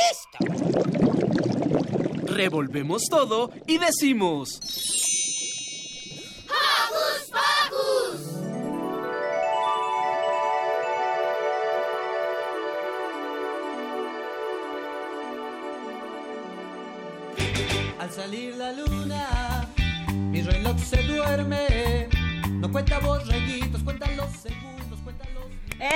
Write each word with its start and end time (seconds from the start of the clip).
listo. 0.00 0.38
Revolvemos 2.32 3.02
todo 3.10 3.50
y 3.66 3.78
decimos... 3.78 4.60
¡Hocus 6.48 7.30
Pocus! 7.30 8.20
Al 17.98 18.10
salir 18.10 18.56
la 18.56 18.72
luna, 18.72 19.68
mi 20.08 20.42
reloj 20.42 20.78
se 20.78 21.02
duerme. 21.02 22.08
No 22.50 22.70
cuenta 22.70 22.98
borreguitos, 22.98 23.82
cuenta 23.82 24.10
los 24.12 24.30
segundos. 24.32 24.81
¡Eh! 25.84 25.88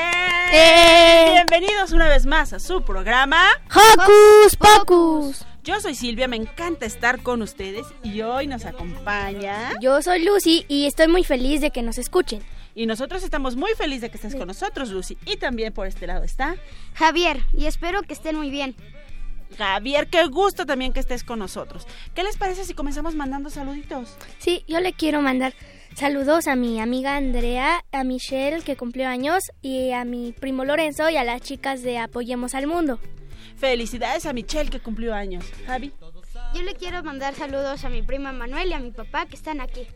¡Eh! 0.52 1.30
Bienvenidos 1.32 1.92
una 1.92 2.08
vez 2.08 2.26
más 2.26 2.52
a 2.52 2.58
su 2.58 2.82
programa 2.82 3.46
¡Hocus 3.70 4.56
Pocus! 4.56 5.46
Yo 5.62 5.80
soy 5.80 5.94
Silvia, 5.94 6.26
me 6.26 6.34
encanta 6.34 6.86
estar 6.86 7.22
con 7.22 7.40
ustedes 7.40 7.86
y 8.02 8.20
hoy 8.22 8.48
nos 8.48 8.64
acompaña 8.64 9.70
Yo 9.80 10.02
soy 10.02 10.24
Lucy 10.24 10.64
y 10.66 10.86
estoy 10.86 11.06
muy 11.06 11.22
feliz 11.22 11.60
de 11.60 11.70
que 11.70 11.82
nos 11.82 11.98
escuchen. 11.98 12.42
y 12.74 12.86
nosotros 12.86 13.22
estamos 13.22 13.54
muy 13.54 13.74
felices 13.74 14.00
de 14.02 14.10
que 14.10 14.16
estés 14.16 14.34
con 14.34 14.48
nosotros, 14.48 14.90
Lucy. 14.90 15.18
Y 15.24 15.36
también 15.36 15.72
por 15.72 15.86
este 15.86 16.08
lado 16.08 16.24
está 16.24 16.56
Javier, 16.94 17.44
y 17.56 17.66
espero 17.66 18.02
que 18.02 18.14
estén 18.14 18.34
muy 18.34 18.50
bien. 18.50 18.74
Javier, 19.56 20.08
qué 20.08 20.26
gusto 20.26 20.66
también 20.66 20.92
que 20.92 20.98
estés 20.98 21.22
con 21.22 21.38
nosotros. 21.38 21.86
¿Qué 22.12 22.24
les 22.24 22.36
parece 22.36 22.64
si 22.64 22.74
comenzamos 22.74 23.14
mandando 23.14 23.50
saluditos? 23.50 24.16
Sí, 24.38 24.64
yo 24.66 24.80
le 24.80 24.92
quiero 24.94 25.22
mandar 25.22 25.54
saludos 25.96 26.46
a 26.46 26.56
mi 26.56 26.78
amiga 26.78 27.16
Andrea, 27.16 27.82
a 27.90 28.04
Michelle 28.04 28.62
que 28.62 28.76
cumplió 28.76 29.08
años 29.08 29.42
y 29.62 29.92
a 29.92 30.04
mi 30.04 30.32
primo 30.32 30.64
Lorenzo 30.64 31.08
y 31.08 31.16
a 31.16 31.24
las 31.24 31.40
chicas 31.40 31.82
de 31.82 31.98
Apoyemos 31.98 32.54
al 32.54 32.66
Mundo. 32.66 33.00
Felicidades 33.56 34.26
a 34.26 34.34
Michelle 34.34 34.68
que 34.68 34.80
cumplió 34.80 35.14
años. 35.14 35.44
Javi. 35.66 35.92
Yo 36.54 36.62
le 36.62 36.74
quiero 36.74 37.02
mandar 37.02 37.34
saludos 37.34 37.84
a 37.84 37.88
mi 37.88 38.02
prima 38.02 38.30
Manuel 38.32 38.68
y 38.68 38.72
a 38.74 38.78
mi 38.78 38.90
papá 38.90 39.24
que 39.24 39.36
están 39.36 39.60
aquí. 39.62 39.86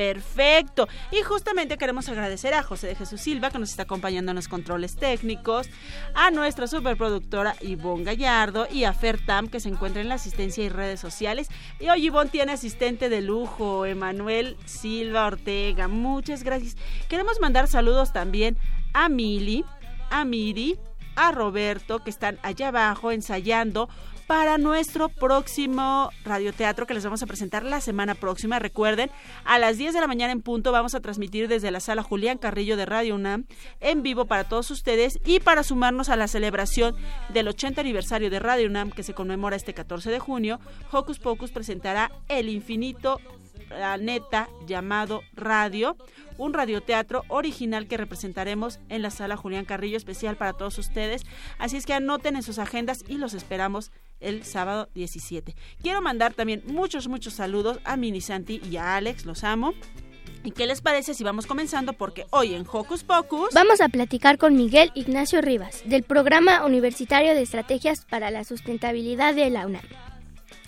Perfecto. 0.00 0.88
Y 1.12 1.20
justamente 1.20 1.76
queremos 1.76 2.08
agradecer 2.08 2.54
a 2.54 2.62
José 2.62 2.86
de 2.86 2.94
Jesús 2.94 3.20
Silva 3.20 3.50
que 3.50 3.58
nos 3.58 3.68
está 3.68 3.82
acompañando 3.82 4.30
en 4.30 4.36
los 4.36 4.48
controles 4.48 4.96
técnicos, 4.96 5.68
a 6.14 6.30
nuestra 6.30 6.66
superproductora 6.66 7.54
Ivonne 7.60 8.04
Gallardo 8.04 8.66
y 8.72 8.84
a 8.84 8.94
Fer 8.94 9.22
Tam 9.22 9.48
que 9.48 9.60
se 9.60 9.68
encuentra 9.68 10.00
en 10.00 10.08
la 10.08 10.14
asistencia 10.14 10.64
y 10.64 10.70
redes 10.70 11.00
sociales. 11.00 11.48
Y 11.78 11.90
hoy 11.90 12.06
Ivonne 12.06 12.30
tiene 12.30 12.52
asistente 12.52 13.10
de 13.10 13.20
lujo, 13.20 13.84
Emanuel 13.84 14.56
Silva 14.64 15.26
Ortega. 15.26 15.86
Muchas 15.86 16.44
gracias. 16.44 16.78
Queremos 17.10 17.38
mandar 17.38 17.68
saludos 17.68 18.10
también 18.10 18.56
a 18.94 19.10
Mili, 19.10 19.66
a 20.08 20.24
Miri, 20.24 20.78
a 21.14 21.30
Roberto 21.30 21.98
que 21.98 22.08
están 22.08 22.38
allá 22.42 22.68
abajo 22.68 23.12
ensayando 23.12 23.90
para 24.30 24.58
nuestro 24.58 25.08
próximo 25.08 26.12
radioteatro 26.24 26.86
que 26.86 26.94
les 26.94 27.02
vamos 27.02 27.20
a 27.20 27.26
presentar 27.26 27.64
la 27.64 27.80
semana 27.80 28.14
próxima. 28.14 28.60
Recuerden, 28.60 29.10
a 29.44 29.58
las 29.58 29.76
10 29.76 29.92
de 29.92 30.00
la 30.00 30.06
mañana 30.06 30.30
en 30.30 30.40
punto 30.40 30.70
vamos 30.70 30.94
a 30.94 31.00
transmitir 31.00 31.48
desde 31.48 31.72
la 31.72 31.80
sala 31.80 32.04
Julián 32.04 32.38
Carrillo 32.38 32.76
de 32.76 32.86
Radio 32.86 33.16
UNAM 33.16 33.46
en 33.80 34.04
vivo 34.04 34.26
para 34.26 34.44
todos 34.44 34.70
ustedes 34.70 35.18
y 35.24 35.40
para 35.40 35.64
sumarnos 35.64 36.10
a 36.10 36.16
la 36.16 36.28
celebración 36.28 36.94
del 37.30 37.48
80 37.48 37.80
aniversario 37.80 38.30
de 38.30 38.38
Radio 38.38 38.68
UNAM 38.68 38.92
que 38.92 39.02
se 39.02 39.14
conmemora 39.14 39.56
este 39.56 39.74
14 39.74 40.12
de 40.12 40.20
junio, 40.20 40.60
Hocus 40.92 41.18
Pocus 41.18 41.50
presentará 41.50 42.12
El 42.28 42.48
Infinito 42.48 43.18
planeta 43.68 44.48
llamado 44.64 45.22
Radio, 45.34 45.96
un 46.38 46.52
radioteatro 46.52 47.24
original 47.26 47.88
que 47.88 47.96
representaremos 47.96 48.78
en 48.88 49.02
la 49.02 49.10
sala 49.10 49.36
Julián 49.36 49.64
Carrillo 49.64 49.96
especial 49.96 50.36
para 50.36 50.52
todos 50.52 50.78
ustedes. 50.78 51.22
Así 51.58 51.76
es 51.76 51.86
que 51.86 51.94
anoten 51.94 52.36
en 52.36 52.42
sus 52.42 52.58
agendas 52.58 53.04
y 53.08 53.18
los 53.18 53.34
esperamos 53.34 53.90
el 54.20 54.44
sábado 54.44 54.88
17. 54.94 55.54
Quiero 55.82 56.00
mandar 56.02 56.34
también 56.34 56.62
muchos, 56.66 57.08
muchos 57.08 57.34
saludos 57.34 57.78
a 57.84 57.96
Mini 57.96 58.20
Santi 58.20 58.60
y 58.70 58.76
a 58.76 58.96
Alex, 58.96 59.26
los 59.26 59.44
amo. 59.44 59.74
¿Y 60.42 60.52
qué 60.52 60.66
les 60.66 60.80
parece 60.80 61.12
si 61.12 61.22
vamos 61.22 61.46
comenzando? 61.46 61.92
Porque 61.92 62.26
hoy 62.30 62.54
en 62.54 62.64
Hocus 62.70 63.04
Pocus... 63.04 63.50
Vamos 63.52 63.80
a 63.82 63.88
platicar 63.88 64.38
con 64.38 64.56
Miguel 64.56 64.90
Ignacio 64.94 65.42
Rivas, 65.42 65.82
del 65.84 66.02
Programa 66.02 66.64
Universitario 66.64 67.34
de 67.34 67.42
Estrategias 67.42 68.06
para 68.06 68.30
la 68.30 68.44
Sustentabilidad 68.44 69.34
de 69.34 69.50
la 69.50 69.66
UNAM, 69.66 69.84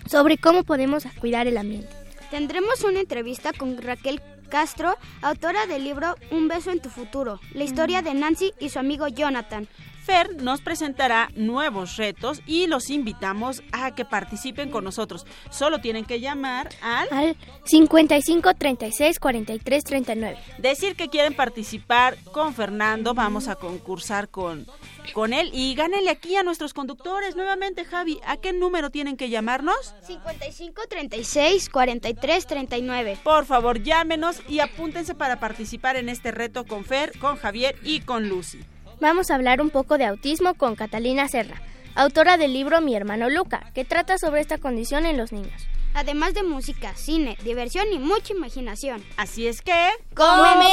sobre 0.05 0.37
cómo 0.37 0.63
podemos 0.63 1.05
cuidar 1.19 1.47
el 1.47 1.57
ambiente. 1.57 1.89
Tendremos 2.29 2.83
una 2.83 2.99
entrevista 2.99 3.51
con 3.51 3.81
Raquel 3.81 4.21
Castro, 4.49 4.95
autora 5.23 5.65
del 5.65 5.83
libro 5.83 6.15
Un 6.29 6.47
beso 6.47 6.71
en 6.71 6.79
tu 6.79 6.89
futuro, 6.89 7.39
la 7.53 7.63
historia 7.63 8.03
de 8.03 8.13
Nancy 8.13 8.53
y 8.59 8.69
su 8.69 8.77
amigo 8.77 9.07
Jonathan. 9.07 9.67
Fer 10.03 10.35
nos 10.41 10.59
presentará 10.59 11.29
nuevos 11.35 11.95
retos 11.95 12.41
y 12.45 12.67
los 12.67 12.89
invitamos 12.89 13.63
a 13.71 13.95
que 13.95 14.03
participen 14.03 14.69
con 14.69 14.83
nosotros. 14.83 15.25
Solo 15.49 15.79
tienen 15.79 16.03
que 16.03 16.19
llamar 16.19 16.69
al... 16.81 17.07
Al 17.11 17.37
55 17.63 18.53
36 18.55 19.19
43 19.19 19.83
39. 19.83 20.37
Decir 20.57 20.95
que 20.95 21.07
quieren 21.07 21.33
participar 21.33 22.17
con 22.33 22.53
Fernando, 22.53 23.13
vamos 23.13 23.47
a 23.47 23.55
concursar 23.55 24.27
con, 24.27 24.67
con 25.13 25.31
él 25.31 25.49
y 25.53 25.73
gánenle 25.73 26.09
aquí 26.09 26.35
a 26.35 26.43
nuestros 26.43 26.73
conductores. 26.73 27.37
Nuevamente, 27.37 27.85
Javi, 27.85 28.19
¿a 28.25 28.35
qué 28.37 28.51
número 28.51 28.89
tienen 28.89 29.15
que 29.15 29.29
llamarnos? 29.29 29.95
55 30.05 30.81
36 30.89 31.69
43 31.69 32.47
39. 32.47 33.19
Por 33.23 33.45
favor, 33.45 33.81
llámenos 33.81 34.41
y 34.49 34.59
apúntense 34.59 35.15
para 35.15 35.39
participar 35.39 35.95
en 35.95 36.09
este 36.09 36.31
reto 36.31 36.65
con 36.65 36.83
Fer, 36.83 37.17
con 37.19 37.37
Javier 37.37 37.77
y 37.83 38.01
con 38.01 38.27
Lucy. 38.27 38.59
Vamos 38.99 39.31
a 39.31 39.35
hablar 39.35 39.61
un 39.61 39.69
poco 39.69 39.97
de 39.97 40.05
autismo 40.05 40.53
con 40.53 40.75
Catalina 40.75 41.27
Serra, 41.27 41.61
autora 41.95 42.37
del 42.37 42.53
libro 42.53 42.81
Mi 42.81 42.95
hermano 42.95 43.29
Luca, 43.29 43.71
que 43.73 43.85
trata 43.85 44.17
sobre 44.17 44.41
esta 44.41 44.57
condición 44.57 45.05
en 45.05 45.17
los 45.17 45.31
niños. 45.31 45.67
Además 45.93 46.33
de 46.33 46.43
música, 46.43 46.95
cine, 46.95 47.37
diversión 47.43 47.85
y 47.91 47.99
mucha 47.99 48.33
imaginación. 48.33 49.03
Así 49.17 49.47
es 49.47 49.61
que... 49.61 49.89
¡Comenzamos! 50.15 50.63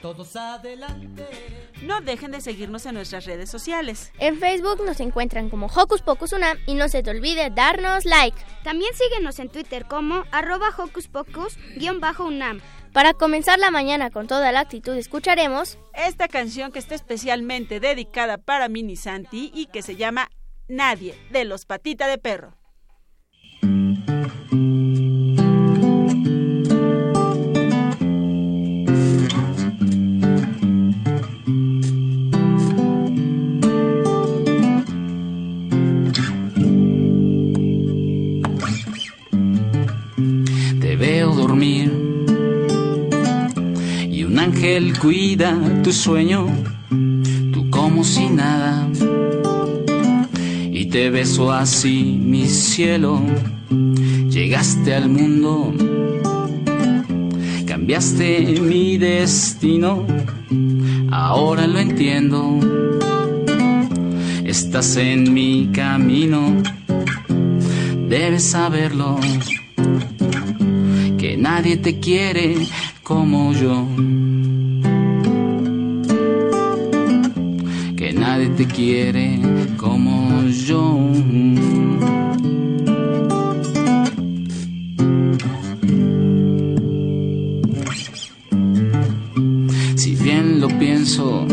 Todos 0.00 0.36
adelante. 0.36 1.67
No 1.82 2.00
dejen 2.00 2.32
de 2.32 2.40
seguirnos 2.40 2.86
en 2.86 2.94
nuestras 2.94 3.24
redes 3.24 3.50
sociales. 3.50 4.12
En 4.18 4.38
Facebook 4.38 4.84
nos 4.84 4.98
encuentran 5.00 5.48
como 5.48 5.66
Hocus 5.66 6.02
Pocus 6.02 6.32
Unam 6.32 6.58
y 6.66 6.74
no 6.74 6.88
se 6.88 7.02
te 7.02 7.10
olvide 7.10 7.50
darnos 7.50 8.04
like. 8.04 8.36
También 8.64 8.90
síguenos 8.94 9.38
en 9.38 9.48
Twitter 9.48 9.86
como 9.86 10.24
arroba 10.32 10.70
hocus 10.76 11.08
pocus-unam. 11.08 12.60
Para 12.92 13.14
comenzar 13.14 13.58
la 13.58 13.70
mañana 13.70 14.10
con 14.10 14.26
toda 14.26 14.50
la 14.50 14.60
actitud 14.60 14.96
escucharemos 14.96 15.78
Esta 15.94 16.26
canción 16.26 16.72
que 16.72 16.78
está 16.78 16.94
especialmente 16.94 17.80
dedicada 17.80 18.38
para 18.38 18.68
Mini 18.68 18.96
Santi 18.96 19.52
y 19.54 19.66
que 19.66 19.82
se 19.82 19.94
llama 19.94 20.30
Nadie, 20.66 21.14
de 21.30 21.44
los 21.44 21.64
Patita 21.64 22.08
de 22.08 22.18
Perro. 22.18 22.57
Ángel 44.78 44.98
cuida 44.98 45.58
tu 45.82 45.92
sueño, 45.92 46.46
tú 47.52 47.68
como 47.68 48.04
si 48.04 48.28
nada. 48.28 48.88
Y 50.70 50.86
te 50.86 51.10
beso 51.10 51.50
así, 51.50 52.16
mi 52.22 52.46
cielo. 52.46 53.20
Llegaste 54.30 54.94
al 54.94 55.08
mundo, 55.08 55.74
cambiaste 57.66 58.60
mi 58.60 58.98
destino. 58.98 60.06
Ahora 61.10 61.66
lo 61.66 61.80
entiendo. 61.80 62.60
Estás 64.44 64.96
en 64.96 65.34
mi 65.34 65.70
camino, 65.72 66.62
debes 68.08 68.50
saberlo 68.50 69.18
que 71.18 71.36
nadie 71.36 71.76
te 71.76 71.98
quiere 71.98 72.54
como 73.02 73.52
yo. 73.52 73.86
Te 78.58 78.66
quiere 78.66 79.38
como 79.76 80.42
yo. 80.48 80.98
Si 89.94 90.16
bien 90.16 90.60
lo 90.60 90.66
pienso, 90.76 91.46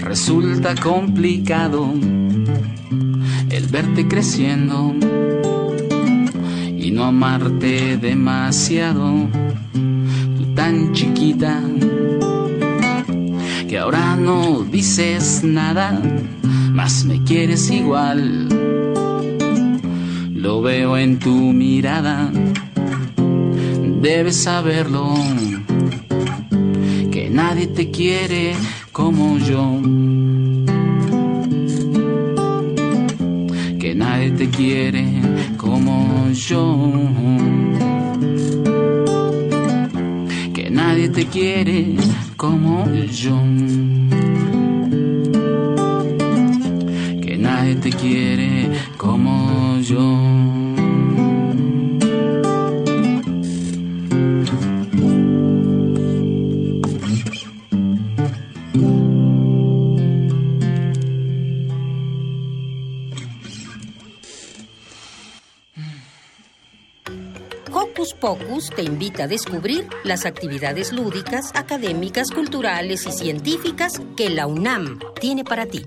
resulta 0.00 0.74
complicado 0.74 1.94
el 3.48 3.68
verte 3.68 4.06
creciendo 4.06 4.94
y 6.76 6.90
no 6.90 7.04
amarte 7.04 7.96
demasiado. 7.96 9.30
Tú 9.72 10.54
tan 10.54 10.92
chiquita, 10.92 11.62
ahora 13.86 14.16
no 14.16 14.64
dices 14.64 15.44
nada, 15.44 16.02
más 16.72 17.04
me 17.04 17.22
quieres 17.22 17.70
igual. 17.70 18.48
Lo 20.34 20.60
veo 20.60 20.98
en 20.98 21.20
tu 21.20 21.30
mirada, 21.52 22.28
debes 24.02 24.42
saberlo, 24.42 25.14
que 27.12 27.30
nadie 27.30 27.68
te 27.68 27.92
quiere 27.92 28.56
como 28.90 29.38
yo. 29.38 29.80
Que 33.78 33.94
nadie 33.94 34.32
te 34.32 34.50
quiere 34.50 35.04
como 35.56 36.28
yo. 36.32 36.90
Que 40.52 40.70
nadie 40.70 41.08
te 41.08 41.26
quiere 41.26 41.94
como 42.50 42.84
yo. 43.10 43.95
Pocus 68.26 68.70
te 68.70 68.82
invita 68.82 69.22
a 69.22 69.26
descubrir 69.28 69.86
las 70.02 70.26
actividades 70.26 70.92
lúdicas, 70.92 71.52
académicas, 71.54 72.32
culturales 72.32 73.06
y 73.06 73.12
científicas 73.12 74.02
que 74.16 74.30
la 74.30 74.48
UNAM 74.48 74.98
tiene 75.20 75.44
para 75.44 75.66
ti. 75.66 75.86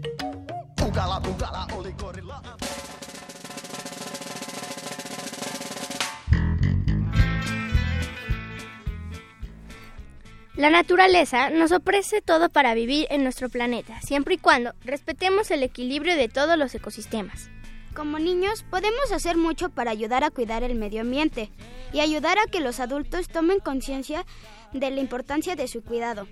La 10.56 10.70
naturaleza 10.70 11.50
nos 11.50 11.74
ofrece 11.74 12.22
todo 12.22 12.48
para 12.48 12.74
vivir 12.74 13.06
en 13.10 13.24
nuestro 13.24 13.50
planeta, 13.50 14.00
siempre 14.00 14.36
y 14.36 14.38
cuando 14.38 14.74
respetemos 14.86 15.52
el 15.52 15.64
equilibrio 15.64 16.16
de 16.16 16.30
todos 16.30 16.58
los 16.58 16.74
ecosistemas. 16.74 17.50
Como 17.96 18.20
niños 18.20 18.64
podemos 18.70 19.12
hacer 19.12 19.38
mucho 19.38 19.70
para 19.70 19.92
ayudar 19.92 20.24
a 20.24 20.30
cuidar 20.30 20.64
el 20.64 20.76
medio 20.76 21.02
ambiente 21.02 21.52
y 21.92 22.00
ayudar 22.00 22.38
a 22.38 22.50
que 22.50 22.60
los 22.60 22.80
adultos 22.80 23.28
tomen 23.28 23.60
conciencia 23.60 24.26
de 24.74 24.92
la 24.92 25.02
importancia 25.02 25.56
de 25.56 25.68
su 25.68 25.84
cuidado. 25.84 26.28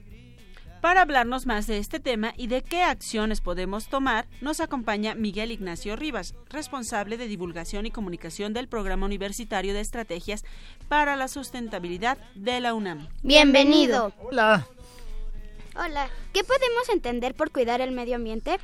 Para 0.81 1.01
hablarnos 1.01 1.47
más 1.47 1.65
de 1.65 1.79
este 1.79 1.99
tema 1.99 2.33
y 2.37 2.47
de 2.47 2.61
qué 2.61 2.83
acciones 2.83 3.41
podemos 3.41 3.87
tomar, 3.87 4.27
nos 4.41 4.59
acompaña 4.59 5.15
Miguel 5.15 5.51
Ignacio 5.51 5.95
Rivas, 5.95 6.35
responsable 6.49 7.17
de 7.17 7.27
divulgación 7.27 7.87
y 7.87 7.91
comunicación 7.91 8.53
del 8.53 8.67
Programa 8.67 9.07
Universitario 9.07 9.73
de 9.73 9.81
Estrategias 9.81 10.45
para 10.87 11.15
la 11.15 11.27
Sustentabilidad 11.27 12.19
de 12.35 12.59
la 12.59 12.75
UNAM. 12.75 13.07
Bienvenido. 13.23 14.13
Hola. 14.19 14.67
Hola, 15.75 16.09
¿qué 16.31 16.43
podemos 16.43 16.89
entender 16.89 17.33
por 17.33 17.51
cuidar 17.51 17.81
el 17.81 17.91
medio 17.91 18.15
ambiente? 18.15 18.59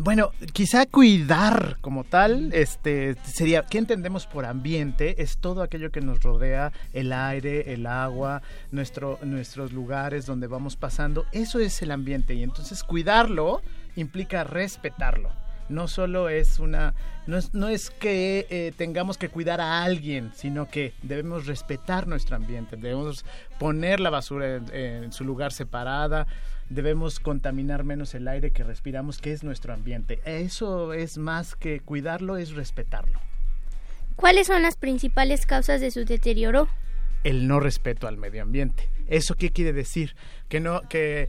Bueno, 0.00 0.30
quizá 0.52 0.86
cuidar 0.86 1.76
como 1.80 2.04
tal, 2.04 2.52
este 2.52 3.16
sería, 3.24 3.66
¿qué 3.66 3.78
entendemos 3.78 4.28
por 4.28 4.46
ambiente? 4.46 5.20
Es 5.20 5.38
todo 5.38 5.60
aquello 5.60 5.90
que 5.90 6.00
nos 6.00 6.22
rodea, 6.22 6.70
el 6.92 7.12
aire, 7.12 7.74
el 7.74 7.84
agua, 7.84 8.40
nuestro, 8.70 9.18
nuestros 9.22 9.72
lugares 9.72 10.24
donde 10.24 10.46
vamos 10.46 10.76
pasando, 10.76 11.26
eso 11.32 11.58
es 11.58 11.82
el 11.82 11.90
ambiente 11.90 12.34
y 12.34 12.44
entonces 12.44 12.84
cuidarlo 12.84 13.60
implica 13.96 14.44
respetarlo. 14.44 15.30
No 15.68 15.88
solo 15.88 16.28
es 16.28 16.58
una, 16.58 16.94
no 17.26 17.36
es, 17.36 17.54
no 17.54 17.68
es 17.68 17.90
que 17.90 18.46
eh, 18.50 18.72
tengamos 18.76 19.18
que 19.18 19.28
cuidar 19.28 19.60
a 19.60 19.82
alguien, 19.82 20.32
sino 20.34 20.68
que 20.68 20.94
debemos 21.02 21.46
respetar 21.46 22.06
nuestro 22.06 22.36
ambiente, 22.36 22.76
debemos 22.76 23.24
poner 23.58 24.00
la 24.00 24.10
basura 24.10 24.56
en, 24.56 24.74
en 24.74 25.12
su 25.12 25.24
lugar 25.24 25.52
separada, 25.52 26.26
debemos 26.70 27.20
contaminar 27.20 27.84
menos 27.84 28.14
el 28.14 28.28
aire 28.28 28.50
que 28.50 28.64
respiramos, 28.64 29.18
que 29.18 29.32
es 29.32 29.44
nuestro 29.44 29.74
ambiente. 29.74 30.20
Eso 30.24 30.92
es 30.92 31.18
más 31.18 31.54
que 31.54 31.80
cuidarlo, 31.80 32.36
es 32.36 32.52
respetarlo. 32.52 33.20
¿Cuáles 34.16 34.48
son 34.48 34.62
las 34.62 34.76
principales 34.76 35.46
causas 35.46 35.80
de 35.80 35.90
su 35.90 36.04
deterioro? 36.04 36.68
El 37.22 37.46
no 37.46 37.60
respeto 37.60 38.08
al 38.08 38.16
medio 38.16 38.42
ambiente. 38.42 38.88
¿Eso 39.06 39.34
qué 39.36 39.50
quiere 39.50 39.72
decir? 39.72 40.16
Que 40.48 40.60
no, 40.60 40.82
que 40.88 41.28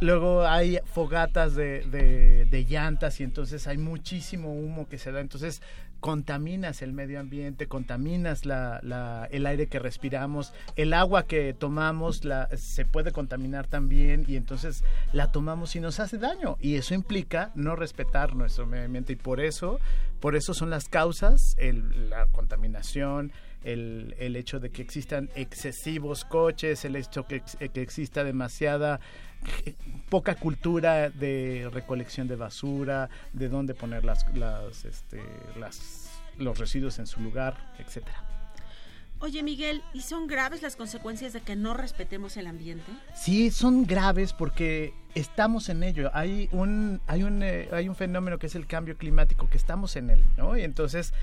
luego 0.00 0.46
hay 0.46 0.78
fogatas 0.84 1.54
de, 1.54 1.82
de, 1.86 2.46
de 2.46 2.64
llantas 2.64 3.20
y 3.20 3.24
entonces 3.24 3.66
hay 3.66 3.78
muchísimo 3.78 4.52
humo 4.52 4.88
que 4.88 4.98
se 4.98 5.12
da. 5.12 5.20
Entonces 5.20 5.62
contaminas 6.00 6.82
el 6.82 6.92
medio 6.92 7.18
ambiente, 7.20 7.66
contaminas 7.66 8.44
la, 8.44 8.80
la, 8.82 9.28
el 9.30 9.46
aire 9.46 9.66
que 9.66 9.78
respiramos, 9.78 10.52
el 10.76 10.92
agua 10.92 11.26
que 11.26 11.54
tomamos 11.54 12.24
la, 12.24 12.48
se 12.56 12.84
puede 12.84 13.12
contaminar 13.12 13.66
también 13.66 14.24
y 14.28 14.36
entonces 14.36 14.84
la 15.12 15.32
tomamos 15.32 15.74
y 15.74 15.80
nos 15.80 15.98
hace 16.00 16.18
daño 16.18 16.58
y 16.60 16.76
eso 16.76 16.94
implica 16.94 17.50
no 17.54 17.76
respetar 17.76 18.34
nuestro 18.34 18.66
medio 18.66 18.84
ambiente 18.84 19.14
y 19.14 19.16
por 19.16 19.40
eso, 19.40 19.80
por 20.20 20.36
eso 20.36 20.54
son 20.54 20.70
las 20.70 20.88
causas, 20.88 21.56
el, 21.58 22.10
la 22.10 22.26
contaminación, 22.26 23.32
el, 23.64 24.14
el, 24.18 24.36
hecho 24.36 24.60
de 24.60 24.70
que 24.70 24.82
existan 24.82 25.28
excesivos 25.34 26.24
coches, 26.24 26.84
el 26.84 26.94
hecho 26.94 27.26
que, 27.26 27.42
que 27.72 27.82
exista 27.82 28.22
demasiada 28.22 29.00
poca 30.08 30.34
cultura 30.36 31.10
de 31.10 31.68
recolección 31.72 32.28
de 32.28 32.36
basura, 32.36 33.08
de 33.32 33.48
dónde 33.48 33.74
poner 33.74 34.04
las, 34.04 34.26
las, 34.34 34.84
este, 34.84 35.20
las, 35.58 36.10
los 36.38 36.58
residuos 36.58 36.98
en 36.98 37.06
su 37.06 37.20
lugar, 37.20 37.74
etcétera. 37.78 38.22
Oye 39.18 39.42
Miguel, 39.42 39.82
¿y 39.94 40.02
son 40.02 40.26
graves 40.26 40.60
las 40.60 40.76
consecuencias 40.76 41.32
de 41.32 41.40
que 41.40 41.56
no 41.56 41.72
respetemos 41.72 42.36
el 42.36 42.46
ambiente? 42.46 42.92
Sí, 43.14 43.50
son 43.50 43.86
graves 43.86 44.34
porque 44.34 44.92
estamos 45.14 45.70
en 45.70 45.82
ello. 45.82 46.10
Hay 46.12 46.50
un, 46.52 47.00
hay 47.06 47.22
un, 47.22 47.42
eh, 47.42 47.68
hay 47.72 47.88
un 47.88 47.94
fenómeno 47.94 48.38
que 48.38 48.46
es 48.46 48.54
el 48.54 48.66
cambio 48.66 48.98
climático, 48.98 49.48
que 49.48 49.56
estamos 49.56 49.96
en 49.96 50.10
él, 50.10 50.24
¿no? 50.36 50.56
Y 50.56 50.62
entonces 50.62 51.14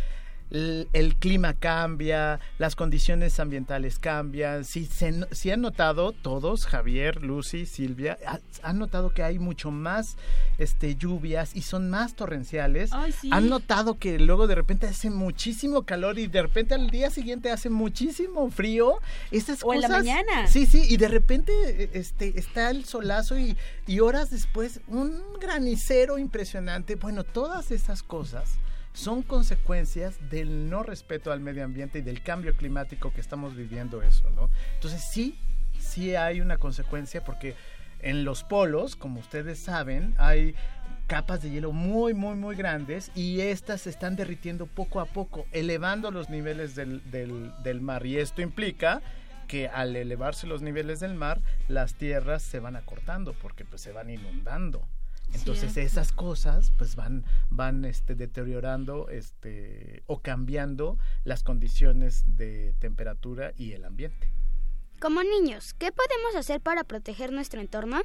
el, 0.53 0.87
el, 0.93 1.15
clima 1.15 1.53
cambia, 1.53 2.39
las 2.59 2.75
condiciones 2.75 3.39
ambientales 3.39 3.99
cambian. 3.99 4.63
Si, 4.65 4.85
se, 4.85 5.25
si 5.31 5.51
han 5.51 5.61
notado 5.61 6.11
todos, 6.11 6.67
Javier, 6.67 7.23
Lucy, 7.23 7.65
Silvia, 7.65 8.17
ha, 8.25 8.39
han 8.61 8.77
notado 8.77 9.13
que 9.13 9.23
hay 9.23 9.39
mucho 9.39 9.71
más 9.71 10.15
este, 10.59 10.95
lluvias 10.95 11.55
y 11.55 11.63
son 11.63 11.89
más 11.89 12.13
torrenciales. 12.15 12.91
Ay, 12.93 13.11
sí. 13.11 13.29
Han 13.31 13.49
notado 13.49 13.97
que 13.97 14.19
luego 14.19 14.47
de 14.47 14.55
repente 14.55 14.85
hace 14.87 15.09
muchísimo 15.09 15.83
calor 15.83 16.19
y 16.19 16.27
de 16.27 16.43
repente 16.43 16.75
al 16.75 16.89
día 16.89 17.09
siguiente 17.09 17.51
hace 17.51 17.69
muchísimo 17.69 18.49
frío. 18.51 18.99
Estas 19.31 19.63
o 19.63 19.67
cosas, 19.67 19.83
en 19.83 19.91
la 19.91 19.97
mañana. 19.97 20.47
Sí, 20.47 20.67
sí, 20.67 20.85
y 20.87 20.97
de 20.97 21.07
repente 21.07 21.89
este, 21.93 22.39
está 22.39 22.69
el 22.69 22.85
solazo 22.85 23.39
y, 23.39 23.57
y 23.87 23.99
horas 24.01 24.29
después 24.29 24.81
un 24.87 25.19
granicero 25.41 26.19
impresionante. 26.19 26.95
Bueno, 26.95 27.23
todas 27.23 27.71
estas 27.71 28.03
cosas 28.03 28.59
son 28.93 29.23
consecuencias 29.23 30.17
del 30.29 30.69
no 30.69 30.83
respeto 30.83 31.31
al 31.31 31.39
medio 31.39 31.63
ambiente 31.63 31.99
y 31.99 32.01
del 32.01 32.21
cambio 32.21 32.55
climático 32.55 33.11
que 33.11 33.21
estamos 33.21 33.55
viviendo 33.55 34.01
eso, 34.01 34.29
¿no? 34.31 34.49
Entonces 34.75 35.03
sí, 35.03 35.37
sí 35.79 36.15
hay 36.15 36.41
una 36.41 36.57
consecuencia 36.57 37.23
porque 37.23 37.55
en 37.99 38.23
los 38.23 38.43
polos, 38.43 38.95
como 38.95 39.19
ustedes 39.19 39.59
saben, 39.59 40.13
hay 40.17 40.55
capas 41.07 41.41
de 41.41 41.49
hielo 41.49 41.71
muy, 41.71 42.13
muy, 42.13 42.35
muy 42.35 42.55
grandes 42.55 43.11
y 43.15 43.41
estas 43.41 43.81
se 43.81 43.89
están 43.89 44.15
derritiendo 44.15 44.67
poco 44.67 44.99
a 44.99 45.05
poco, 45.05 45.45
elevando 45.51 46.11
los 46.11 46.29
niveles 46.29 46.75
del, 46.75 47.01
del, 47.11 47.81
mar 47.81 48.05
y 48.05 48.17
esto 48.17 48.41
implica 48.41 49.01
que 49.47 49.67
al 49.67 49.95
elevarse 49.95 50.47
los 50.47 50.61
niveles 50.61 50.99
del 50.99 51.15
mar, 51.15 51.41
las 51.67 51.95
tierras 51.95 52.43
se 52.43 52.59
van 52.59 52.75
acortando 52.75 53.33
porque 53.33 53.65
pues 53.65 53.81
se 53.81 53.91
van 53.91 54.09
inundando. 54.09 54.85
Entonces 55.33 55.73
Cierto. 55.73 55.79
esas 55.79 56.11
cosas 56.11 56.71
pues 56.77 56.95
van 56.95 57.25
van 57.49 57.85
este 57.85 58.15
deteriorando 58.15 59.09
este 59.09 60.03
o 60.07 60.19
cambiando 60.19 60.97
las 61.23 61.43
condiciones 61.43 62.23
de 62.37 62.73
temperatura 62.79 63.53
y 63.57 63.73
el 63.73 63.85
ambiente. 63.85 64.31
Como 64.99 65.21
niños, 65.23 65.73
¿qué 65.73 65.91
podemos 65.91 66.35
hacer 66.37 66.61
para 66.61 66.83
proteger 66.83 67.31
nuestro 67.31 67.59
entorno? 67.59 68.01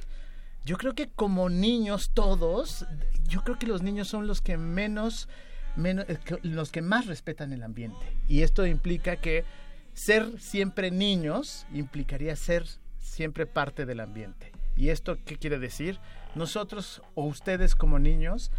Yo 0.65 0.77
creo 0.77 0.93
que 0.95 1.07
como 1.09 1.49
niños 1.49 2.11
todos, 2.13 2.85
yo 3.27 3.43
creo 3.43 3.57
que 3.57 3.67
los 3.67 3.81
niños 3.81 4.09
son 4.09 4.27
los 4.27 4.41
que 4.41 4.57
menos, 4.57 5.29
menos 5.77 6.05
los 6.43 6.71
que 6.71 6.81
más 6.81 7.05
respetan 7.05 7.53
el 7.53 7.63
ambiente 7.63 8.17
y 8.27 8.41
esto 8.41 8.65
implica 8.65 9.15
que 9.15 9.45
ser 9.93 10.39
siempre 10.39 10.91
niños 10.91 11.65
implicaría 11.73 12.35
ser 12.35 12.65
siempre 12.99 13.45
parte 13.45 13.85
del 13.85 14.01
ambiente. 14.01 14.51
¿Y 14.75 14.89
esto 14.89 15.17
qué 15.25 15.37
quiere 15.37 15.59
decir? 15.59 15.99
Nosotros 16.35 17.01
o 17.15 17.25
ustedes 17.25 17.75
como 17.75 17.99
niños 17.99 18.51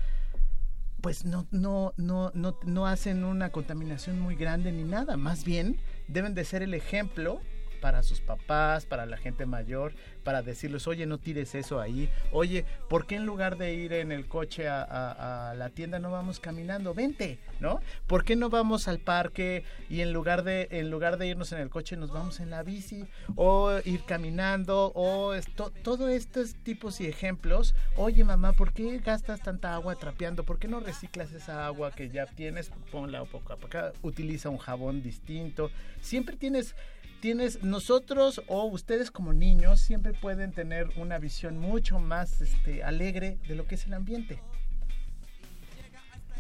pues 1.01 1.25
no, 1.25 1.47
no, 1.51 1.95
no, 1.97 2.31
no, 2.35 2.59
no 2.65 2.87
hacen 2.87 3.25
una 3.25 3.51
contaminación 3.51 4.21
muy 4.21 4.37
grande 4.37 4.71
ni 4.71 4.85
nada, 4.85 5.17
más 5.17 5.45
bien 5.45 5.81
deben 6.09 6.35
de 6.35 6.45
ser 6.45 6.63
el 6.63 6.75
ejemplo 6.75 7.41
para 7.81 8.03
sus 8.03 8.21
papás, 8.21 8.87
para 8.87 9.07
la 9.07 9.17
gente 9.17 9.47
mayor, 9.47 9.93
para 10.23 10.43
decirles, 10.43 10.87
oye, 10.87 11.07
no 11.07 11.19
tires 11.19 11.55
eso 11.55 11.81
ahí, 11.81 12.09
oye, 12.33 12.65
¿por 12.89 13.07
qué 13.07 13.17
en 13.17 13.27
lugar 13.27 13.57
de 13.57 13.75
ir 13.75 13.93
en 13.93 14.13
el 14.13 14.29
coche 14.29 14.69
a, 14.69 15.55
la 15.57 15.71
tienda 15.71 15.99
no 15.99 16.11
vamos 16.11 16.41
caminando? 16.41 16.95
Vente, 16.95 17.39
¿no? 17.61 17.81
¿Por 18.07 18.25
qué 18.25 18.37
no 18.37 18.51
vamos 18.51 18.89
al 18.89 18.99
parque 18.99 19.65
y 19.89 20.01
en 20.01 20.13
lugar 20.13 20.45
de 20.45 20.69
en 20.71 20.91
lugar 20.91 21.19
de 21.19 21.27
irnos 21.27 21.53
en 21.53 21.59
el 21.59 21.71
coche 21.71 21.97
nos 21.97 22.11
vamos 22.11 22.41
en 22.41 22.51
la 22.51 22.63
bici 22.63 23.07
o 23.37 23.79
ir 23.85 24.05
caminando 24.05 24.93
o 24.95 25.35
esto, 25.35 25.73
todo 25.83 26.09
estos 26.09 26.55
tipos 26.63 27.01
y 27.01 27.07
ejemplos? 27.07 27.75
Oye, 27.97 28.25
mamá, 28.25 28.53
¿por 28.53 28.73
qué 28.73 28.99
gastas 28.99 29.41
tanta 29.41 29.75
agua 29.75 29.97
trapeando? 29.97 30.45
¿Por 30.45 30.59
qué 30.59 30.69
no 30.69 30.81
reciclas 30.81 31.33
esa 31.33 31.67
agua 31.67 31.91
que 31.93 32.11
ya 32.11 32.27
tienes? 32.27 32.71
Ponla 32.93 33.21
a 33.21 33.25
poco, 33.25 33.57
utiliza 34.03 34.49
un 34.49 34.59
jabón 34.59 35.03
distinto. 35.03 35.71
Siempre 36.01 36.37
tienes 36.37 36.75
tienes 37.21 37.63
nosotros 37.63 38.43
o 38.47 38.65
ustedes 38.65 39.11
como 39.11 39.33
niños 39.33 39.81
siempre 39.81 40.13
pueden 40.13 40.53
tener 40.53 40.89
una 40.97 41.19
visión 41.19 41.59
mucho 41.59 41.99
más 41.99 42.41
este 42.41 42.83
alegre 42.83 43.39
de 43.47 43.55
lo 43.55 43.67
que 43.67 43.75
es 43.77 43.87
el 43.87 43.95
ambiente. 43.95 44.41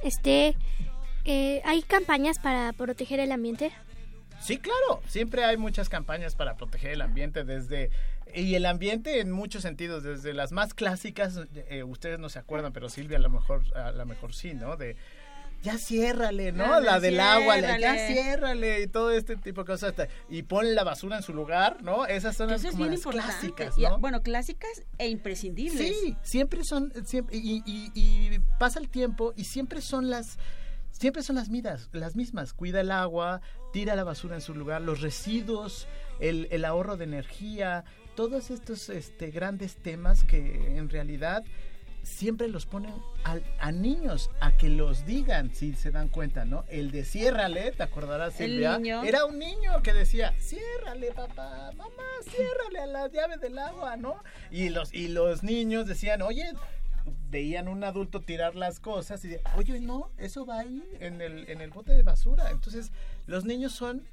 Este, 0.03 0.57
eh, 1.25 1.61
¿hay 1.65 1.83
campañas 1.83 2.39
para 2.39 2.73
proteger 2.73 3.21
el 3.21 3.33
ambiente? 3.33 3.71
Sí, 4.41 4.57
claro, 4.57 5.03
siempre 5.07 5.45
hay 5.45 5.59
muchas 5.59 5.91
campañas 5.91 6.35
para 6.35 6.57
proteger 6.57 6.93
el 6.93 7.03
ambiente 7.03 7.45
desde 7.45 7.91
y 8.35 8.55
el 8.55 8.65
ambiente 8.65 9.21
en 9.21 9.31
muchos 9.31 9.63
sentidos, 9.63 10.03
desde 10.03 10.33
las 10.33 10.53
más 10.53 10.73
clásicas, 10.73 11.41
eh, 11.69 11.83
ustedes 11.83 12.19
no 12.19 12.29
se 12.29 12.39
acuerdan, 12.39 12.73
pero 12.73 12.89
Silvia 12.89 13.19
a 13.19 13.21
lo 13.21 13.29
mejor 13.29 13.63
a 13.77 13.91
lo 13.91 14.07
mejor 14.07 14.33
sí, 14.33 14.55
¿no? 14.55 14.77
De 14.77 14.97
ya 15.63 15.77
ciérrale, 15.79 16.53
¿no? 16.53 16.81
La 16.81 17.01
del 17.01 17.21
agua, 17.21 17.57
la- 17.59 17.79
ya 17.79 17.95
ciérrale. 18.07 18.83
y 18.83 18.87
todo 18.87 19.11
este 19.11 19.37
tipo 19.37 19.63
de 19.63 19.67
cosas. 19.67 19.95
Y 20.29 20.43
pon 20.43 20.75
la 20.75 20.85
basura 20.85 21.17
en 21.19 21.23
su 21.23 21.35
lugar, 21.35 21.83
¿no? 21.83 22.07
Esas 22.07 22.37
son 22.37 22.49
las, 22.51 22.63
como 22.65 22.87
las 22.87 23.01
clásicas, 23.03 23.77
Y, 23.77 23.83
¿no? 23.83 23.99
bueno, 23.99 24.23
clásicas 24.23 24.71
e 24.99 25.09
imprescindibles. 25.09 25.97
Sí, 26.01 26.17
siempre 26.23 26.65
son, 26.65 26.93
siempre, 27.05 27.37
y, 27.37 27.63
y- 27.67 27.91
y 27.95 28.39
pasa 28.59 28.79
el 28.79 28.89
tiempo 28.89 29.33
y 29.37 29.45
siempre 29.45 29.81
son 29.83 30.09
las, 30.11 30.39
siempre 30.93 31.23
son 31.23 31.37
las 31.37 31.49
miras, 31.51 31.89
las 31.93 32.17
mismas. 32.17 32.53
Cuida 32.55 32.81
el 32.81 32.91
agua, 32.91 33.41
tira 33.73 33.95
la 33.97 34.05
basura 34.05 34.37
en 34.37 34.41
su 34.41 34.55
lugar, 34.55 34.81
los 34.83 35.01
residuos, 35.01 35.87
el, 36.21 36.49
el 36.51 36.65
ahorro 36.65 36.97
de 36.97 37.05
energía, 37.05 37.85
todos 38.17 38.51
estos 38.51 38.89
este, 38.89 39.31
grandes 39.31 39.77
temas 39.77 40.25
que 40.25 40.77
en 40.77 40.89
realidad 40.91 41.43
siempre 42.03 42.49
los 42.49 42.67
ponen 42.67 42.95
al- 43.25 43.45
a, 43.61 43.73
niños 43.73 44.31
a 44.41 44.57
que 44.57 44.69
los 44.69 45.05
digan 45.07 45.55
si 45.55 45.75
se 45.75 45.91
dan 45.91 46.09
cuenta, 46.09 46.45
¿no? 46.45 46.65
El 46.69 46.91
de 46.91 47.05
ciérrale, 47.05 47.73
¿te 47.73 47.83
acordarás 47.83 48.41
El 48.41 48.51
Silvia? 48.53 48.79
niño. 48.79 49.05
Era 49.05 49.25
un 49.25 49.39
niño 49.39 49.83
que 49.83 49.93
decía, 49.93 50.35
ciérrale 50.39 51.13
papá, 51.13 51.73
mamá, 51.77 52.03
ciérrale 52.29 52.79
a 52.81 52.87
la 52.87 53.09
llave 53.09 53.37
del 53.37 53.59
agua, 53.59 53.97
¿no? 53.97 54.23
Y 54.51 54.71
los, 54.71 54.93
y 54.95 55.09
los 55.09 55.43
niños 55.43 55.87
decían, 55.87 56.23
oye, 56.23 56.45
veían 57.31 57.69
un 57.69 57.85
adulto 57.85 58.21
tirar 58.21 58.55
las 58.57 58.81
cosas 58.81 59.25
y 59.25 59.29
de, 59.29 59.41
oye, 59.57 59.81
no, 59.81 60.11
eso 60.19 60.45
va 60.47 60.61
ahí 60.61 60.83
en 61.01 61.21
el, 61.21 61.49
en 61.51 61.61
el 61.61 61.71
bote 61.71 61.93
de 61.93 62.03
basura. 62.03 62.51
Entonces, 62.51 62.93
los 63.27 63.45
niños 63.45 63.73
son 63.73 64.07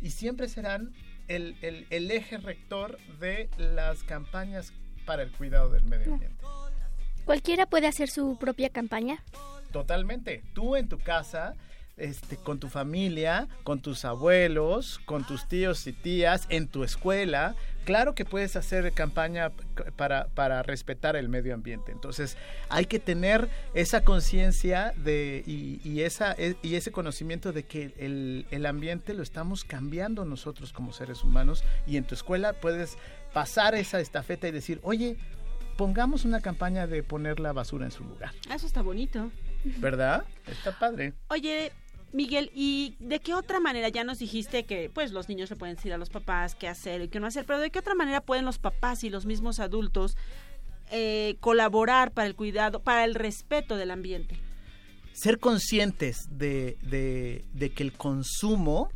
y 0.00 0.10
siempre 0.10 0.48
serán 0.48 0.92
el, 1.28 1.56
el- 1.62 1.86
el 1.90 2.10
eje 2.10 2.36
rector 2.38 2.98
de 3.20 3.48
las 3.56 4.02
campañas 4.02 4.72
para 5.06 5.22
el 5.22 5.32
cuidado 5.32 5.70
del 5.70 5.84
medio 5.84 6.14
ambiente. 6.14 6.42
¿Cualquiera 7.24 7.66
puede 7.66 7.86
hacer 7.86 8.08
su 8.10 8.36
propia 8.36 8.68
campaña? 8.70 9.22
Totalmente. 9.72 10.42
Tú 10.54 10.76
en 10.76 10.88
tu 10.88 10.98
casa, 10.98 11.54
este, 11.96 12.36
con 12.36 12.58
tu 12.58 12.68
familia, 12.68 13.48
con 13.64 13.80
tus 13.80 14.04
abuelos, 14.04 15.00
con 15.04 15.24
tus 15.26 15.46
tíos 15.48 15.86
y 15.86 15.92
tías, 15.92 16.46
en 16.50 16.68
tu 16.68 16.84
escuela, 16.84 17.54
claro 17.84 18.14
que 18.14 18.24
puedes 18.24 18.56
hacer 18.56 18.92
campaña 18.92 19.50
para, 19.96 20.26
para 20.28 20.62
respetar 20.62 21.16
el 21.16 21.28
medio 21.28 21.54
ambiente. 21.54 21.90
Entonces, 21.92 22.36
hay 22.68 22.84
que 22.86 22.98
tener 22.98 23.48
esa 23.72 24.02
conciencia 24.02 24.92
de 24.96 25.42
y, 25.46 25.80
y 25.88 26.02
esa 26.02 26.32
e- 26.36 26.56
y 26.62 26.74
ese 26.74 26.92
conocimiento 26.92 27.52
de 27.52 27.62
que 27.64 27.94
el, 27.98 28.46
el 28.50 28.66
ambiente 28.66 29.14
lo 29.14 29.22
estamos 29.22 29.64
cambiando 29.64 30.24
nosotros 30.24 30.72
como 30.72 30.92
seres 30.92 31.22
humanos 31.24 31.64
y 31.86 31.96
en 31.96 32.04
tu 32.04 32.14
escuela 32.14 32.52
puedes 32.52 32.98
pasar 33.32 33.74
esa 33.74 34.00
estafeta 34.00 34.48
y 34.48 34.50
decir, 34.50 34.80
oye, 34.82 35.16
pongamos 35.76 36.24
una 36.24 36.40
campaña 36.40 36.86
de 36.86 37.02
poner 37.02 37.40
la 37.40 37.52
basura 37.52 37.84
en 37.84 37.90
su 37.92 38.04
lugar. 38.04 38.32
Ah, 38.48 38.54
Eso 38.56 38.66
está 38.66 38.82
bonito. 38.82 39.30
¿Verdad? 39.78 40.24
Está 40.46 40.76
padre. 40.78 41.12
Oye, 41.28 41.72
Miguel, 42.12 42.50
¿y 42.54 42.96
de 42.98 43.20
qué 43.20 43.32
otra 43.34 43.58
manera 43.60 43.88
ya 43.88 44.04
nos 44.04 44.18
dijiste 44.18 44.64
que 44.64 44.90
pues 44.92 45.12
los 45.12 45.28
niños 45.28 45.48
le 45.50 45.56
pueden 45.56 45.76
decir 45.76 45.92
a 45.92 45.98
los 45.98 46.10
papás 46.10 46.54
qué 46.54 46.68
hacer 46.68 47.00
y 47.02 47.08
qué 47.08 47.20
no 47.20 47.26
hacer, 47.26 47.44
pero 47.46 47.58
de 47.60 47.70
qué 47.70 47.78
otra 47.78 47.94
manera 47.94 48.20
pueden 48.20 48.44
los 48.44 48.58
papás 48.58 49.02
y 49.04 49.08
los 49.10 49.24
mismos 49.24 49.60
adultos 49.60 50.16
eh, 50.90 51.36
colaborar 51.40 52.10
para 52.12 52.26
el 52.26 52.34
cuidado, 52.34 52.82
para 52.82 53.04
el 53.04 53.14
respeto 53.14 53.76
del 53.76 53.90
ambiente? 53.92 54.36
Ser 55.14 55.38
conscientes 55.38 56.26
de, 56.30 56.76
de- 56.82 57.44
de 57.54 57.70
que 57.70 57.82
el 57.82 57.92
consumo 57.92 58.90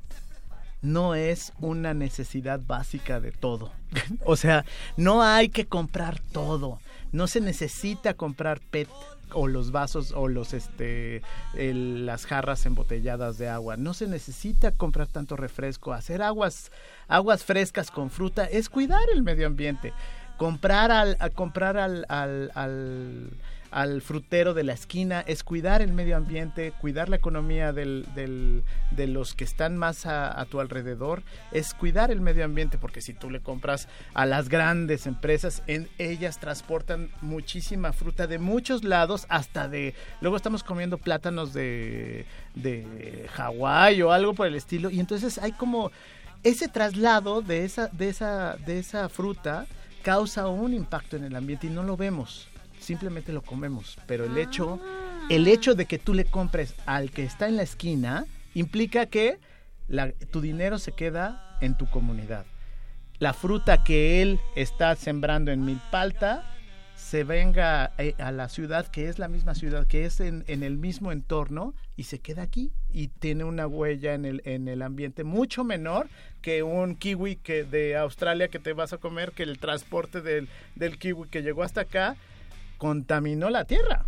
no 0.82 1.14
es 1.14 1.52
una 1.60 1.94
necesidad 1.94 2.60
básica 2.64 3.18
de 3.20 3.32
todo. 3.32 3.72
o 4.24 4.36
sea, 4.36 4.64
no 4.96 5.22
hay 5.22 5.48
que 5.48 5.66
comprar 5.66 6.20
todo. 6.32 6.80
No 7.12 7.26
se 7.26 7.40
necesita 7.40 8.14
comprar 8.14 8.60
PET 8.60 8.88
o 9.32 9.48
los 9.48 9.72
vasos 9.72 10.12
o 10.12 10.28
los 10.28 10.54
este 10.54 11.22
las 11.54 12.26
jarras 12.26 12.66
embotelladas 12.66 13.38
de 13.38 13.48
agua. 13.48 13.76
No 13.76 13.94
se 13.94 14.06
necesita 14.06 14.72
comprar 14.72 15.08
tanto 15.08 15.36
refresco. 15.36 15.92
Hacer 15.92 16.22
aguas 16.22 16.70
aguas 17.08 17.44
frescas 17.44 17.90
con 17.90 18.10
fruta 18.10 18.44
es 18.44 18.68
cuidar 18.68 19.02
el 19.12 19.22
medio 19.22 19.46
ambiente. 19.46 19.92
Comprar 20.36 20.90
al 20.90 21.16
comprar 21.32 21.76
al, 21.76 22.04
al 22.08 23.30
al 23.76 24.00
frutero 24.00 24.54
de 24.54 24.64
la 24.64 24.72
esquina, 24.72 25.20
es 25.20 25.44
cuidar 25.44 25.82
el 25.82 25.92
medio 25.92 26.16
ambiente, 26.16 26.72
cuidar 26.80 27.10
la 27.10 27.16
economía 27.16 27.74
del, 27.74 28.06
del- 28.14 28.64
de 28.90 29.06
los 29.06 29.34
que 29.34 29.44
están 29.44 29.76
más 29.76 30.06
a, 30.06 30.40
a 30.40 30.46
tu 30.46 30.60
alrededor, 30.60 31.22
es 31.52 31.74
cuidar 31.74 32.10
el 32.10 32.22
medio 32.22 32.46
ambiente, 32.46 32.78
porque 32.78 33.02
si 33.02 33.12
tú 33.12 33.28
le 33.28 33.40
compras 33.40 33.86
a 34.14 34.24
las 34.24 34.48
grandes 34.48 35.06
empresas, 35.06 35.62
en 35.66 35.90
ellas 35.98 36.40
transportan 36.40 37.10
muchísima 37.20 37.92
fruta 37.92 38.26
de 38.26 38.38
muchos 38.38 38.82
lados, 38.82 39.26
hasta 39.28 39.68
de, 39.68 39.94
luego 40.22 40.36
estamos 40.38 40.62
comiendo 40.62 40.96
plátanos 40.96 41.52
de, 41.52 42.24
de 42.54 43.28
Hawái 43.34 44.00
o 44.00 44.10
algo 44.10 44.32
por 44.32 44.46
el 44.46 44.54
estilo, 44.54 44.88
y 44.88 45.00
entonces 45.00 45.36
hay 45.36 45.52
como 45.52 45.90
ese 46.44 46.68
traslado 46.68 47.42
de 47.42 47.66
esa, 47.66 47.88
de 47.88 48.08
esa, 48.08 48.56
de 48.64 48.78
esa 48.78 49.10
fruta 49.10 49.66
causa 50.02 50.48
un 50.48 50.72
impacto 50.72 51.16
en 51.16 51.24
el 51.24 51.36
ambiente 51.36 51.66
y 51.66 51.70
no 51.70 51.82
lo 51.82 51.98
vemos 51.98 52.48
simplemente 52.86 53.32
lo 53.32 53.42
comemos. 53.42 53.98
Pero 54.06 54.24
el 54.24 54.38
hecho, 54.38 54.80
el 55.28 55.48
hecho 55.48 55.74
de 55.74 55.86
que 55.86 55.98
tú 55.98 56.14
le 56.14 56.24
compres 56.24 56.74
al 56.86 57.10
que 57.10 57.24
está 57.24 57.48
en 57.48 57.56
la 57.56 57.62
esquina 57.64 58.24
implica 58.54 59.06
que 59.06 59.38
la- 59.88 60.12
tu 60.30 60.40
dinero 60.40 60.78
se 60.78 60.92
queda 60.92 61.58
en 61.60 61.76
tu 61.76 61.86
comunidad. 61.90 62.46
La 63.18 63.32
fruta 63.32 63.82
que 63.82 64.22
él 64.22 64.38
está 64.54 64.94
sembrando 64.94 65.50
en 65.50 65.64
Milpalta 65.64 66.44
se 66.96 67.24
venga 67.24 67.92
eh, 67.98 68.14
a 68.18 68.30
la 68.32 68.48
ciudad, 68.48 68.86
que 68.88 69.08
es 69.08 69.18
la 69.18 69.28
misma 69.28 69.54
ciudad, 69.54 69.86
que 69.86 70.04
es 70.06 70.20
en, 70.20 70.44
en 70.48 70.62
el 70.62 70.76
mismo 70.76 71.12
entorno, 71.12 71.74
y 71.96 72.04
se 72.04 72.18
queda 72.18 72.42
aquí 72.42 72.72
y 72.92 73.08
tiene 73.08 73.44
una 73.44 73.66
huella 73.66 74.14
en 74.14 74.24
el, 74.24 74.42
en 74.44 74.68
el 74.68 74.82
ambiente 74.82 75.24
mucho 75.24 75.64
menor 75.64 76.08
que 76.42 76.62
un 76.62 76.94
kiwi 76.96 77.36
que 77.36 77.64
de 77.64 77.96
Australia 77.96 78.48
que 78.48 78.58
te 78.58 78.72
vas 78.74 78.92
a 78.92 78.98
comer, 78.98 79.32
que 79.32 79.44
el 79.44 79.58
transporte 79.58 80.20
del, 80.20 80.48
del 80.74 80.98
kiwi 80.98 81.28
que 81.28 81.42
llegó 81.42 81.62
hasta 81.62 81.82
acá 81.82 82.16
contaminó 82.78 83.50
la 83.50 83.64
tierra. 83.64 84.06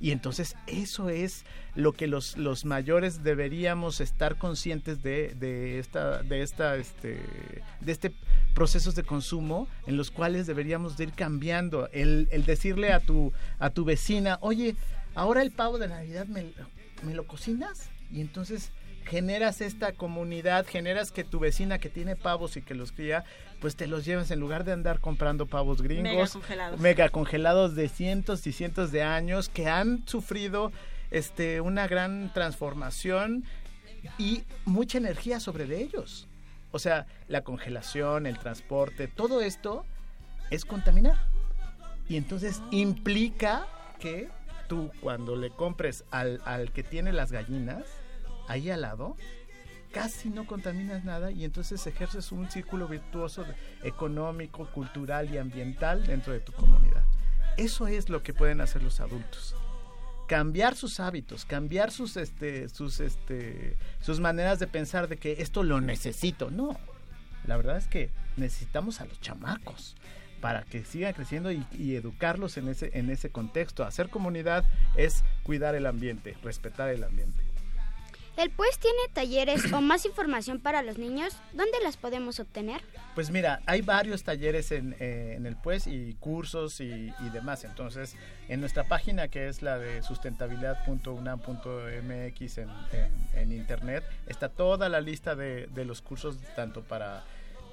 Y 0.00 0.10
entonces 0.10 0.56
eso 0.66 1.10
es 1.10 1.44
lo 1.76 1.92
que 1.92 2.08
los, 2.08 2.36
los 2.36 2.64
mayores 2.64 3.22
deberíamos 3.22 4.00
estar 4.00 4.36
conscientes 4.36 5.00
de, 5.00 5.34
de 5.34 5.78
esta, 5.78 6.24
de 6.24 6.42
esta, 6.42 6.74
este, 6.76 7.20
de 7.80 7.92
este 7.92 8.12
procesos 8.52 8.96
de 8.96 9.04
consumo 9.04 9.68
en 9.86 9.96
los 9.96 10.10
cuales 10.10 10.48
deberíamos 10.48 10.96
de 10.96 11.04
ir 11.04 11.12
cambiando. 11.12 11.88
El, 11.92 12.28
el 12.32 12.44
decirle 12.44 12.92
a 12.92 12.98
tu, 12.98 13.32
a 13.60 13.70
tu 13.70 13.84
vecina, 13.84 14.38
oye, 14.40 14.74
ahora 15.14 15.40
el 15.40 15.52
pavo 15.52 15.78
de 15.78 15.86
Navidad 15.86 16.26
me, 16.26 16.46
me 17.04 17.14
lo 17.14 17.26
cocinas 17.28 17.88
y 18.10 18.20
entonces 18.20 18.72
generas 19.04 19.60
esta 19.60 19.92
comunidad, 19.92 20.66
generas 20.66 21.12
que 21.12 21.24
tu 21.24 21.38
vecina 21.38 21.78
que 21.78 21.88
tiene 21.88 22.16
pavos 22.16 22.56
y 22.56 22.62
que 22.62 22.74
los 22.74 22.92
cría, 22.92 23.24
pues 23.62 23.76
te 23.76 23.86
los 23.86 24.04
llevas 24.04 24.30
en 24.32 24.40
lugar 24.40 24.64
de 24.64 24.72
andar 24.72 24.98
comprando 25.00 25.46
pavos 25.46 25.80
gringos, 25.80 26.12
Mega 26.12 26.28
congelados. 26.28 26.80
mega 26.80 27.08
congelados 27.08 27.74
de 27.74 27.88
cientos 27.88 28.46
y 28.46 28.52
cientos 28.52 28.90
de 28.92 29.02
años 29.04 29.48
que 29.48 29.68
han 29.68 30.06
sufrido 30.06 30.72
este 31.12 31.60
una 31.60 31.86
gran 31.86 32.32
transformación 32.34 33.44
y 34.18 34.42
mucha 34.64 34.98
energía 34.98 35.38
sobre 35.40 35.66
de 35.66 35.80
ellos. 35.80 36.28
O 36.72 36.78
sea, 36.80 37.06
la 37.28 37.42
congelación, 37.44 38.26
el 38.26 38.38
transporte, 38.38 39.06
todo 39.06 39.40
esto 39.40 39.84
es 40.50 40.64
contaminar. 40.64 41.28
Y 42.08 42.16
entonces 42.16 42.60
implica 42.72 43.66
que 44.00 44.28
tú 44.68 44.90
cuando 45.00 45.36
le 45.36 45.50
compres 45.50 46.04
al, 46.10 46.40
al 46.44 46.72
que 46.72 46.82
tiene 46.82 47.12
las 47.12 47.30
gallinas, 47.30 47.84
ahí 48.48 48.70
al 48.70 48.80
lado, 48.80 49.16
casi 49.92 50.30
no 50.30 50.46
contaminas 50.46 51.04
nada 51.04 51.30
y 51.30 51.44
entonces 51.44 51.86
ejerces 51.86 52.32
un 52.32 52.50
círculo 52.50 52.88
virtuoso 52.88 53.44
económico, 53.82 54.66
cultural 54.72 55.32
y 55.32 55.38
ambiental 55.38 56.06
dentro 56.06 56.32
de 56.32 56.40
tu 56.40 56.52
comunidad. 56.52 57.04
Eso 57.56 57.86
es 57.86 58.08
lo 58.08 58.22
que 58.22 58.32
pueden 58.32 58.60
hacer 58.60 58.82
los 58.82 59.00
adultos 59.00 59.54
cambiar 60.32 60.76
sus 60.76 60.98
hábitos, 60.98 61.44
cambiar 61.44 61.90
sus 61.90 62.16
este 62.16 62.70
sus 62.70 63.00
este 63.00 63.76
sus 64.00 64.18
maneras 64.18 64.58
de 64.58 64.66
pensar 64.66 65.06
de 65.06 65.18
que 65.18 65.42
esto 65.42 65.62
lo 65.62 65.82
necesito. 65.82 66.50
No. 66.50 66.80
La 67.46 67.58
verdad 67.58 67.76
es 67.76 67.86
que 67.86 68.08
necesitamos 68.38 69.02
a 69.02 69.04
los 69.04 69.20
chamacos 69.20 69.94
para 70.40 70.62
que 70.62 70.86
sigan 70.86 71.12
creciendo 71.12 71.52
y, 71.52 71.66
y, 71.72 71.96
educarlos 71.96 72.56
en 72.56 72.68
ese 72.68 72.90
en 72.94 73.10
ese 73.10 73.28
contexto. 73.28 73.84
Hacer 73.84 74.08
comunidad 74.08 74.64
es 74.96 75.22
cuidar 75.42 75.74
el 75.74 75.84
ambiente, 75.84 76.34
respetar 76.42 76.88
el 76.88 77.04
ambiente. 77.04 77.51
¿El 78.36 78.50
PUES 78.50 78.78
tiene 78.78 78.98
talleres 79.12 79.72
o 79.72 79.80
más 79.82 80.06
información 80.06 80.58
para 80.58 80.82
los 80.82 80.96
niños? 80.96 81.36
¿Dónde 81.52 81.78
las 81.82 81.98
podemos 81.98 82.40
obtener? 82.40 82.80
Pues 83.14 83.30
mira, 83.30 83.60
hay 83.66 83.82
varios 83.82 84.24
talleres 84.24 84.72
en, 84.72 84.96
eh, 85.00 85.38
el 85.42 85.56
PUES 85.56 85.86
y 85.86 86.14
cursos 86.14 86.80
y, 86.80 87.12
demás. 87.32 87.64
Entonces, 87.64 88.16
en 88.48 88.60
nuestra 88.60 88.88
página 88.88 89.28
que 89.28 89.48
es 89.48 89.60
la 89.60 89.78
de 89.78 90.02
sustentabilidad.unam.mx 90.02 92.58
en, 92.58 92.70
en, 92.92 93.12
en, 93.34 93.52
internet, 93.52 94.02
está 94.26 94.48
toda 94.48 94.88
la 94.88 95.02
lista 95.02 95.34
de, 95.34 95.66
de 95.66 95.84
los 95.84 96.00
cursos 96.00 96.38
tanto 96.56 96.82
para 96.82 97.24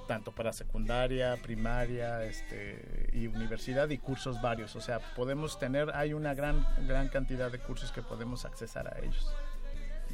tanto 0.06 0.32
para 0.32 0.52
secundaria, 0.52 1.38
primaria, 1.40 2.22
este 2.24 3.08
y 3.12 3.28
universidad 3.28 3.88
y 3.90 3.98
cursos 3.98 4.42
varios. 4.42 4.74
O 4.76 4.80
sea, 4.80 4.98
podemos 5.14 5.58
tener, 5.58 5.90
hay 5.94 6.12
una 6.12 6.34
gran 6.34 6.66
gran 6.86 7.08
cantidad 7.08 7.50
de 7.50 7.60
cursos 7.60 7.92
que 7.92 8.02
podemos 8.02 8.44
accesar 8.44 8.88
a 8.88 8.98
ellos 8.98 9.32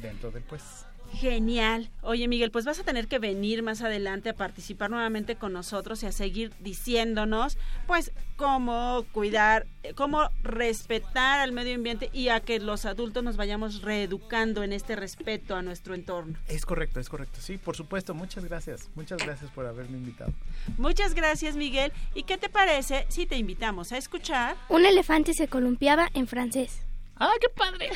dentro 0.01 0.31
del 0.31 0.43
pues. 0.43 0.85
Genial. 1.13 1.89
Oye, 2.01 2.27
Miguel, 2.27 2.51
pues 2.51 2.65
vas 2.65 2.79
a 2.79 2.83
tener 2.83 3.07
que 3.07 3.19
venir 3.19 3.63
más 3.63 3.81
adelante 3.81 4.29
a 4.29 4.35
participar 4.35 4.89
nuevamente 4.89 5.35
con 5.35 5.53
nosotros 5.53 6.03
y 6.03 6.05
a 6.05 6.11
seguir 6.11 6.51
diciéndonos, 6.59 7.57
pues, 7.87 8.11
cómo 8.35 9.05
cuidar, 9.13 9.65
cómo 9.95 10.29
respetar 10.43 11.39
al 11.39 11.53
medio 11.53 11.75
ambiente 11.75 12.09
y 12.13 12.27
a 12.27 12.41
que 12.41 12.59
los 12.59 12.85
adultos 12.85 13.23
nos 13.23 13.37
vayamos 13.37 13.81
reeducando 13.81 14.63
en 14.63 14.73
este 14.73 14.95
respeto 14.95 15.55
a 15.55 15.61
nuestro 15.61 15.95
entorno. 15.95 16.37
Es 16.47 16.65
correcto, 16.65 16.99
es 16.99 17.09
correcto. 17.09 17.39
Sí, 17.41 17.57
por 17.57 17.75
supuesto. 17.75 18.13
Muchas 18.13 18.43
gracias. 18.45 18.89
Muchas 18.95 19.19
gracias 19.23 19.49
por 19.51 19.65
haberme 19.65 19.97
invitado. 19.97 20.33
Muchas 20.77 21.15
gracias, 21.15 21.55
Miguel. 21.55 21.91
¿Y 22.13 22.23
qué 22.23 22.37
te 22.37 22.49
parece 22.49 23.05
si 23.07 23.25
te 23.25 23.37
invitamos 23.37 23.91
a 23.91 23.97
escuchar? 23.97 24.55
Un 24.69 24.85
elefante 24.85 25.33
se 25.33 25.47
columpiaba 25.47 26.09
en 26.13 26.27
francés. 26.27 26.81
¡Ah, 27.19 27.33
qué 27.41 27.47
padre! 27.49 27.89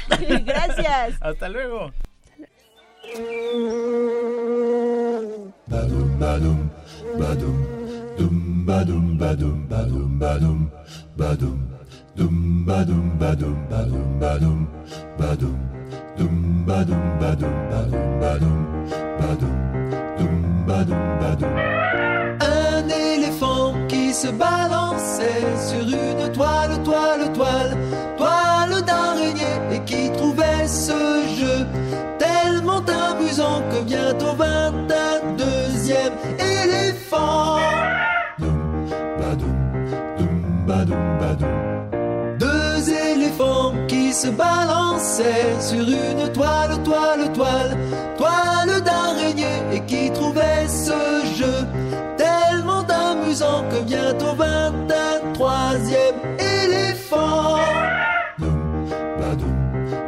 Gracias. 0.44 1.18
Hasta 1.22 1.50
luego. 1.50 1.92
Badum, 5.68 6.20
badum, 6.20 6.70
badum, 7.20 7.58
dum, 8.18 8.66
badum, 8.66 9.18
badum, 9.18 9.68
badum, 9.68 10.20
badum, 10.20 10.72
badum, 11.18 11.60
dum, 12.16 12.66
badum, 12.66 13.18
badum, 13.20 13.68
badum, 13.70 14.20
badum, 14.20 14.68
badum, 15.18 15.58
dum, 16.18 16.66
badum, 16.66 17.20
badum, 17.20 17.54
badum, 17.70 18.20
badum, 18.22 18.58
badum, 19.20 19.56
dum, 20.18 20.66
badum, 20.68 21.02
badum. 21.20 21.54
Un 22.42 22.90
éléphant 22.90 23.74
qui 23.88 24.14
se 24.14 24.28
balançait 24.28 25.58
sur 25.70 25.86
une 25.88 26.32
toile, 26.32 26.82
toile, 26.84 27.32
toile, 27.34 27.78
toile 28.18 28.51
que 33.70 33.84
bientôt 33.84 34.36
22e 34.36 36.12
éléphant. 36.40 37.58
Deux 42.40 42.90
éléphants 42.90 43.74
qui 43.88 44.14
se 44.14 44.28
balançaient 44.30 45.60
sur 45.60 45.80
une 45.80 46.32
toile, 46.32 46.82
toile, 46.84 47.32
toile, 47.34 47.78
toile 48.18 48.82
d'araignée 48.82 49.62
et 49.74 49.82
qui 49.82 50.12
trouvaient 50.12 50.68
ce 50.68 51.26
jeu 51.38 51.68
tellement 52.18 52.86
amusant 52.88 53.64
que 53.70 53.82
bientôt 53.84 54.36
23e 54.36 56.18
éléphant. 56.40 57.58
Doum, 58.40 58.88
badoum, 59.20 59.58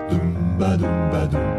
doum, 0.10 0.58
badoum, 0.58 1.10
badoum. 1.12 1.53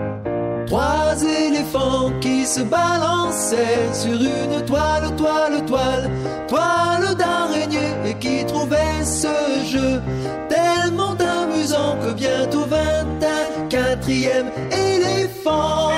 Qui 2.20 2.46
se 2.46 2.60
balançaient 2.60 3.92
sur 3.92 4.12
une 4.12 4.64
toile, 4.64 5.10
toile, 5.16 5.66
toile, 5.66 6.08
toile 6.46 7.16
d'araignée 7.16 7.94
et 8.06 8.14
qui 8.14 8.46
trouvaient 8.46 9.04
ce 9.04 9.26
jeu 9.66 10.00
tellement 10.48 11.16
amusant 11.18 11.96
que 12.00 12.12
bientôt 12.12 12.64
vint 12.66 13.04
un 13.22 13.66
quatrième 13.68 14.50
éléphant. 14.70 15.90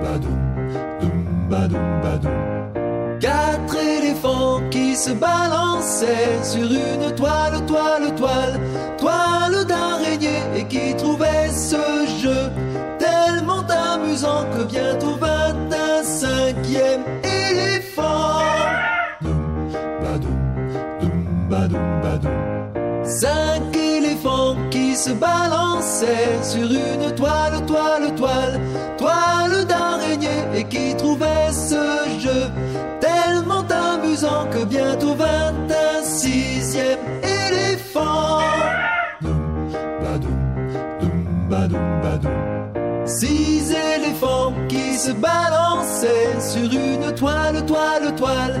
Badum, 0.00 1.84
badum. 2.00 3.20
Quatre 3.20 3.76
éléphants 3.76 4.62
qui 4.70 4.96
se 4.96 5.10
balançaient 5.10 6.42
sur 6.42 6.62
une 6.64 7.14
toile, 7.14 7.64
toile, 7.66 8.14
toile 8.16 8.58
Cinq 23.20 23.76
éléphants 23.76 24.56
qui 24.72 24.96
se 24.96 25.10
balançaient 25.10 26.42
sur 26.42 26.64
une 26.64 27.14
toile, 27.14 27.64
toile, 27.64 28.12
toile, 28.16 28.60
toile 28.98 29.64
d'araignée 29.66 30.42
et 30.52 30.64
qui 30.64 30.96
trouvaient 30.96 31.52
ce 31.52 32.08
jeu 32.18 32.50
tellement 33.00 33.64
amusant 33.68 34.48
que 34.50 34.64
bientôt 34.64 35.14
vint 35.14 35.54
un 35.70 36.02
sixième 36.02 36.98
éléphant. 37.22 38.40
Badum. 41.48 42.30
Six 43.06 43.70
éléphants 43.70 44.52
qui 44.68 44.96
se 44.96 45.12
balançaient 45.12 46.40
sur 46.40 46.64
une 46.64 47.14
toile, 47.14 47.64
toile, 47.64 48.12
toile 48.16 48.60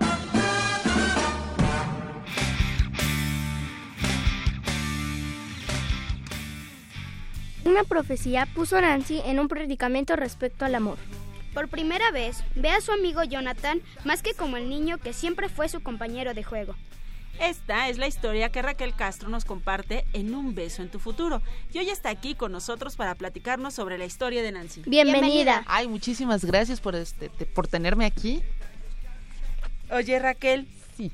Una 7.65 7.83
profecía 7.83 8.47
puso 8.47 8.77
a 8.77 8.81
Nancy 8.81 9.21
en 9.25 9.39
un 9.39 9.47
predicamento 9.47 10.15
respecto 10.15 10.65
al 10.65 10.75
amor. 10.75 10.97
Por 11.53 11.67
primera 11.67 12.11
vez, 12.11 12.43
ve 12.55 12.69
a 12.69 12.81
su 12.81 12.91
amigo 12.91 13.23
Jonathan 13.23 13.81
más 14.05 14.23
que 14.23 14.33
como 14.33 14.57
el 14.57 14.69
niño 14.69 14.97
que 14.97 15.13
siempre 15.13 15.49
fue 15.49 15.69
su 15.69 15.81
compañero 15.83 16.33
de 16.33 16.43
juego. 16.43 16.75
Esta 17.39 17.89
es 17.89 17.97
la 17.97 18.07
historia 18.07 18.49
que 18.51 18.61
Raquel 18.61 18.95
Castro 18.95 19.29
nos 19.29 19.45
comparte 19.45 20.05
en 20.13 20.33
Un 20.35 20.53
beso 20.53 20.81
en 20.81 20.89
tu 20.89 20.99
futuro. 20.99 21.41
Y 21.73 21.79
hoy 21.79 21.89
está 21.89 22.09
aquí 22.09 22.35
con 22.35 22.51
nosotros 22.51 22.95
para 22.95 23.15
platicarnos 23.15 23.73
sobre 23.73 23.97
la 23.97 24.05
historia 24.05 24.41
de 24.43 24.51
Nancy. 24.51 24.83
Bienvenida. 24.85 25.63
Ay, 25.67 25.87
muchísimas 25.87 26.45
gracias 26.45 26.79
por 26.79 26.95
este 26.95 27.29
te- 27.29 27.45
por 27.45 27.67
tenerme 27.67 28.05
aquí. 28.05 28.41
Oye, 29.91 30.19
Raquel, 30.19 30.67
Sí. 30.97 31.11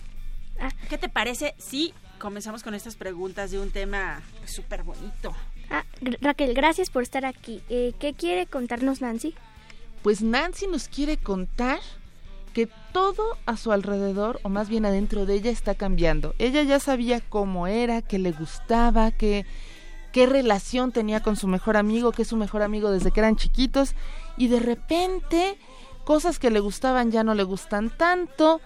¿qué 0.90 0.98
te 0.98 1.08
parece 1.10 1.56
si 1.58 1.94
comenzamos 2.20 2.62
con 2.62 2.74
estas 2.76 2.96
preguntas 2.96 3.52
de 3.52 3.60
un 3.60 3.72
tema 3.72 4.22
súper 4.46 4.84
bonito? 4.84 5.36
Ah, 5.70 5.84
Ra- 6.02 6.18
Raquel, 6.22 6.54
gracias 6.54 6.90
por 6.90 7.04
estar 7.04 7.26
aquí. 7.26 7.62
Eh, 7.70 7.94
¿Qué 8.00 8.14
quiere 8.14 8.46
contarnos 8.46 9.02
Nancy? 9.02 9.34
Pues 10.04 10.22
Nancy 10.22 10.68
nos 10.68 10.88
quiere 10.88 11.18
contar 11.18 11.80
que 12.54 12.68
todo 12.94 13.38
a 13.46 13.58
su 13.58 13.72
alrededor, 13.72 14.40
o 14.44 14.50
más 14.50 14.70
bien 14.70 14.86
adentro 14.86 15.26
de 15.26 15.36
ella, 15.36 15.52
está 15.52 15.76
cambiando. 15.76 16.34
Ella 16.40 16.64
ya 16.64 16.80
sabía 16.80 17.20
cómo 17.22 17.68
era, 17.68 18.02
que 18.02 18.18
le 18.18 18.32
gustaba, 18.32 19.12
que, 19.12 19.46
qué 20.12 20.26
relación 20.26 20.92
tenía 20.92 21.22
con 21.22 21.36
su 21.36 21.48
mejor 21.48 21.78
amigo, 21.78 22.12
que 22.12 22.24
es 22.24 22.28
su 22.28 22.38
mejor 22.38 22.64
amigo 22.64 22.90
desde 22.90 23.12
que 23.12 23.20
eran 23.20 23.36
chiquitos, 23.36 23.94
y 24.38 24.48
de 24.48 24.60
repente 24.60 25.58
cosas 26.04 26.40
que 26.40 26.50
le 26.50 26.60
gustaban 26.62 27.12
ya 27.12 27.24
no 27.24 27.36
le 27.36 27.44
gustan 27.44 27.92
tanto, 27.96 28.60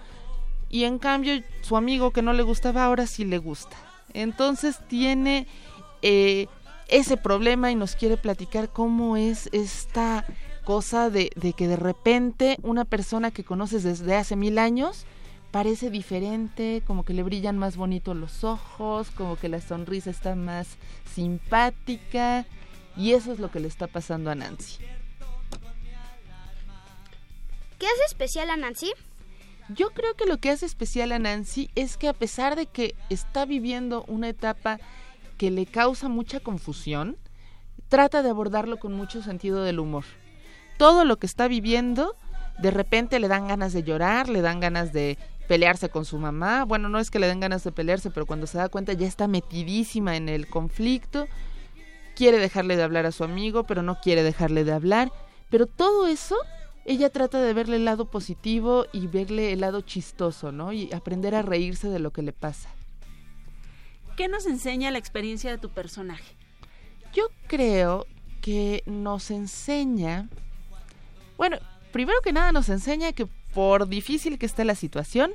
y 0.70 0.84
en 0.84 0.98
cambio 0.98 1.42
su 1.60 1.76
amigo 1.76 2.12
que 2.12 2.22
no 2.22 2.32
le 2.32 2.44
gustaba 2.44 2.84
ahora 2.84 3.06
sí 3.06 3.24
le 3.26 3.36
gusta. 3.38 3.76
Entonces 4.14 4.78
tiene 4.88 5.46
eh, 6.00 6.46
ese 6.88 7.16
problema 7.16 7.70
y 7.70 7.74
nos 7.74 7.96
quiere 7.96 8.16
platicar 8.16 8.68
cómo 8.70 9.16
es 9.16 9.48
esta 9.52 10.24
cosa 10.64 11.10
de, 11.10 11.30
de 11.36 11.52
que 11.52 11.68
de 11.68 11.76
repente 11.76 12.56
una 12.62 12.84
persona 12.84 13.30
que 13.30 13.44
conoces 13.44 13.82
desde 13.82 14.14
hace 14.14 14.36
mil 14.36 14.58
años 14.58 15.06
parece 15.50 15.90
diferente, 15.90 16.82
como 16.86 17.04
que 17.04 17.12
le 17.12 17.22
brillan 17.22 17.58
más 17.58 17.76
bonitos 17.76 18.16
los 18.16 18.42
ojos, 18.42 19.10
como 19.10 19.36
que 19.36 19.48
la 19.48 19.60
sonrisa 19.60 20.10
está 20.10 20.34
más 20.34 20.76
simpática 21.14 22.46
y 22.96 23.12
eso 23.12 23.32
es 23.32 23.38
lo 23.38 23.50
que 23.50 23.60
le 23.60 23.68
está 23.68 23.86
pasando 23.86 24.30
a 24.30 24.34
Nancy. 24.34 24.78
¿Qué 27.78 27.86
hace 27.86 28.04
especial 28.06 28.48
a 28.50 28.56
Nancy? 28.56 28.92
Yo 29.68 29.90
creo 29.90 30.14
que 30.14 30.26
lo 30.26 30.38
que 30.38 30.50
hace 30.50 30.66
especial 30.66 31.12
a 31.12 31.18
Nancy 31.18 31.70
es 31.74 31.96
que 31.96 32.08
a 32.08 32.12
pesar 32.12 32.56
de 32.56 32.66
que 32.66 32.94
está 33.10 33.44
viviendo 33.44 34.04
una 34.08 34.28
etapa 34.28 34.78
que 35.42 35.50
le 35.50 35.66
causa 35.66 36.08
mucha 36.08 36.38
confusión, 36.38 37.16
trata 37.88 38.22
de 38.22 38.30
abordarlo 38.30 38.78
con 38.78 38.92
mucho 38.92 39.22
sentido 39.22 39.64
del 39.64 39.80
humor. 39.80 40.04
Todo 40.78 41.04
lo 41.04 41.16
que 41.16 41.26
está 41.26 41.48
viviendo, 41.48 42.14
de 42.60 42.70
repente 42.70 43.18
le 43.18 43.26
dan 43.26 43.48
ganas 43.48 43.72
de 43.72 43.82
llorar, 43.82 44.28
le 44.28 44.40
dan 44.40 44.60
ganas 44.60 44.92
de 44.92 45.18
pelearse 45.48 45.88
con 45.88 46.04
su 46.04 46.18
mamá. 46.18 46.64
Bueno, 46.64 46.88
no 46.88 47.00
es 47.00 47.10
que 47.10 47.18
le 47.18 47.26
den 47.26 47.40
ganas 47.40 47.64
de 47.64 47.72
pelearse, 47.72 48.12
pero 48.12 48.24
cuando 48.24 48.46
se 48.46 48.56
da 48.56 48.68
cuenta 48.68 48.92
ya 48.92 49.08
está 49.08 49.26
metidísima 49.26 50.14
en 50.14 50.28
el 50.28 50.46
conflicto. 50.46 51.26
Quiere 52.14 52.38
dejarle 52.38 52.76
de 52.76 52.84
hablar 52.84 53.06
a 53.06 53.10
su 53.10 53.24
amigo, 53.24 53.64
pero 53.64 53.82
no 53.82 53.98
quiere 54.00 54.22
dejarle 54.22 54.62
de 54.62 54.74
hablar. 54.74 55.10
Pero 55.50 55.66
todo 55.66 56.06
eso, 56.06 56.36
ella 56.84 57.10
trata 57.10 57.40
de 57.42 57.52
verle 57.52 57.74
el 57.74 57.84
lado 57.84 58.04
positivo 58.04 58.86
y 58.92 59.08
verle 59.08 59.52
el 59.52 59.62
lado 59.62 59.80
chistoso, 59.80 60.52
¿no? 60.52 60.72
Y 60.72 60.92
aprender 60.92 61.34
a 61.34 61.42
reírse 61.42 61.88
de 61.88 61.98
lo 61.98 62.12
que 62.12 62.22
le 62.22 62.32
pasa. 62.32 62.68
¿Qué 64.16 64.28
nos 64.28 64.46
enseña 64.46 64.90
la 64.90 64.98
experiencia 64.98 65.50
de 65.50 65.58
tu 65.58 65.70
personaje? 65.70 66.36
Yo 67.14 67.24
creo 67.46 68.06
que 68.40 68.82
nos 68.86 69.30
enseña, 69.30 70.28
bueno, 71.36 71.58
primero 71.92 72.20
que 72.22 72.32
nada 72.32 72.52
nos 72.52 72.68
enseña 72.68 73.12
que 73.12 73.26
por 73.54 73.88
difícil 73.88 74.38
que 74.38 74.46
esté 74.46 74.64
la 74.64 74.74
situación, 74.74 75.32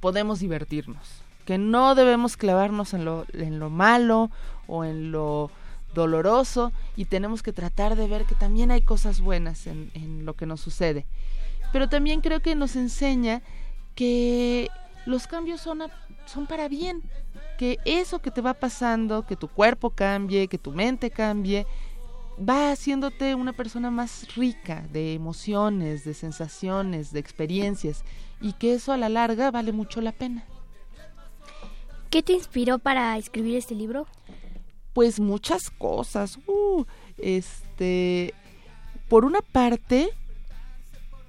podemos 0.00 0.40
divertirnos, 0.40 1.06
que 1.44 1.58
no 1.58 1.94
debemos 1.94 2.36
clavarnos 2.36 2.94
en 2.94 3.04
lo, 3.04 3.26
en 3.32 3.58
lo 3.58 3.68
malo 3.70 4.30
o 4.66 4.84
en 4.84 5.12
lo 5.12 5.50
doloroso 5.94 6.72
y 6.96 7.04
tenemos 7.04 7.42
que 7.42 7.52
tratar 7.52 7.96
de 7.96 8.06
ver 8.06 8.24
que 8.24 8.34
también 8.34 8.70
hay 8.70 8.82
cosas 8.82 9.20
buenas 9.20 9.66
en, 9.66 9.90
lo 10.24 10.34
que 10.34 10.46
nos 10.46 10.60
sucede. 10.60 11.04
Pero 11.72 11.88
también 11.88 12.20
creo 12.20 12.40
que 12.40 12.54
nos 12.54 12.76
enseña 12.76 13.42
que 13.94 14.68
los 15.04 15.26
cambios 15.26 15.60
son, 15.60 15.82
a- 15.82 15.90
son 16.26 16.46
para 16.46 16.68
bien, 16.68 17.02
que 17.60 17.78
eso 17.84 18.20
que 18.20 18.30
te 18.30 18.40
va 18.40 18.54
pasando, 18.54 19.26
que 19.26 19.36
tu 19.36 19.46
cuerpo 19.46 19.90
cambie, 19.90 20.48
que 20.48 20.56
tu 20.56 20.72
mente 20.72 21.10
cambie, 21.10 21.66
va 22.38 22.72
haciéndote 22.72 23.34
una 23.34 23.52
persona 23.52 23.90
más 23.90 24.34
rica 24.34 24.86
de 24.90 25.12
emociones, 25.12 26.02
de 26.06 26.14
sensaciones, 26.14 27.12
de 27.12 27.20
experiencias 27.20 28.02
y 28.40 28.54
que 28.54 28.72
eso 28.72 28.92
a 28.92 28.96
la 28.96 29.10
larga 29.10 29.50
vale 29.50 29.72
mucho 29.72 30.00
la 30.00 30.12
pena. 30.12 30.46
¿Qué 32.08 32.22
te 32.22 32.32
inspiró 32.32 32.78
para 32.78 33.18
escribir 33.18 33.56
este 33.56 33.74
libro? 33.74 34.06
Pues 34.94 35.20
muchas 35.20 35.68
cosas. 35.68 36.38
Uh, 36.46 36.86
este, 37.18 38.32
por 39.10 39.26
una 39.26 39.42
parte, 39.42 40.08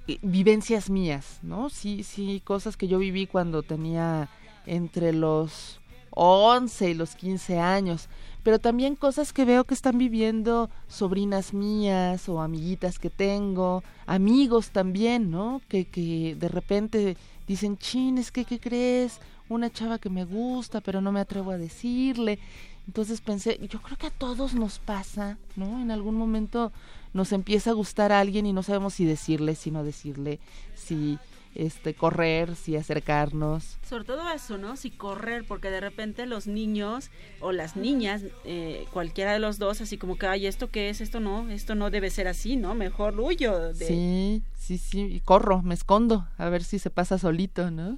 eh, 0.08 0.18
vivencias 0.22 0.88
mías, 0.88 1.40
¿no? 1.42 1.68
Sí, 1.68 2.02
sí, 2.02 2.40
cosas 2.42 2.78
que 2.78 2.88
yo 2.88 2.98
viví 2.98 3.26
cuando 3.26 3.62
tenía 3.62 4.30
entre 4.64 5.12
los 5.12 5.81
11 6.14 6.90
y 6.90 6.94
los 6.94 7.14
15 7.14 7.58
años, 7.58 8.08
pero 8.42 8.58
también 8.58 8.96
cosas 8.96 9.32
que 9.32 9.44
veo 9.44 9.64
que 9.64 9.74
están 9.74 9.98
viviendo 9.98 10.68
sobrinas 10.88 11.54
mías 11.54 12.28
o 12.28 12.40
amiguitas 12.40 12.98
que 12.98 13.10
tengo, 13.10 13.82
amigos 14.06 14.70
también, 14.70 15.30
¿no? 15.30 15.60
Que, 15.68 15.84
que 15.84 16.36
de 16.38 16.48
repente 16.48 17.16
dicen, 17.46 17.78
chin, 17.78 18.18
es 18.18 18.32
que, 18.32 18.44
¿qué 18.44 18.58
crees? 18.58 19.20
Una 19.48 19.70
chava 19.70 19.98
que 19.98 20.10
me 20.10 20.24
gusta, 20.24 20.80
pero 20.80 21.00
no 21.00 21.12
me 21.12 21.20
atrevo 21.20 21.50
a 21.50 21.58
decirle. 21.58 22.38
Entonces 22.86 23.20
pensé, 23.20 23.60
yo 23.70 23.80
creo 23.80 23.96
que 23.96 24.08
a 24.08 24.10
todos 24.10 24.54
nos 24.54 24.78
pasa, 24.78 25.38
¿no? 25.54 25.80
En 25.80 25.90
algún 25.90 26.16
momento 26.16 26.72
nos 27.14 27.32
empieza 27.32 27.70
a 27.70 27.74
gustar 27.74 28.10
a 28.10 28.20
alguien 28.20 28.46
y 28.46 28.52
no 28.52 28.62
sabemos 28.62 28.94
si 28.94 29.04
decirle, 29.04 29.54
si 29.54 29.70
no 29.70 29.84
decirle, 29.84 30.40
si 30.74 31.18
este 31.54 31.94
correr, 31.94 32.56
si 32.56 32.76
acercarnos. 32.76 33.78
Sobre 33.88 34.04
todo 34.04 34.30
eso, 34.30 34.58
¿no? 34.58 34.76
Si 34.76 34.90
correr, 34.90 35.44
porque 35.46 35.70
de 35.70 35.80
repente 35.80 36.26
los 36.26 36.46
niños 36.46 37.10
o 37.40 37.52
las 37.52 37.76
niñas, 37.76 38.22
eh, 38.44 38.86
cualquiera 38.92 39.32
de 39.32 39.38
los 39.38 39.58
dos, 39.58 39.80
así 39.80 39.98
como 39.98 40.16
que, 40.16 40.26
ay, 40.26 40.46
¿esto 40.46 40.70
qué 40.70 40.88
es? 40.88 41.00
Esto 41.00 41.20
no, 41.20 41.50
esto 41.50 41.74
no 41.74 41.90
debe 41.90 42.10
ser 42.10 42.28
así, 42.28 42.56
¿no? 42.56 42.74
Mejor 42.74 43.18
huyo. 43.20 43.72
De... 43.72 43.86
Sí, 43.86 44.42
sí, 44.54 44.78
sí, 44.78 45.02
y 45.02 45.20
corro, 45.20 45.62
me 45.62 45.74
escondo, 45.74 46.26
a 46.38 46.48
ver 46.48 46.64
si 46.64 46.78
se 46.78 46.90
pasa 46.90 47.18
solito, 47.18 47.70
¿no? 47.70 47.96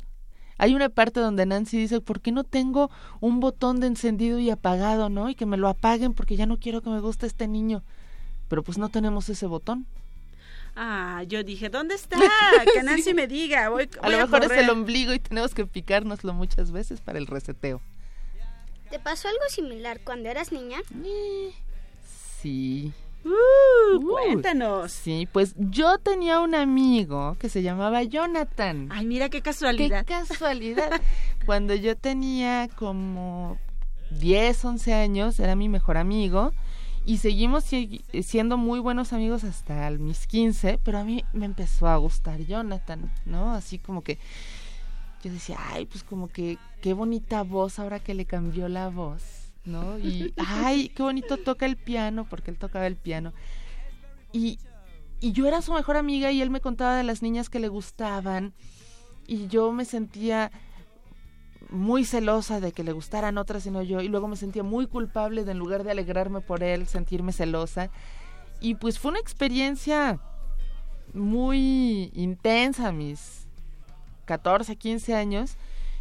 Hay 0.57 0.75
una 0.75 0.88
parte 0.88 1.21
donde 1.21 1.47
Nancy 1.47 1.79
dice, 1.79 2.01
¿por 2.01 2.21
qué 2.21 2.31
no 2.31 2.45
tengo 2.45 2.90
un 3.21 3.40
botón 3.40 3.81
de 3.81 3.88
encendido 3.88 4.38
y 4.38 4.51
apagado, 4.51 5.09
no? 5.11 5.29
Y 5.29 5.35
que 5.35 5.47
me 5.47 5.57
lo 5.57 5.69
apaguen 5.69 6.14
porque 6.14 6.37
ya 6.37 6.47
no 6.47 6.59
quiero 6.59 6.81
que 6.81 6.90
me 6.90 7.01
guste 7.01 7.27
este 7.27 7.49
niño. 7.49 7.83
Pero 8.49 8.62
pues 8.62 8.79
no 8.79 8.88
tenemos 8.88 9.29
ese 9.29 9.47
botón. 9.47 9.87
Ah, 10.77 11.23
yo 11.27 11.45
dije, 11.45 11.69
¿dónde 11.69 11.95
está? 11.95 12.17
Que 12.75 12.83
Nancy 12.83 13.15
me 13.15 13.27
diga. 13.27 13.69
Voy, 13.69 13.89
A 14.01 14.07
voy 14.07 14.13
lo 14.13 14.19
mejor 14.19 14.45
es 14.45 14.51
el 14.51 14.71
ombligo 14.71 15.13
y 15.13 15.19
tenemos 15.19 15.55
que 15.55 15.67
picárnoslo 15.67 16.35
muchas 16.35 16.73
veces 16.73 17.01
para 17.01 17.19
el 17.19 17.27
reseteo. 17.27 17.81
¿Te 18.91 18.99
pasó 18.99 19.29
algo 19.29 19.43
similar 19.49 20.01
cuando 20.05 20.29
eras 20.29 20.53
niña? 20.53 20.79
Sí. 22.41 22.93
Uh, 23.25 24.07
cuéntanos. 24.07 24.93
Sí, 24.93 25.27
pues 25.33 25.55
yo 25.57 25.99
tenía 25.99 26.41
un 26.41 26.55
amigo 26.55 27.37
que 27.39 27.49
se 27.49 27.63
llamaba 27.63 28.03
Jonathan. 28.03 28.89
Ay, 28.93 29.07
mira 29.07 29.31
qué 29.31 29.41
casualidad. 29.41 30.05
Qué 30.05 30.13
casualidad. 30.13 31.01
Cuando 31.47 31.75
yo 31.75 31.97
tenía 31.97 32.69
como 32.77 33.59
10, 34.11 34.65
11 34.65 34.95
años, 34.95 35.41
era 35.41 35.57
mi 35.57 35.69
mejor 35.69 35.97
amigo 35.97 36.53
y 37.05 37.19
seguimos 37.19 37.64
si- 37.64 38.03
siendo 38.23 38.57
muy 38.57 38.81
buenos 38.81 39.12
amigos 39.12 39.45
hasta 39.45 39.90
mis 39.90 40.27
15, 40.27 40.79
pero 40.83 40.99
a 40.99 41.05
mí 41.05 41.25
me 41.33 41.45
empezó 41.47 41.87
a 41.87 41.97
gustar 41.97 42.40
Jonathan, 42.40 43.11
¿no? 43.27 43.53
Así 43.55 43.79
como 43.79 44.03
que 44.03 44.19
yo 45.23 45.33
decía, 45.33 45.57
ay, 45.59 45.87
pues 45.87 46.03
como 46.05 46.29
que 46.29 46.59
qué 46.83 46.93
bonita 46.93 47.43
voz 47.43 47.79
ahora 47.79 47.99
que 48.01 48.14
le 48.14 48.25
cambió 48.27 48.69
la 48.69 48.88
voz, 48.90 49.23
¿no? 49.64 49.99
Y, 49.99 50.35
ay, 50.37 50.88
qué 50.90 51.03
bonito 51.03 51.37
toca 51.38 51.64
el 51.67 51.77
piano, 51.77 52.27
porque 52.29 52.51
él 52.51 52.59
tocaba 52.59 52.87
el 52.87 52.97
piano. 52.97 53.33
Y, 54.33 54.59
y 55.21 55.33
yo 55.33 55.47
era 55.47 55.62
su 55.62 55.73
mejor 55.73 55.97
amiga 55.97 56.31
y 56.33 56.43
él 56.43 56.51
me 56.51 56.61
contaba 56.61 56.97
de 56.97 57.05
las 57.05 57.23
niñas 57.23 57.49
que 57.49 57.61
le 57.61 57.69
gustaban 57.69 58.53
y 59.27 59.47
yo 59.47 59.73
me 59.73 59.85
sentía 59.87 60.51
muy 61.70 62.05
celosa 62.05 62.61
de 62.61 62.72
que 62.72 62.85
le 62.85 62.92
gustaran 62.92 63.38
otras 63.38 63.62
sino 63.62 63.83
yo 63.83 64.00
y 64.00 64.09
luego 64.09 64.29
me 64.29 64.37
sentía 64.37 64.62
muy 64.62 64.87
culpable 64.87 65.44
de 65.44 65.53
en 65.53 65.59
lugar 65.59 65.85
de 65.85 65.90
alegrarme 65.90 66.40
por 66.40 66.62
él 66.62 66.87
sentirme 66.87 67.33
celosa 67.33 67.90
y 68.61 68.74
pues 68.77 68.98
fue 68.98 69.12
una 69.12 69.20
experiencia 69.20 70.20
muy 71.12 72.11
intensa 72.14 72.92
mis 72.92 73.46
14, 74.24 74.77
15 74.77 75.14
años 75.14 75.57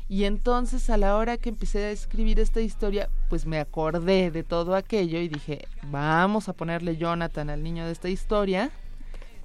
y 0.10 0.26
entonces 0.26 0.90
a 0.90 0.98
la 0.98 1.18
hora 1.18 1.38
que 1.38 1.50
empecé 1.50 1.86
a 1.86 1.92
escribir 1.92 2.40
esta 2.40 2.62
historia 2.62 3.10
pues 3.30 3.46
me 3.46 3.60
acordé 3.60 4.32
de 4.32 4.44
todo 4.44 4.76
aquello 4.76 5.20
y 5.20 5.28
dije 5.28 5.68
vamos 5.84 6.50
a 6.50 6.54
ponerle 6.54 6.98
Jonathan 6.98 7.50
al 7.50 7.64
niño 7.64 7.86
de 7.86 7.92
esta 7.92 8.10
historia 8.10 8.72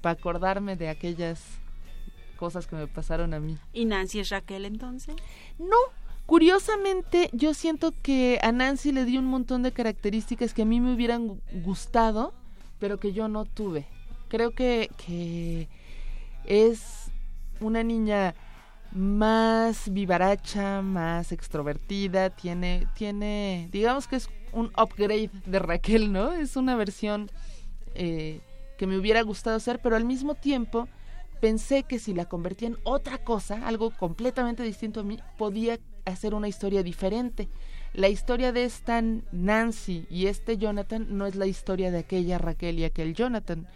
para 0.00 0.18
acordarme 0.18 0.76
de 0.76 0.88
aquellas 0.88 1.42
cosas 2.38 2.66
que 2.66 2.76
me 2.76 2.86
pasaron 2.86 3.34
a 3.34 3.40
mí. 3.40 3.58
¿Y 3.72 3.84
Nancy 3.84 4.20
es 4.20 4.30
Raquel 4.30 4.64
entonces? 4.64 5.16
No, 5.58 5.76
curiosamente 6.28 7.30
yo 7.32 7.54
siento 7.54 7.94
que 8.02 8.38
a 8.42 8.52
Nancy 8.52 8.92
le 8.92 9.06
di 9.06 9.16
un 9.16 9.24
montón 9.24 9.62
de 9.62 9.72
características 9.72 10.52
que 10.52 10.60
a 10.60 10.66
mí 10.66 10.78
me 10.78 10.92
hubieran 10.92 11.26
gu- 11.26 11.40
gustado, 11.64 12.34
pero 12.78 13.00
que 13.00 13.14
yo 13.14 13.28
no 13.28 13.46
tuve. 13.46 13.86
Creo 14.28 14.50
que, 14.50 14.90
que 15.06 15.68
es 16.44 17.10
una 17.60 17.82
niña 17.82 18.34
más 18.92 19.90
vivaracha, 19.90 20.82
más 20.82 21.32
extrovertida, 21.32 22.28
tiene, 22.28 22.86
tiene, 22.94 23.70
digamos 23.72 24.06
que 24.06 24.16
es 24.16 24.28
un 24.52 24.66
upgrade 24.76 25.30
de 25.46 25.58
Raquel, 25.58 26.12
¿no? 26.12 26.32
Es 26.32 26.56
una 26.56 26.76
versión 26.76 27.30
eh, 27.94 28.42
que 28.76 28.86
me 28.86 28.98
hubiera 28.98 29.22
gustado 29.22 29.58
ser, 29.60 29.80
pero 29.82 29.96
al 29.96 30.04
mismo 30.04 30.34
tiempo 30.34 30.88
pensé 31.40 31.84
que 31.84 31.98
si 31.98 32.12
la 32.12 32.26
convertía 32.26 32.68
en 32.68 32.76
otra 32.84 33.16
cosa, 33.16 33.66
algo 33.66 33.92
completamente 33.96 34.62
distinto 34.62 35.00
a 35.00 35.04
mí, 35.04 35.18
podía 35.38 35.78
hacer 36.08 36.34
una 36.34 36.48
historia 36.48 36.82
diferente. 36.82 37.48
La 37.94 38.08
historia 38.08 38.52
de 38.52 38.64
esta 38.64 39.02
Nancy 39.32 40.06
y 40.10 40.26
este 40.26 40.58
Jonathan 40.58 41.06
no 41.10 41.26
es 41.26 41.36
la 41.36 41.46
historia 41.46 41.90
de 41.90 41.98
aquella 41.98 42.38
Raquel 42.38 42.78
y 42.78 42.84
aquel 42.84 43.14
Jonathan. 43.14 43.66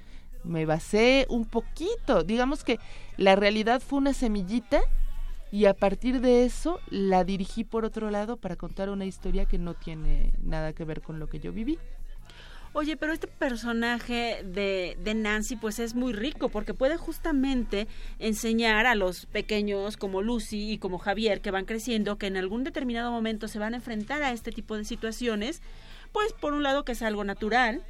Me 0.45 0.67
basé 0.67 1.27
un 1.29 1.45
poquito, 1.45 2.25
digamos 2.25 2.65
que 2.65 2.79
la 3.17 3.37
realidad 3.37 3.81
fue 3.81 3.99
una 3.99 4.13
semillita 4.13 4.83
y 5.53 5.67
a 5.67 5.75
partir 5.75 6.21
de 6.21 6.45
eso 6.45 6.81
la 6.89 7.25
dirigí 7.25 7.63
por 7.63 7.85
otro 7.85 8.11
lado 8.11 8.37
para 8.37 8.57
contar 8.57 8.91
una 8.91 9.05
historia 9.05 9.45
que 9.45 9.59
no 9.59 9.75
tiene 9.75 10.33
nada 10.43 10.73
que 10.73 10.85
ver 10.85 11.03
con 11.03 11.19
lo 11.19 11.29
que 11.29 11.41
yo 11.41 11.53
viví. 11.53 11.79
Oye, 12.75 12.97
pero 12.97 13.13
este 13.13 13.27
personaje 13.27 14.43
de, 14.45 14.97
de, 15.03 15.15
Nancy 15.15 15.57
pues 15.57 15.79
es 15.79 15.95
muy 15.95 16.15
rico 16.15 16.49
porque 16.49 16.73
puede 16.73 16.97
justamente 16.97 17.87
enseñar 18.19 18.87
a 18.87 18.95
los 18.95 19.27
pequeños 19.27 19.99
como 19.99 20.23
Lucy 20.23 20.73
y 20.73 20.79
como 20.79 20.99
Javier 20.99 21.43
que 21.43 21.51
van 21.51 21.67
creciendo 21.67 22.17
que 22.17 22.29
en 22.29 22.39
algún 22.39 22.65
determinado 22.65 23.11
momento 23.11 23.47
se 23.47 23.59
van 23.59 23.75
a 23.75 23.77
enfrentar 23.77 24.23
a 24.23 24.33
este 24.33 24.53
tipo 24.53 24.77
de 24.79 24.87
situaciones, 24.87 25.61
pues 26.13 26.33
por 26.33 26.55
un 26.55 26.63
lado 26.63 26.85
que 26.85 26.93
es 26.93 27.03
algo 27.03 27.25
natural, 27.25 27.83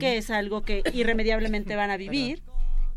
que 0.00 0.18
es 0.18 0.30
algo 0.30 0.62
que 0.62 0.82
irremediablemente 0.92 1.76
van 1.76 1.92
a 1.92 1.96
vivir 1.96 2.42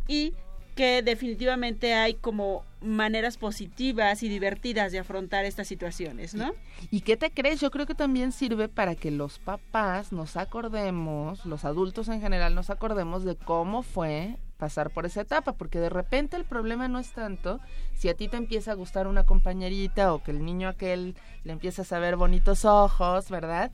y 0.07 0.33
que 0.75 1.01
definitivamente 1.01 1.93
hay 1.93 2.15
como 2.15 2.63
maneras 2.81 3.37
positivas 3.37 4.21
y 4.21 4.29
divertidas 4.29 4.91
de 4.91 4.99
afrontar 4.99 5.45
estas 5.45 5.67
situaciones, 5.67 6.35
¿no? 6.35 6.53
¿Y 6.91 7.01
qué 7.01 7.17
te 7.17 7.31
crees? 7.31 7.61
Yo 7.61 7.71
creo 7.71 7.85
que 7.85 7.95
también 7.95 8.31
sirve 8.31 8.67
para 8.67 8.95
que 8.95 9.09
los 9.09 9.39
papás 9.39 10.11
nos 10.11 10.37
acordemos, 10.37 11.45
los 11.45 11.65
adultos 11.65 12.09
en 12.09 12.21
general 12.21 12.53
nos 12.53 12.69
acordemos 12.69 13.23
de 13.23 13.35
cómo 13.35 13.81
fue 13.81 14.37
pasar 14.57 14.89
por 14.91 15.05
esa 15.05 15.21
etapa, 15.21 15.53
porque 15.53 15.79
de 15.79 15.89
repente 15.89 16.37
el 16.37 16.45
problema 16.45 16.87
no 16.87 16.99
es 16.99 17.11
tanto 17.11 17.59
si 17.93 18.09
a 18.09 18.13
ti 18.13 18.27
te 18.27 18.37
empieza 18.37 18.71
a 18.71 18.75
gustar 18.75 19.07
una 19.07 19.23
compañerita 19.23 20.13
o 20.13 20.23
que 20.23 20.31
el 20.31 20.45
niño 20.45 20.69
aquel 20.69 21.15
le 21.43 21.53
empieza 21.53 21.81
a 21.81 21.85
saber 21.85 22.15
bonitos 22.15 22.65
ojos, 22.65 23.29
¿verdad? 23.29 23.71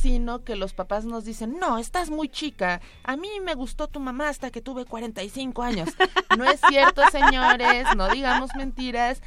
Sino 0.00 0.44
que 0.44 0.56
los 0.56 0.72
papás 0.72 1.04
nos 1.04 1.24
dicen, 1.24 1.58
no, 1.58 1.78
estás 1.78 2.10
muy 2.10 2.28
chica, 2.28 2.80
a 3.04 3.16
mí 3.16 3.28
me 3.44 3.54
gustó 3.54 3.88
tu 3.88 4.00
mamá 4.00 4.28
hasta 4.28 4.50
que 4.50 4.60
tuve 4.60 4.84
45 4.84 5.62
años. 5.62 5.88
No 6.38 6.44
es 6.44 6.60
cierto, 6.68 7.02
señores, 7.10 7.84
no 7.96 8.08
digamos 8.08 8.54
mentiras. 8.56 9.20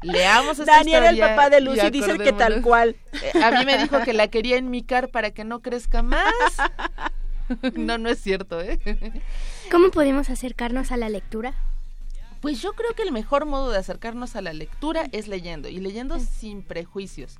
Leamos 0.00 0.60
esta 0.60 0.76
Daniel, 0.76 1.04
el 1.04 1.18
papá 1.18 1.50
de 1.50 1.60
Lucy, 1.60 1.90
dice 1.90 2.16
que 2.18 2.32
tal 2.32 2.62
cual. 2.62 2.96
Eh, 3.12 3.42
a 3.42 3.50
mí 3.50 3.64
me 3.66 3.76
dijo 3.76 4.00
que 4.02 4.12
la 4.12 4.28
quería 4.28 4.56
enmicar 4.56 5.08
para 5.08 5.32
que 5.32 5.44
no 5.44 5.60
crezca 5.60 6.02
más. 6.02 6.24
No, 7.74 7.96
no 7.96 8.08
es 8.08 8.20
cierto, 8.20 8.60
¿eh? 8.60 8.80
¿Cómo 9.70 9.92
podemos 9.92 10.30
acercarnos 10.30 10.90
a 10.90 10.96
la 10.96 11.08
lectura? 11.08 11.54
Pues 12.40 12.60
yo 12.60 12.72
creo 12.72 12.92
que 12.94 13.02
el 13.02 13.12
mejor 13.12 13.46
modo 13.46 13.70
de 13.70 13.78
acercarnos 13.78 14.34
a 14.34 14.40
la 14.40 14.52
lectura 14.52 15.08
es 15.12 15.28
leyendo 15.28 15.68
y 15.68 15.78
leyendo 15.78 16.18
sin 16.18 16.62
prejuicios. 16.62 17.38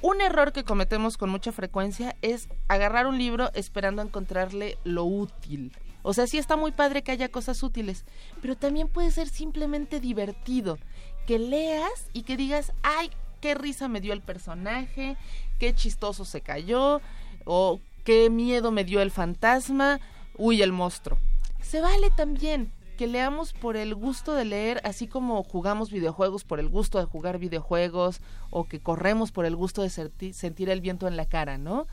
Un 0.00 0.20
error 0.20 0.52
que 0.52 0.64
cometemos 0.64 1.16
con 1.16 1.28
mucha 1.28 1.50
frecuencia 1.50 2.16
es 2.22 2.48
agarrar 2.68 3.08
un 3.08 3.18
libro 3.18 3.50
esperando 3.54 4.00
encontrarle 4.00 4.78
lo 4.84 5.04
útil. 5.04 5.72
O 6.02 6.14
sea, 6.14 6.28
sí 6.28 6.38
está 6.38 6.56
muy 6.56 6.70
padre 6.70 7.02
que 7.02 7.10
haya 7.10 7.30
cosas 7.30 7.62
útiles, 7.64 8.04
pero 8.40 8.56
también 8.56 8.88
puede 8.88 9.10
ser 9.10 9.28
simplemente 9.28 9.98
divertido. 9.98 10.78
Que 11.26 11.40
leas 11.40 12.08
y 12.12 12.22
que 12.22 12.36
digas, 12.36 12.72
ay, 12.82 13.10
qué 13.40 13.54
risa 13.54 13.88
me 13.88 14.00
dio 14.00 14.12
el 14.12 14.22
personaje, 14.22 15.16
qué 15.58 15.74
chistoso 15.74 16.24
se 16.24 16.42
cayó, 16.42 17.00
o 17.44 17.80
qué 18.04 18.30
miedo 18.30 18.70
me 18.70 18.84
dio 18.84 19.02
el 19.02 19.10
fantasma, 19.10 20.00
uy, 20.36 20.62
el 20.62 20.72
monstruo. 20.72 21.18
Se 21.60 21.80
vale 21.80 22.10
también, 22.10 22.70
que 22.98 23.06
leamos 23.06 23.52
por 23.52 23.76
el 23.76 23.94
gusto 23.94 24.34
de 24.34 24.44
leer, 24.44 24.80
así 24.82 25.06
como 25.06 25.42
jugamos 25.44 25.92
videojuegos 25.92 26.42
por 26.42 26.58
el 26.58 26.68
gusto 26.68 26.98
de 26.98 27.04
jugar 27.04 27.38
videojuegos 27.38 28.20
o 28.50 28.64
que 28.64 28.80
corremos 28.80 29.30
por 29.30 29.46
el 29.46 29.54
gusto 29.54 29.82
de 29.82 29.88
sentir 29.88 30.68
el 30.68 30.80
viento 30.80 31.06
en 31.06 31.16
la 31.16 31.24
cara, 31.24 31.58
¿no? 31.58 31.86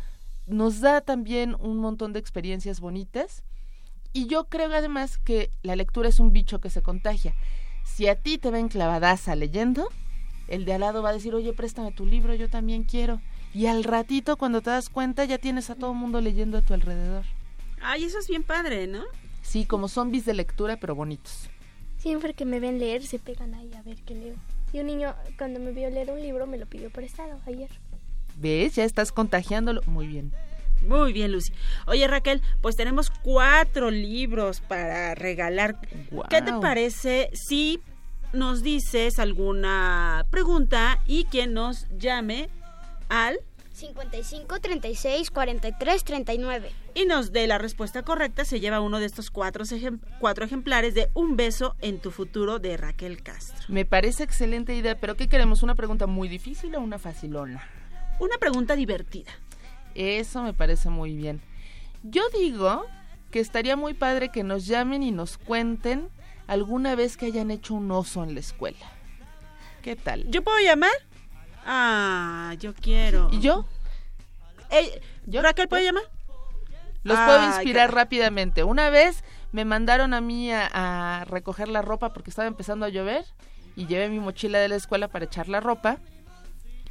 Nos 0.47 0.81
da 0.81 1.01
también 1.01 1.55
un 1.59 1.77
montón 1.77 2.11
de 2.11 2.19
experiencias 2.19 2.79
bonitas 2.79 3.43
y 4.13 4.25
yo 4.25 4.45
creo 4.45 4.73
además 4.73 5.19
que 5.19 5.51
la 5.61 5.75
lectura 5.75 6.09
es 6.09 6.19
un 6.19 6.33
bicho 6.33 6.59
que 6.59 6.71
se 6.71 6.81
contagia. 6.81 7.35
Si 7.83 8.07
a 8.07 8.15
ti 8.15 8.39
te 8.39 8.49
ven 8.49 8.67
clavadaza 8.67 9.35
leyendo, 9.35 9.87
el 10.47 10.65
de 10.65 10.73
al 10.73 10.81
lado 10.81 11.03
va 11.03 11.09
a 11.09 11.13
decir, 11.13 11.35
oye, 11.35 11.53
préstame 11.53 11.91
tu 11.91 12.07
libro, 12.07 12.33
yo 12.33 12.49
también 12.49 12.83
quiero. 12.83 13.21
Y 13.53 13.67
al 13.67 13.83
ratito, 13.83 14.37
cuando 14.37 14.61
te 14.61 14.71
das 14.71 14.89
cuenta, 14.89 15.23
ya 15.23 15.37
tienes 15.37 15.69
a 15.69 15.75
todo 15.75 15.91
el 15.91 15.97
mundo 15.97 16.19
leyendo 16.19 16.57
a 16.57 16.61
tu 16.61 16.73
alrededor. 16.73 17.25
Ay, 17.81 18.05
eso 18.05 18.17
es 18.17 18.27
bien 18.27 18.43
padre, 18.43 18.87
¿no? 18.87 19.03
Sí, 19.45 19.65
como 19.65 19.87
zombies 19.87 20.25
de 20.25 20.33
lectura, 20.33 20.77
pero 20.77 20.95
bonitos. 20.95 21.49
Siempre 21.97 22.33
que 22.33 22.45
me 22.45 22.59
ven 22.59 22.79
leer, 22.79 23.03
se 23.03 23.19
pegan 23.19 23.53
ahí 23.53 23.71
a 23.73 23.81
ver 23.83 23.97
qué 24.03 24.15
leo. 24.15 24.35
Y 24.73 24.79
un 24.79 24.87
niño, 24.87 25.15
cuando 25.37 25.59
me 25.59 25.71
vio 25.71 25.89
leer 25.89 26.11
un 26.11 26.21
libro, 26.21 26.47
me 26.47 26.57
lo 26.57 26.65
pidió 26.65 26.89
prestado 26.89 27.39
ayer. 27.45 27.69
¿Ves? 28.37 28.75
Ya 28.75 28.83
estás 28.83 29.11
contagiándolo. 29.11 29.81
Muy 29.85 30.07
bien. 30.07 30.33
Muy 30.87 31.13
bien, 31.13 31.31
Lucy. 31.31 31.53
Oye, 31.87 32.07
Raquel, 32.07 32.41
pues 32.61 32.75
tenemos 32.75 33.09
cuatro 33.09 33.91
libros 33.91 34.59
para 34.59 35.15
regalar. 35.15 35.79
¿Qué 36.29 36.41
te 36.41 36.53
parece 36.53 37.29
si 37.33 37.79
nos 38.33 38.61
dices 38.63 39.19
alguna 39.19 40.25
pregunta 40.29 40.99
y 41.05 41.25
quien 41.25 41.53
nos 41.53 41.87
llame 41.97 42.49
al 43.07 43.39
55 43.75 44.59
36 44.61 45.31
43 45.31 46.03
39. 46.03 46.71
Y 46.93 47.05
nos 47.05 47.33
dé 47.33 47.45
la 47.45 47.57
respuesta 47.57 48.03
correcta, 48.03 48.45
se 48.45 48.61
lleva 48.61 48.79
uno 48.79 48.99
de 48.99 49.05
estos 49.05 49.29
cuatro, 49.29 49.65
cuatro 50.19 50.45
ejemplares 50.45 50.93
de 50.93 51.09
Un 51.13 51.35
beso 51.35 51.75
en 51.81 51.99
tu 51.99 52.11
futuro 52.11 52.59
de 52.59 52.77
Raquel 52.77 53.21
Castro. 53.21 53.65
Me 53.67 53.83
parece 53.83 54.23
excelente 54.23 54.73
idea, 54.73 54.97
pero 54.97 55.17
¿qué 55.17 55.27
queremos? 55.27 55.61
¿Una 55.61 55.75
pregunta 55.75 56.07
muy 56.07 56.29
difícil 56.29 56.73
o 56.75 56.79
una 56.79 56.99
facilona? 56.99 57.67
Una 58.19 58.37
pregunta 58.37 58.77
divertida. 58.77 59.31
Eso 59.93 60.41
me 60.41 60.53
parece 60.53 60.89
muy 60.89 61.13
bien. 61.13 61.41
Yo 62.03 62.23
digo 62.29 62.85
que 63.29 63.41
estaría 63.41 63.75
muy 63.75 63.93
padre 63.93 64.29
que 64.29 64.43
nos 64.43 64.67
llamen 64.67 65.03
y 65.03 65.11
nos 65.11 65.37
cuenten 65.37 66.07
alguna 66.47 66.95
vez 66.95 67.17
que 67.17 67.25
hayan 67.25 67.51
hecho 67.51 67.73
un 67.73 67.91
oso 67.91 68.23
en 68.23 68.35
la 68.35 68.39
escuela. 68.39 68.91
¿Qué 69.81 69.97
tal? 69.97 70.29
¿Yo 70.31 70.43
puedo 70.43 70.59
llamar? 70.59 70.91
Ah, 71.65 72.53
yo 72.59 72.73
quiero. 72.73 73.29
¿Y 73.31 73.39
yo? 73.39 73.65
¿Yo? 75.25 75.41
¿Raquel 75.41 75.67
puede 75.67 75.83
llamar? 75.83 76.03
Los 77.03 77.19
puedo 77.19 77.45
inspirar 77.45 77.93
rápidamente. 77.93 78.63
Una 78.63 78.89
vez 78.89 79.23
me 79.51 79.63
mandaron 79.65 80.13
a 80.13 80.21
mí 80.21 80.51
a, 80.51 81.25
recoger 81.27 81.67
la 81.67 81.81
ropa 81.81 82.13
porque 82.13 82.29
estaba 82.29 82.47
empezando 82.47 82.85
a 82.85 82.89
llover 82.89 83.25
y 83.75 83.87
llevé 83.87 84.09
mi 84.09 84.19
mochila 84.19 84.59
de 84.59 84.69
la 84.69 84.75
escuela 84.75 85.07
para 85.07 85.25
echar 85.25 85.47
la 85.47 85.59
ropa 85.59 85.97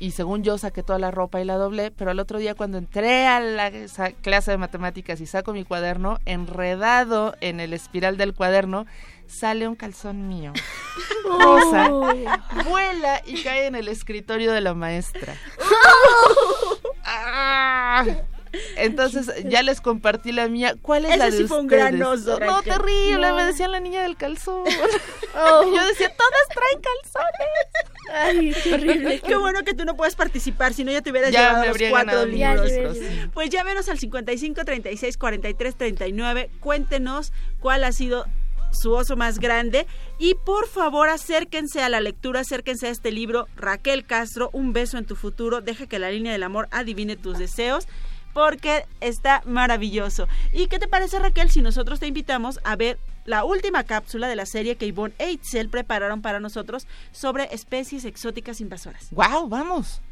y 0.04 0.10
según 0.10 0.42
yo 0.42 0.58
saqué 0.58 0.82
toda 0.82 0.98
la 0.98 1.10
ropa 1.10 1.40
y 1.40 1.46
la 1.46 1.56
doblé, 1.56 1.90
pero 1.90 2.10
al 2.10 2.20
otro 2.20 2.38
día 2.38 2.54
cuando 2.54 2.76
entré 2.76 3.26
a 3.26 3.40
la 3.40 3.72
clase 4.20 4.50
de 4.50 4.58
matemáticas 4.58 5.18
y 5.22 5.24
saco 5.24 5.54
mi 5.54 5.64
cuaderno, 5.64 6.18
enredado 6.26 7.34
en 7.40 7.58
el 7.58 7.72
espiral 7.72 8.18
del 8.18 8.34
cuaderno, 8.34 8.84
sale 9.26 9.66
un 9.66 9.76
calzón 9.76 10.28
mío. 10.28 10.52
Rosa, 11.24 11.88
vuela 12.68 13.22
y 13.24 13.42
cae 13.42 13.66
en 13.66 13.76
el 13.76 13.88
escritorio 13.88 14.52
de 14.52 14.60
la 14.60 14.74
maestra. 14.74 15.34
Ah. 17.06 18.04
Entonces 18.76 19.30
ya 19.44 19.62
les 19.62 19.80
compartí 19.80 20.32
la 20.32 20.48
mía. 20.48 20.74
¿Cuál 20.80 21.04
es 21.04 21.16
la 21.18 21.30
de 21.30 21.38
sí 21.38 21.44
fue 21.44 21.60
un 21.60 21.66
gran 21.66 22.00
oso, 22.02 22.38
No, 22.40 22.62
terrible. 22.62 23.32
Me 23.32 23.44
decían 23.44 23.72
la 23.72 23.80
niña 23.80 24.02
del 24.02 24.16
calzón. 24.16 24.64
Oh. 25.36 25.64
Yo 25.64 25.84
decía, 25.88 26.12
todas 26.16 26.48
traen 26.48 26.80
calzones. 26.80 28.54
Ay, 28.54 28.54
qué 28.62 28.74
horrible. 28.74 29.20
Qué 29.26 29.36
bueno 29.36 29.64
que 29.64 29.74
tú 29.74 29.84
no 29.84 29.96
puedes 29.96 30.14
participar, 30.14 30.72
si 30.74 30.84
no 30.84 30.92
ya 30.92 31.02
te 31.02 31.10
hubieras 31.10 31.32
llevado 31.32 31.64
los 31.64 31.76
cuatro 31.90 32.24
libros. 32.24 32.70
Pues 33.32 33.50
llámenos 33.50 33.88
al 33.88 33.98
55 33.98 34.64
36 34.64 35.16
43 35.16 35.74
39. 35.74 36.50
Cuéntenos 36.60 37.32
cuál 37.58 37.82
ha 37.82 37.90
sido 37.90 38.26
su 38.74 38.92
oso 38.92 39.16
más 39.16 39.38
grande. 39.38 39.86
Y 40.18 40.34
por 40.34 40.68
favor, 40.68 41.08
acérquense 41.08 41.82
a 41.82 41.88
la 41.88 42.00
lectura, 42.00 42.40
acérquense 42.40 42.88
a 42.88 42.90
este 42.90 43.10
libro, 43.10 43.48
Raquel 43.56 44.04
Castro, 44.04 44.50
Un 44.52 44.72
beso 44.72 44.98
en 44.98 45.06
tu 45.06 45.16
futuro. 45.16 45.60
Deja 45.60 45.86
que 45.86 45.98
la 45.98 46.10
línea 46.10 46.32
del 46.32 46.42
amor 46.42 46.68
adivine 46.70 47.16
tus 47.16 47.38
deseos 47.38 47.86
porque 48.34 48.84
está 49.00 49.42
maravilloso. 49.46 50.28
¿Y 50.52 50.66
qué 50.66 50.78
te 50.78 50.88
parece 50.88 51.18
Raquel 51.18 51.50
si 51.50 51.62
nosotros 51.62 52.00
te 52.00 52.06
invitamos 52.06 52.60
a 52.64 52.76
ver 52.76 52.98
la 53.24 53.44
última 53.44 53.84
cápsula 53.84 54.28
de 54.28 54.36
la 54.36 54.44
serie 54.44 54.76
que 54.76 54.86
Yvonne 54.86 55.14
e 55.18 55.30
Itzel 55.30 55.70
prepararon 55.70 56.20
para 56.20 56.40
nosotros 56.40 56.86
sobre 57.12 57.48
especies 57.54 58.04
exóticas 58.04 58.60
invasoras? 58.60 59.08
¡Wow! 59.12 59.48
¡Vamos! 59.48 60.02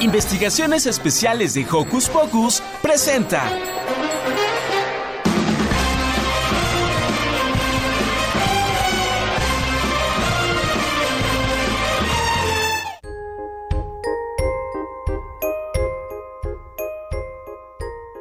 Investigaciones 0.00 0.86
Especiales 0.86 1.54
de 1.54 1.66
Hocus 1.70 2.08
Pocus 2.08 2.62
presenta 2.80 3.42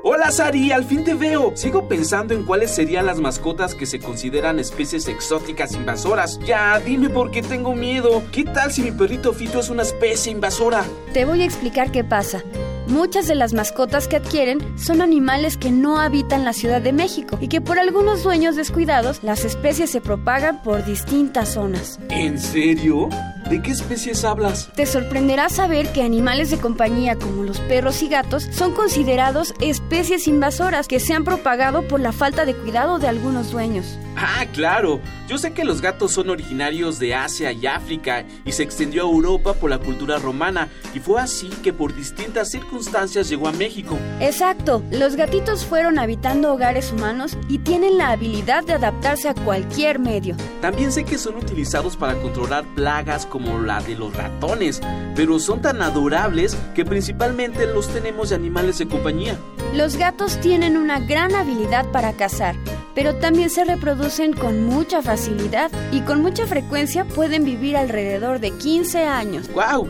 Hola 0.10 0.32
Sari, 0.32 0.72
al 0.72 0.86
fin 0.86 1.04
te 1.04 1.15
veo. 1.15 1.52
Sigo 1.58 1.89
pensando 1.89 2.34
en 2.34 2.46
cuáles 2.46 2.72
serían 2.72 3.06
las 3.06 3.20
mascotas 3.20 3.76
que 3.76 3.86
se 3.86 4.00
consideran 4.00 4.58
especies 4.58 5.06
exóticas 5.10 5.74
invasoras. 5.74 6.39
Ya, 6.46 6.80
dime 6.80 7.10
por 7.10 7.30
qué 7.30 7.41
tengo 7.41 7.76
miedo. 7.76 8.24
¿Qué 8.32 8.46
tal 8.46 8.72
si 8.72 8.84
mi 8.84 8.91
perrito 8.91 9.34
Fito 9.34 9.60
es 9.60 9.70
una 9.70 9.82
especie 9.82 10.32
invasora? 10.32 10.86
Te 11.12 11.26
voy 11.26 11.41
a 11.41 11.46
explicar 11.46 11.91
qué 11.91 12.06
pasa. 12.06 12.41
Muchas 12.88 13.28
de 13.28 13.36
las 13.36 13.52
mascotas 13.52 14.08
que 14.08 14.15
adquieren 14.15 14.60
son 14.80 15.02
animales 15.02 15.58
que 15.58 15.72
no 15.72 16.00
habitan 16.00 16.46
la 16.46 16.54
Ciudad 16.54 16.82
de 16.82 16.93
México 16.93 17.38
y 17.41 17.50
que 17.50 17.60
por 17.60 17.78
algunos 17.78 18.24
dueños 18.24 18.56
descuidados 18.56 19.22
las 19.24 19.43
especies 19.43 19.89
se 19.89 20.00
propagan 20.00 20.62
por 20.62 20.86
distintas 20.86 21.50
zonas. 21.50 22.00
¿En 22.08 22.39
serio? 22.39 23.10
¿De 23.50 23.62
qué 23.62 23.72
especies 23.72 24.26
hablas? 24.26 24.70
Te 24.76 24.86
sorprenderá 24.86 25.48
saber 25.48 25.94
que 25.94 26.04
animales 26.04 26.50
de 26.50 26.58
compañía 26.58 27.16
como 27.16 27.44
los 27.44 27.60
perros 27.62 28.04
y 28.04 28.10
gatos 28.10 28.46
son 28.52 28.74
considerados 28.74 29.54
especies 29.62 30.28
invasoras 30.28 30.90
que 30.90 31.00
se 31.00 31.14
han 31.14 31.24
propagado 31.24 31.88
por 31.88 32.02
la 32.02 32.12
falta 32.12 32.46
de 32.46 32.54
cuidado 32.54 33.00
de 33.00 33.08
algunos 33.08 33.52
dueños. 33.52 33.98
Ah, 34.18 34.46
claro. 34.52 35.00
Yo 35.28 35.38
sé 35.38 35.54
que 35.54 35.64
los 35.64 35.82
gatos 35.82 36.14
son 36.14 36.30
originarios 36.30 36.98
de 37.00 37.14
Asia 37.14 37.52
y 37.52 37.68
África 37.68 38.26
y 38.46 38.52
se 38.52 38.64
extendió 38.64 39.04
a 39.04 39.12
Europa 39.12 39.54
por 39.54 39.70
la 39.70 39.78
cultura 39.78 40.18
romana 40.18 40.70
y 40.96 41.00
fue 41.00 41.22
así 41.22 41.50
que 41.62 41.72
por 41.72 41.96
distintas 41.96 42.50
circunstancias 42.50 43.30
llegó 43.30 43.48
a 43.48 43.52
México. 43.52 43.98
Exacto. 44.20 44.82
Los 44.90 45.16
gatitos 45.16 45.66
fueron 45.66 46.00
habitando 46.00 46.54
hogares 46.54 46.92
humanos 46.92 47.38
y 47.48 47.60
tienen 47.60 47.98
la 47.98 48.12
habilidad 48.12 48.64
de 48.64 48.74
adaptarse 48.74 49.30
a 49.30 49.36
cualquier 49.36 50.00
medio. 50.00 50.36
También 50.62 50.92
sé 50.92 51.04
que 51.04 51.18
son 51.18 51.36
utilizados 51.36 51.96
para 51.96 52.20
controlar 52.20 52.66
plagas 52.74 53.26
como 53.38 53.60
la 53.60 53.80
de 53.82 53.93
los 53.93 54.15
ratones, 54.15 54.82
pero 55.15 55.38
son 55.38 55.62
tan 55.62 55.80
adorables 55.84 56.58
que 56.73 56.84
principalmente 56.84 57.67
los 57.67 57.88
tenemos 57.88 58.30
de 58.30 58.36
animales 58.36 58.80
de 58.80 58.88
compañía. 58.88 59.38
Los 59.76 59.95
gatos 59.95 60.39
tienen 60.39 60.76
una 60.76 61.00
gran 61.00 61.36
habilidad 61.36 61.86
para 61.91 62.13
cazar, 62.13 62.56
pero 62.95 63.13
también 63.17 63.52
se 63.52 63.63
reproducen 63.63 64.34
con 64.34 64.65
mucha 64.65 65.04
facilidad 65.04 65.69
y 65.91 66.02
con 66.02 66.23
mucha 66.23 66.47
frecuencia 66.47 67.06
pueden 67.06 67.45
vivir 67.45 67.78
alrededor 67.78 68.39
de 68.39 68.50
15 68.50 69.04
años. 69.04 69.52
¡Wow! 69.54 69.88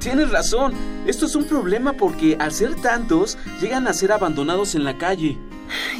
Tienes 0.00 0.32
razón, 0.32 0.72
esto 1.06 1.26
es 1.26 1.36
un 1.36 1.44
problema 1.44 1.92
porque 1.92 2.36
al 2.40 2.50
ser 2.50 2.74
tantos 2.74 3.38
llegan 3.60 3.86
a 3.86 3.92
ser 3.92 4.10
abandonados 4.10 4.74
en 4.74 4.82
la 4.82 4.98
calle. 4.98 5.38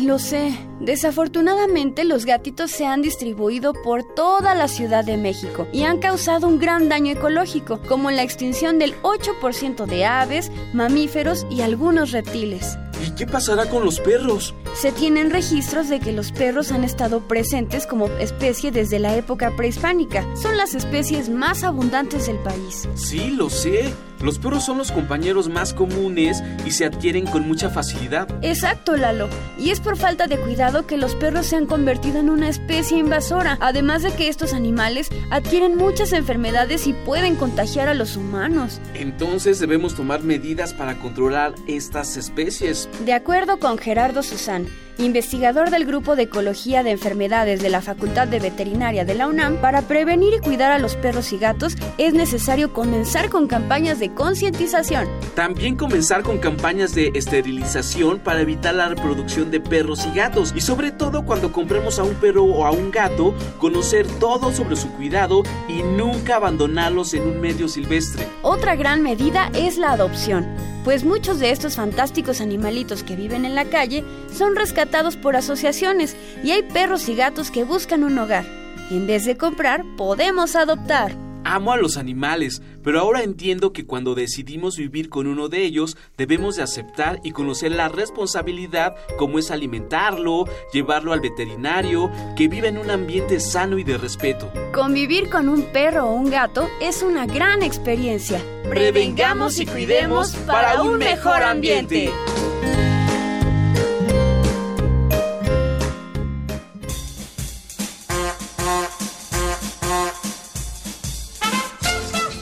Lo 0.00 0.18
sé. 0.18 0.58
Desafortunadamente 0.80 2.04
los 2.04 2.24
gatitos 2.24 2.70
se 2.70 2.86
han 2.86 3.02
distribuido 3.02 3.74
por 3.74 4.02
toda 4.02 4.54
la 4.54 4.68
Ciudad 4.68 5.04
de 5.04 5.16
México 5.16 5.66
y 5.72 5.82
han 5.82 5.98
causado 5.98 6.48
un 6.48 6.58
gran 6.58 6.88
daño 6.88 7.12
ecológico, 7.12 7.80
como 7.88 8.10
la 8.10 8.22
extinción 8.22 8.78
del 8.78 8.94
8% 9.02 9.86
de 9.86 10.04
aves, 10.04 10.50
mamíferos 10.72 11.46
y 11.50 11.60
algunos 11.60 12.12
reptiles. 12.12 12.78
¿Y 13.06 13.12
qué 13.12 13.26
pasará 13.26 13.66
con 13.66 13.84
los 13.84 14.00
perros? 14.00 14.54
Se 14.74 14.92
tienen 14.92 15.30
registros 15.30 15.88
de 15.88 16.00
que 16.00 16.12
los 16.12 16.32
perros 16.32 16.70
han 16.70 16.84
estado 16.84 17.20
presentes 17.26 17.86
como 17.86 18.06
especie 18.18 18.70
desde 18.70 18.98
la 18.98 19.16
época 19.16 19.56
prehispánica. 19.56 20.26
Son 20.36 20.56
las 20.56 20.74
especies 20.74 21.28
más 21.28 21.64
abundantes 21.64 22.26
del 22.26 22.38
país. 22.38 22.88
Sí, 22.94 23.30
lo 23.30 23.48
sé. 23.48 23.92
Los 24.22 24.38
perros 24.38 24.64
son 24.64 24.78
los 24.78 24.92
compañeros 24.92 25.48
más 25.48 25.72
comunes 25.72 26.42
y 26.66 26.72
se 26.72 26.84
adquieren 26.84 27.26
con 27.26 27.46
mucha 27.46 27.70
facilidad. 27.70 28.28
Exacto, 28.42 28.96
Lalo. 28.96 29.28
Y 29.58 29.70
es 29.70 29.80
por 29.80 29.96
falta 29.96 30.26
de 30.26 30.38
cuidado 30.38 30.86
que 30.86 30.96
los 30.96 31.14
perros 31.14 31.46
se 31.46 31.56
han 31.56 31.66
convertido 31.66 32.20
en 32.20 32.28
una 32.28 32.48
especie 32.48 32.98
invasora, 32.98 33.56
además 33.60 34.02
de 34.02 34.12
que 34.12 34.28
estos 34.28 34.52
animales 34.52 35.08
adquieren 35.30 35.76
muchas 35.76 36.12
enfermedades 36.12 36.86
y 36.86 36.92
pueden 36.92 37.36
contagiar 37.36 37.88
a 37.88 37.94
los 37.94 38.16
humanos. 38.16 38.80
Entonces 38.94 39.58
debemos 39.58 39.94
tomar 39.94 40.22
medidas 40.22 40.74
para 40.74 40.98
controlar 40.98 41.54
estas 41.66 42.16
especies. 42.16 42.88
De 43.04 43.14
acuerdo 43.14 43.58
con 43.58 43.78
Gerardo 43.78 44.22
Susán, 44.22 44.66
investigador 45.00 45.70
del 45.70 45.86
Grupo 45.86 46.16
de 46.16 46.24
Ecología 46.24 46.82
de 46.82 46.90
Enfermedades 46.90 47.62
de 47.62 47.70
la 47.70 47.80
Facultad 47.80 48.28
de 48.28 48.38
Veterinaria 48.38 49.04
de 49.04 49.14
la 49.14 49.26
UNAM, 49.26 49.56
para 49.56 49.82
prevenir 49.82 50.34
y 50.34 50.38
cuidar 50.40 50.70
a 50.70 50.78
los 50.78 50.96
perros 50.96 51.32
y 51.32 51.38
gatos 51.38 51.76
es 51.98 52.14
necesario 52.14 52.72
comenzar 52.72 53.30
con 53.30 53.46
campañas 53.46 53.98
de 53.98 54.12
concientización. 54.12 55.08
También 55.34 55.76
comenzar 55.76 56.22
con 56.22 56.38
campañas 56.38 56.94
de 56.94 57.10
esterilización 57.14 58.18
para 58.18 58.42
evitar 58.42 58.74
la 58.74 58.88
reproducción 58.88 59.50
de 59.50 59.60
perros 59.60 60.06
y 60.06 60.16
gatos. 60.16 60.52
Y 60.54 60.60
sobre 60.60 60.92
todo 60.92 61.24
cuando 61.24 61.52
compremos 61.52 61.98
a 61.98 62.04
un 62.04 62.14
perro 62.14 62.44
o 62.44 62.66
a 62.66 62.70
un 62.70 62.90
gato, 62.90 63.34
conocer 63.58 64.06
todo 64.18 64.52
sobre 64.52 64.76
su 64.76 64.90
cuidado 64.92 65.42
y 65.68 65.82
nunca 65.82 66.36
abandonarlos 66.36 67.14
en 67.14 67.22
un 67.22 67.40
medio 67.40 67.68
silvestre. 67.68 68.26
Otra 68.42 68.76
gran 68.76 69.02
medida 69.02 69.50
es 69.54 69.78
la 69.78 69.92
adopción 69.92 70.70
pues 70.84 71.04
muchos 71.04 71.38
de 71.38 71.50
estos 71.50 71.76
fantásticos 71.76 72.40
animalitos 72.40 73.02
que 73.02 73.16
viven 73.16 73.44
en 73.44 73.54
la 73.54 73.66
calle 73.66 74.04
son 74.32 74.56
rescatados 74.56 75.16
por 75.16 75.36
asociaciones 75.36 76.16
y 76.42 76.52
hay 76.52 76.62
perros 76.62 77.08
y 77.08 77.14
gatos 77.14 77.50
que 77.50 77.64
buscan 77.64 78.04
un 78.04 78.18
hogar. 78.18 78.44
En 78.90 79.06
vez 79.06 79.24
de 79.24 79.36
comprar, 79.36 79.84
podemos 79.96 80.56
adoptar. 80.56 81.29
Amo 81.52 81.72
a 81.72 81.76
los 81.76 81.96
animales, 81.96 82.62
pero 82.84 83.00
ahora 83.00 83.24
entiendo 83.24 83.72
que 83.72 83.84
cuando 83.84 84.14
decidimos 84.14 84.76
vivir 84.76 85.08
con 85.08 85.26
uno 85.26 85.48
de 85.48 85.64
ellos, 85.64 85.96
debemos 86.16 86.54
de 86.54 86.62
aceptar 86.62 87.18
y 87.24 87.32
conocer 87.32 87.72
la 87.72 87.88
responsabilidad 87.88 88.94
como 89.18 89.36
es 89.40 89.50
alimentarlo, 89.50 90.44
llevarlo 90.72 91.12
al 91.12 91.18
veterinario, 91.18 92.08
que 92.36 92.46
viva 92.46 92.68
en 92.68 92.78
un 92.78 92.88
ambiente 92.88 93.40
sano 93.40 93.78
y 93.78 93.82
de 93.82 93.98
respeto. 93.98 94.48
Convivir 94.72 95.28
con 95.28 95.48
un 95.48 95.64
perro 95.72 96.06
o 96.06 96.14
un 96.14 96.30
gato 96.30 96.68
es 96.80 97.02
una 97.02 97.26
gran 97.26 97.64
experiencia. 97.64 98.40
Prevengamos 98.68 99.58
y 99.58 99.66
cuidemos 99.66 100.36
para 100.46 100.80
un 100.84 100.98
mejor 100.98 101.42
ambiente. 101.42 102.12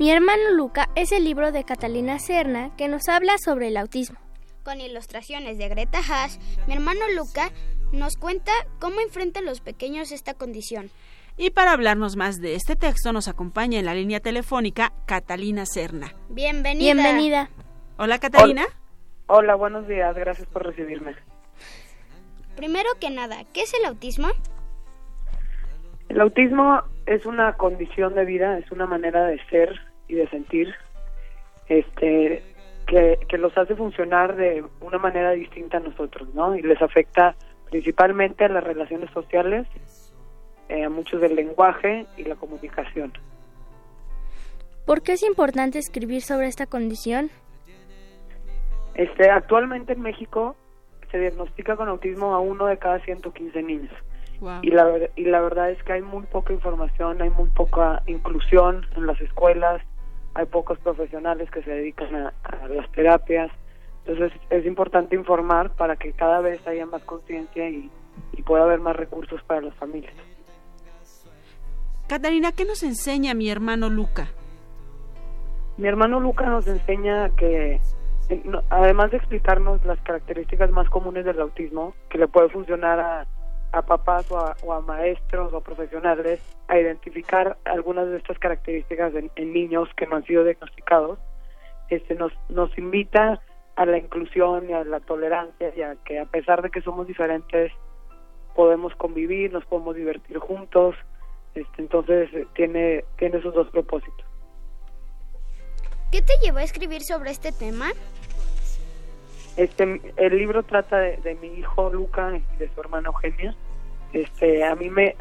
Mi 0.00 0.10
hermano 0.10 0.52
Luca 0.56 0.88
es 0.94 1.12
el 1.12 1.24
libro 1.24 1.52
de 1.52 1.62
Catalina 1.62 2.18
Serna 2.18 2.74
que 2.78 2.88
nos 2.88 3.06
habla 3.10 3.34
sobre 3.36 3.68
el 3.68 3.76
autismo. 3.76 4.18
Con 4.64 4.80
ilustraciones 4.80 5.58
de 5.58 5.68
Greta 5.68 5.98
Hash, 5.98 6.38
mi 6.66 6.72
hermano 6.72 7.00
Luca 7.14 7.50
nos 7.92 8.16
cuenta 8.16 8.50
cómo 8.78 8.98
enfrentan 9.00 9.44
los 9.44 9.60
pequeños 9.60 10.10
esta 10.10 10.32
condición. 10.32 10.88
Y 11.36 11.50
para 11.50 11.72
hablarnos 11.72 12.16
más 12.16 12.40
de 12.40 12.54
este 12.54 12.76
texto 12.76 13.12
nos 13.12 13.28
acompaña 13.28 13.78
en 13.78 13.84
la 13.84 13.92
línea 13.92 14.20
telefónica 14.20 14.90
Catalina 15.04 15.66
Serna. 15.66 16.14
Bienvenida. 16.30 16.94
Bienvenida. 16.94 17.50
Hola 17.98 18.18
Catalina. 18.18 18.62
Hola. 19.26 19.38
Hola, 19.38 19.54
buenos 19.56 19.86
días, 19.86 20.16
gracias 20.16 20.48
por 20.48 20.64
recibirme. 20.64 21.14
Primero 22.56 22.88
que 22.98 23.10
nada, 23.10 23.44
¿qué 23.52 23.64
es 23.64 23.74
el 23.74 23.84
autismo? 23.84 24.28
El 26.08 26.22
autismo 26.22 26.84
es 27.04 27.26
una 27.26 27.58
condición 27.58 28.14
de 28.14 28.24
vida, 28.24 28.56
es 28.56 28.72
una 28.72 28.86
manera 28.86 29.26
de 29.26 29.38
ser 29.50 29.89
y 30.10 30.16
de 30.16 30.28
sentir 30.28 30.74
este 31.68 32.42
que, 32.86 33.18
que 33.28 33.38
los 33.38 33.56
hace 33.56 33.76
funcionar 33.76 34.34
de 34.34 34.64
una 34.80 34.98
manera 34.98 35.30
distinta 35.30 35.76
a 35.76 35.80
nosotros, 35.80 36.34
¿no? 36.34 36.56
Y 36.56 36.62
les 36.62 36.82
afecta 36.82 37.36
principalmente 37.70 38.44
a 38.44 38.48
las 38.48 38.64
relaciones 38.64 39.10
sociales, 39.12 39.68
eh, 40.68 40.84
a 40.84 40.90
muchos 40.90 41.20
del 41.20 41.36
lenguaje 41.36 42.06
y 42.16 42.24
la 42.24 42.34
comunicación. 42.34 43.12
¿Por 44.86 45.02
qué 45.02 45.12
es 45.12 45.22
importante 45.22 45.78
escribir 45.78 46.22
sobre 46.22 46.48
esta 46.48 46.66
condición? 46.66 47.30
Este, 48.94 49.30
actualmente 49.30 49.92
en 49.92 50.00
México 50.00 50.56
se 51.12 51.18
diagnostica 51.18 51.76
con 51.76 51.88
autismo 51.88 52.34
a 52.34 52.40
uno 52.40 52.66
de 52.66 52.76
cada 52.78 52.98
115 53.00 53.62
niños. 53.62 53.92
Y, 54.62 54.70
la, 54.70 54.90
y 55.16 55.24
la 55.24 55.40
verdad 55.40 55.70
es 55.70 55.82
que 55.84 55.92
hay 55.92 56.02
muy 56.02 56.24
poca 56.24 56.54
información, 56.54 57.20
hay 57.20 57.28
muy 57.28 57.50
poca 57.50 58.02
inclusión 58.06 58.86
en 58.96 59.06
las 59.06 59.20
escuelas, 59.20 59.82
hay 60.34 60.46
pocos 60.46 60.78
profesionales 60.78 61.50
que 61.50 61.62
se 61.62 61.70
dedican 61.70 62.14
a, 62.14 62.32
las 62.68 62.90
terapias. 62.92 63.50
Entonces 64.04 64.32
es 64.50 64.66
importante 64.66 65.14
informar 65.14 65.70
para 65.70 65.96
que 65.96 66.12
cada 66.12 66.40
vez 66.40 66.66
haya 66.66 66.86
más 66.86 67.02
conciencia 67.04 67.68
y, 67.68 67.90
y 68.32 68.42
pueda 68.42 68.64
haber 68.64 68.80
más 68.80 68.96
recursos 68.96 69.42
para 69.44 69.60
las 69.60 69.74
familias. 69.74 70.14
Catalina, 72.08 72.52
¿qué 72.52 72.64
nos 72.64 72.82
enseña 72.82 73.34
mi 73.34 73.50
hermano 73.50 73.88
Luca? 73.88 74.28
Mi 75.76 75.86
hermano 75.88 76.18
Luca 76.18 76.46
nos 76.46 76.66
enseña 76.66 77.30
que 77.36 77.80
eh, 78.30 78.42
además 78.68 79.10
de 79.10 79.18
explicarnos 79.18 79.84
las 79.84 80.00
características 80.00 80.70
más 80.70 80.88
comunes 80.88 81.24
del 81.24 81.40
autismo, 81.40 81.94
que 82.08 82.18
le 82.18 82.28
puede 82.28 82.48
funcionar 82.48 83.00
a, 83.00 83.26
papás 83.70 84.30
o 84.30 84.72
a, 84.72 84.80
maestros 84.80 85.52
o 85.52 85.60
profesionales 85.60 86.40
a 86.68 86.78
identificar 86.78 87.56
algunas 87.64 88.08
de 88.08 88.16
estas 88.16 88.38
características 88.38 89.12
en, 89.14 89.52
niños 89.52 89.88
que 89.96 90.06
no 90.06 90.16
han 90.16 90.24
sido 90.24 90.44
diagnosticados, 90.44 91.18
este 91.88 92.14
nos, 92.14 92.32
nos 92.48 92.76
invita 92.78 93.40
a 93.76 93.86
la 93.86 93.98
inclusión 93.98 94.68
y 94.68 94.72
a 94.72 94.84
la 94.84 95.00
tolerancia 95.00 95.72
y 95.76 95.82
a 95.82 95.96
que 96.04 96.18
a 96.18 96.26
pesar 96.26 96.62
de 96.62 96.70
que 96.70 96.82
somos 96.82 97.06
diferentes 97.06 97.72
podemos 98.54 98.94
convivir, 98.96 99.52
nos 99.52 99.64
podemos 99.64 99.94
divertir 99.94 100.38
juntos, 100.38 100.94
este, 101.54 101.82
entonces 101.82 102.28
eh, 102.34 102.46
tiene, 102.54 103.04
tiene 103.16 103.38
esos 103.38 103.54
dos 103.54 103.68
propósitos. 103.70 104.26
¿Qué 106.12 106.22
te 106.22 106.32
llevó 106.42 106.58
a 106.58 106.64
escribir 106.64 107.02
sobre 107.02 107.30
este 107.30 107.52
tema? 107.52 107.92
Este, 109.60 110.00
el 110.16 110.38
libro 110.38 110.62
trata 110.62 110.96
de, 110.96 111.36
mi 111.42 111.48
hijo 111.48 111.90
Luca 111.90 112.32
y 112.34 112.56
de 112.56 112.70
su 112.74 112.80
hermana 112.80 113.08
Eugenia. 113.08 113.54
Este, 114.14 114.64
a 114.64 114.74
mí 114.74 114.88
me, 114.88 115.14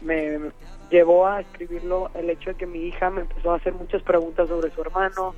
me 0.00 0.52
llevó 0.92 1.26
a 1.26 1.40
escribirlo 1.40 2.08
el 2.14 2.30
hecho 2.30 2.50
de 2.50 2.56
que 2.56 2.66
mi 2.66 2.84
hija 2.84 3.10
me 3.10 3.22
empezó 3.22 3.50
a 3.50 3.56
hacer 3.56 3.74
muchas 3.74 4.00
preguntas 4.04 4.48
sobre 4.48 4.70
su 4.70 4.80
hermano, 4.80 5.34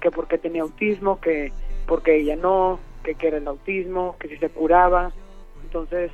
que 0.00 0.10
por 0.10 0.26
qué 0.26 0.36
tenía 0.36 0.62
autismo, 0.62 1.20
que 1.20 1.52
por 1.86 2.02
qué 2.02 2.16
ella 2.16 2.34
no, 2.34 2.80
que 3.04 3.14
qué 3.14 3.28
era 3.28 3.36
el 3.36 3.46
autismo, 3.46 4.16
que 4.18 4.26
si 4.30 4.36
se 4.38 4.48
curaba. 4.48 5.12
Entonces, 5.62 6.10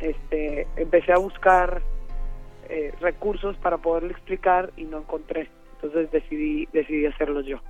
este, 0.00 0.66
empecé 0.74 1.12
a 1.12 1.18
buscar 1.18 1.82
eh, 2.68 2.92
recursos 3.00 3.56
para 3.58 3.78
poderle 3.78 4.10
explicar 4.10 4.72
y 4.76 4.86
no 4.86 4.98
encontré. 4.98 5.48
Entonces 5.74 6.10
decidí, 6.10 6.66
decidí 6.72 7.06
hacerlo 7.06 7.42
yo. 7.42 7.60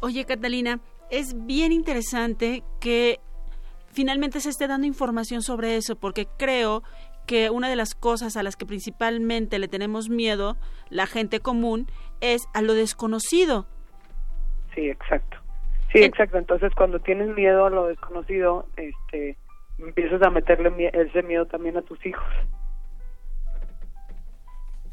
Oye, 0.00 0.24
Catalina, 0.24 0.80
es 1.10 1.46
bien 1.46 1.72
interesante 1.72 2.62
que 2.80 3.20
finalmente 3.92 4.40
se 4.40 4.50
esté 4.50 4.66
dando 4.66 4.86
información 4.86 5.42
sobre 5.42 5.76
eso, 5.76 5.96
porque 5.96 6.26
creo 6.38 6.82
que 7.26 7.50
una 7.50 7.68
de 7.68 7.76
las 7.76 7.94
cosas 7.94 8.36
a 8.36 8.42
las 8.42 8.56
que 8.56 8.66
principalmente 8.66 9.58
le 9.58 9.68
tenemos 9.68 10.08
miedo 10.08 10.56
la 10.90 11.06
gente 11.06 11.40
común 11.40 11.86
es 12.20 12.46
a 12.52 12.60
lo 12.60 12.74
desconocido. 12.74 13.66
Sí, 14.74 14.88
exacto. 14.88 15.38
Sí, 15.92 16.02
exacto. 16.02 16.38
Entonces, 16.38 16.72
cuando 16.74 16.98
tienes 16.98 17.34
miedo 17.34 17.66
a 17.66 17.70
lo 17.70 17.86
desconocido, 17.86 18.66
este, 18.76 19.38
empiezas 19.78 20.22
a 20.22 20.30
meterle 20.30 20.90
ese 20.92 21.22
miedo 21.22 21.46
también 21.46 21.76
a 21.76 21.82
tus 21.82 22.04
hijos. 22.04 22.26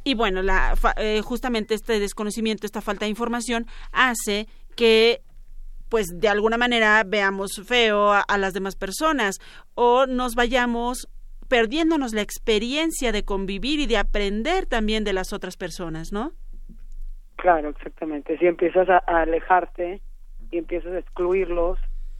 Y 0.04 0.16
bueno, 0.16 0.42
la, 0.42 0.74
eh, 0.98 1.22
justamente 1.22 1.74
este 1.74 2.00
desconocimiento, 2.00 2.66
esta 2.66 2.82
falta 2.82 3.06
de 3.06 3.10
información 3.10 3.66
hace 3.92 4.48
que 4.76 5.22
pues 5.92 6.08
de 6.22 6.30
alguna 6.30 6.58
manera 6.58 7.04
veamos 7.06 7.62
feo 7.68 8.14
a, 8.14 8.38
las 8.38 8.54
demás 8.54 8.78
personas 8.78 9.40
o 9.76 10.06
nos 10.08 10.36
vayamos 10.36 11.10
perdiéndonos 11.50 12.14
la 12.14 12.22
experiencia 12.22 13.12
de 13.12 13.26
convivir 13.26 13.82
y 13.82 13.88
de 13.88 13.98
aprender 13.98 14.66
también 14.66 15.04
de 15.04 15.12
las 15.12 15.34
otras 15.34 15.58
personas, 15.58 16.14
¿no? 16.14 16.32
Claro, 17.36 17.70
exactamente. 17.70 18.38
Si 18.38 18.48
empiezas 18.48 18.88
a, 18.88 19.00
alejarte 19.00 20.00
y 20.50 20.60
empiezas 20.60 20.94
a 20.94 21.00
excluirlos 21.00 21.78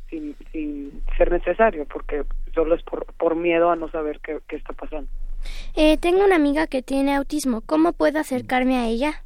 sin, 0.10 0.36
sin, 0.52 1.02
ser 1.18 1.32
necesario, 1.32 1.86
porque 1.86 2.26
solo 2.54 2.76
es 2.76 2.84
por, 2.84 3.06
por 3.14 3.38
miedo 3.38 3.72
a 3.72 3.78
no 3.78 3.90
saber 3.90 4.20
qué, 4.20 4.40
qué 4.50 4.58
está 4.58 4.74
pasando. 4.74 5.10
Eh, 5.78 5.98
tengo 5.98 6.26
una 6.26 6.36
amiga 6.36 6.68
que 6.68 6.82
tiene 6.82 7.16
autismo. 7.16 7.62
¿Cómo 7.62 7.94
puedo 7.94 8.20
acercarme 8.20 8.76
a 8.76 8.88
ella? 8.88 9.24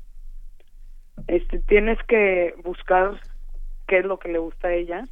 Este, 1.27 1.57
tienes 1.61 1.97
que 2.07 2.53
buscar 2.63 3.19
qué 3.87 3.99
es 3.99 4.05
lo 4.05 4.17
que 4.19 4.29
le 4.29 4.39
gusta 4.39 4.69
a 4.69 4.73
ella. 4.73 5.05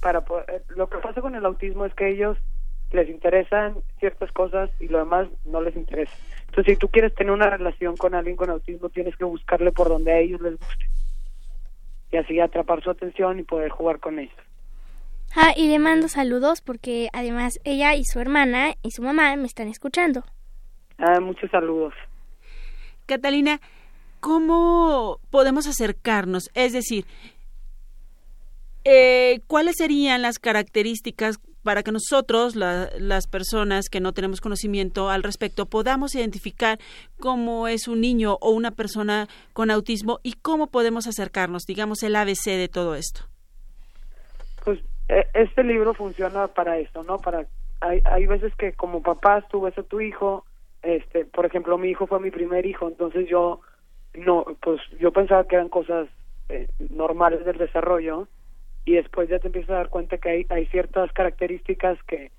Para 0.00 0.20
eh, 0.20 0.62
lo 0.68 0.88
que 0.88 0.98
pasa 0.98 1.20
con 1.20 1.34
el 1.34 1.44
autismo 1.44 1.84
es 1.84 1.94
que 1.94 2.08
ellos 2.08 2.38
les 2.92 3.08
interesan 3.08 3.76
ciertas 3.98 4.32
cosas 4.32 4.70
y 4.80 4.88
lo 4.88 4.98
demás 4.98 5.28
no 5.44 5.60
les 5.60 5.76
interesa. 5.76 6.14
Entonces, 6.46 6.74
si 6.74 6.76
tú 6.78 6.88
quieres 6.88 7.14
tener 7.14 7.32
una 7.32 7.50
relación 7.50 7.96
con 7.96 8.14
alguien 8.14 8.36
con 8.36 8.50
autismo, 8.50 8.88
tienes 8.88 9.16
que 9.16 9.24
buscarle 9.24 9.72
por 9.72 9.88
donde 9.88 10.12
a 10.12 10.18
ellos 10.18 10.40
les 10.40 10.58
guste. 10.58 10.86
Y 12.10 12.16
así 12.16 12.40
atrapar 12.40 12.82
su 12.82 12.90
atención 12.90 13.38
y 13.38 13.42
poder 13.42 13.70
jugar 13.70 14.00
con 14.00 14.18
ellos. 14.18 14.34
Ah, 15.36 15.52
y 15.54 15.68
le 15.68 15.78
mando 15.78 16.08
saludos 16.08 16.62
porque 16.62 17.08
además 17.12 17.60
ella 17.64 17.94
y 17.94 18.04
su 18.04 18.18
hermana 18.18 18.74
y 18.82 18.92
su 18.92 19.02
mamá 19.02 19.36
me 19.36 19.46
están 19.46 19.68
escuchando. 19.68 20.24
Ah, 20.96 21.20
muchos 21.20 21.50
saludos. 21.50 21.92
Catalina, 23.06 23.60
¿cómo 24.20 25.20
podemos 25.30 25.66
acercarnos? 25.66 26.50
Es 26.54 26.72
decir, 26.72 27.04
eh, 28.90 29.40
¿cuáles 29.46 29.76
serían 29.76 30.22
las 30.22 30.38
características 30.38 31.38
para 31.62 31.82
que 31.82 31.92
nosotros, 31.92 32.56
las 32.56 33.26
personas 33.26 33.90
que 33.90 34.00
no 34.00 34.14
tenemos 34.14 34.40
conocimiento 34.40 35.10
al 35.10 35.22
respecto, 35.22 35.66
podamos 35.66 36.14
identificar 36.14 36.78
cómo 37.20 37.68
es 37.68 37.88
un 37.88 38.00
niño 38.00 38.38
o 38.40 38.50
una 38.52 38.70
persona 38.70 39.28
con 39.52 39.70
autismo 39.70 40.20
y 40.22 40.32
cómo 40.32 40.68
podemos 40.68 41.06
acercarnos, 41.06 41.64
digamos, 41.66 42.02
el 42.02 42.16
ABC 42.16 42.46
de 42.46 42.68
todo 42.68 42.94
esto? 42.94 43.20
Pues 44.64 44.80
e, 45.10 45.26
este 45.34 45.62
libro 45.62 45.92
funciona 45.92 46.46
para 46.46 46.78
eso, 46.78 47.02
¿no? 47.02 47.18
Para 47.18 47.44
hay, 47.80 48.00
hay 48.06 48.26
veces 48.26 48.54
que 48.56 48.72
como 48.72 49.02
papás 49.02 49.44
tú 49.50 49.60
ves 49.60 49.76
a 49.76 49.82
tu 49.82 50.00
hijo, 50.00 50.46
este, 50.82 51.26
por 51.26 51.44
ejemplo, 51.44 51.76
mi 51.76 51.90
hijo 51.90 52.06
fue 52.06 52.20
mi 52.20 52.30
primer 52.30 52.64
hijo, 52.64 52.88
entonces 52.88 53.28
yo 53.28 53.60
no, 54.14 54.46
pues 54.62 54.80
yo 54.98 55.12
pensaba 55.12 55.46
que 55.46 55.56
eran 55.56 55.68
cosas 55.68 56.08
eh, 56.48 56.66
normales 56.88 57.44
del 57.44 57.58
desarrollo 57.58 58.26
y 58.88 58.94
después 58.94 59.28
ya 59.28 59.38
te 59.38 59.48
empiezas 59.48 59.68
a 59.72 59.74
dar 59.74 59.90
cuenta 59.90 60.16
que 60.16 60.30
hay, 60.30 60.46
hay 60.48 60.64
ciertas 60.68 61.12
características 61.12 62.02
que, 62.04 62.30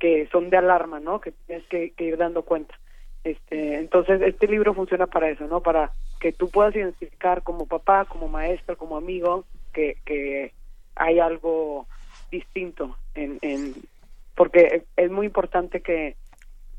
que 0.00 0.26
son 0.32 0.50
de 0.50 0.56
alarma, 0.56 0.98
¿no? 0.98 1.20
Que 1.20 1.30
tienes 1.46 1.64
que, 1.68 1.94
ir 1.96 2.16
dando 2.16 2.42
cuenta. 2.42 2.74
Este, 3.22 3.76
entonces, 3.76 4.20
este 4.20 4.48
libro 4.48 4.74
funciona 4.74 5.06
para 5.06 5.30
eso, 5.30 5.46
¿no? 5.46 5.60
Para 5.60 5.92
que 6.18 6.32
tú 6.32 6.50
puedas 6.50 6.74
identificar 6.74 7.44
como 7.44 7.66
papá, 7.66 8.04
como 8.06 8.26
maestro, 8.26 8.76
como 8.76 8.96
amigo, 8.96 9.44
que, 9.72 9.98
que 10.04 10.52
hay 10.96 11.20
algo 11.20 11.86
distinto 12.32 12.96
en, 13.14 13.38
en 13.40 13.74
porque 14.34 14.82
es 14.96 15.10
muy 15.12 15.26
importante 15.26 15.82
que 15.82 16.16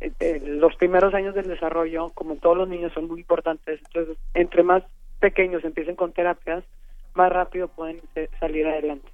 eh, 0.02 0.42
los 0.46 0.76
primeros 0.76 1.14
años 1.14 1.34
del 1.34 1.48
desarrollo, 1.48 2.10
como 2.10 2.36
todos 2.36 2.58
los 2.58 2.68
niños, 2.68 2.92
son 2.92 3.08
muy 3.08 3.22
importantes. 3.22 3.80
Entonces, 3.86 4.18
entre 4.34 4.64
más 4.64 4.84
pequeños 5.22 5.64
empiecen 5.64 5.96
con 5.96 6.12
terapias, 6.12 6.66
más 7.14 7.32
rápido 7.32 7.70
pueden 7.70 8.02
salir 8.42 8.68
adelante. 8.68 9.13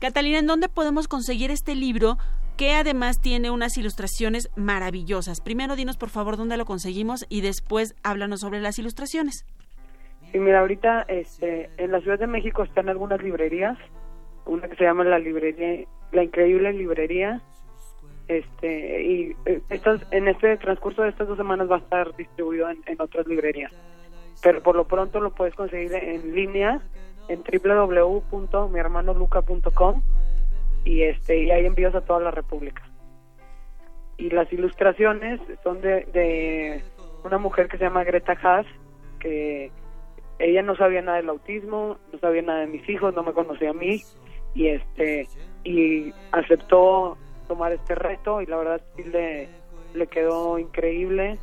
Catalina, 0.00 0.38
¿en 0.38 0.46
dónde 0.46 0.70
podemos 0.70 1.08
conseguir 1.08 1.50
este 1.50 1.74
libro 1.74 2.16
que 2.56 2.72
además 2.72 3.20
tiene 3.20 3.50
unas 3.50 3.76
ilustraciones 3.76 4.48
maravillosas? 4.56 5.42
Primero 5.42 5.76
dinos 5.76 5.98
por 5.98 6.08
favor 6.08 6.38
dónde 6.38 6.56
lo 6.56 6.64
conseguimos 6.64 7.26
y 7.28 7.42
después 7.42 7.94
háblanos 8.02 8.40
sobre 8.40 8.60
las 8.60 8.78
ilustraciones. 8.78 9.44
Sí, 10.32 10.38
mira, 10.38 10.60
ahorita 10.60 11.02
este, 11.02 11.68
en 11.76 11.92
la 11.92 12.00
Ciudad 12.00 12.18
de 12.18 12.26
México 12.26 12.62
están 12.62 12.88
algunas 12.88 13.22
librerías, 13.22 13.76
una 14.46 14.68
que 14.68 14.76
se 14.76 14.84
llama 14.84 15.04
la 15.04 15.18
librería, 15.18 15.86
la 16.12 16.24
increíble 16.24 16.72
librería, 16.72 17.42
este, 18.26 19.02
y 19.02 19.36
eh, 19.44 19.60
estas, 19.68 20.00
en 20.12 20.28
este 20.28 20.56
transcurso 20.56 21.02
de 21.02 21.10
estas 21.10 21.28
dos 21.28 21.36
semanas 21.36 21.70
va 21.70 21.76
a 21.76 21.80
estar 21.80 22.16
distribuido 22.16 22.70
en 22.70 23.00
otras 23.00 23.26
librerías 23.26 23.72
pero 24.42 24.62
por 24.62 24.76
lo 24.76 24.86
pronto 24.86 25.20
lo 25.20 25.30
puedes 25.30 25.54
conseguir 25.54 25.94
en 25.94 26.34
línea 26.34 26.80
en 27.30 27.42
www.mihermanoluca.com 27.44 30.02
y 30.84 31.02
este 31.02 31.44
y 31.44 31.52
hay 31.52 31.66
envíos 31.66 31.94
a 31.94 32.00
toda 32.00 32.18
la 32.20 32.32
República. 32.32 32.82
Y 34.16 34.30
las 34.30 34.52
ilustraciones 34.52 35.40
son 35.62 35.80
de, 35.80 36.82
una 37.24 37.38
mujer 37.38 37.68
que 37.68 37.78
se 37.78 37.84
llama 37.84 38.02
Greta 38.04 38.36
Haas, 38.42 38.66
que 39.20 39.70
ella 40.38 40.62
no 40.62 40.74
sabía 40.74 41.02
nada 41.02 41.18
del 41.18 41.28
autismo, 41.28 41.98
no 42.12 42.18
sabía 42.18 42.42
nada 42.42 42.58
de 42.60 42.66
mis 42.66 42.88
hijos, 42.88 43.14
no 43.14 43.22
me 43.22 43.32
conocía 43.32 43.70
a 43.70 43.74
mí 43.74 44.02
y 44.54 44.66
este 44.66 45.28
y 45.62 46.12
aceptó 46.32 47.16
tomar 47.46 47.70
este 47.72 47.94
reto 47.94 48.42
y 48.42 48.46
la 48.46 48.56
verdad 48.56 48.80
sí 48.96 49.04
le 49.04 49.48
le 49.94 50.08
quedó 50.08 50.58
increíble 50.58 51.38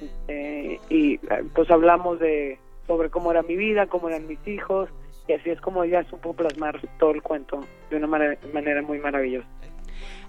este, 0.00 0.80
y 0.88 1.18
pues 1.54 1.70
hablamos 1.70 2.18
de 2.18 2.58
sobre 2.86 3.10
cómo 3.10 3.30
era 3.30 3.42
mi 3.42 3.54
vida, 3.54 3.86
cómo 3.86 4.08
eran 4.08 4.26
mis 4.26 4.44
hijos 4.48 4.88
y 5.28 5.32
así 5.32 5.50
es 5.50 5.60
como 5.60 5.84
ella 5.84 6.04
supo 6.10 6.32
plasmar 6.34 6.80
todo 6.98 7.12
el 7.12 7.22
cuento 7.22 7.60
de 7.90 7.96
una 7.96 8.06
manera 8.06 8.82
muy 8.82 8.98
maravillosa. 8.98 9.46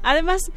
Además, 0.03 0.51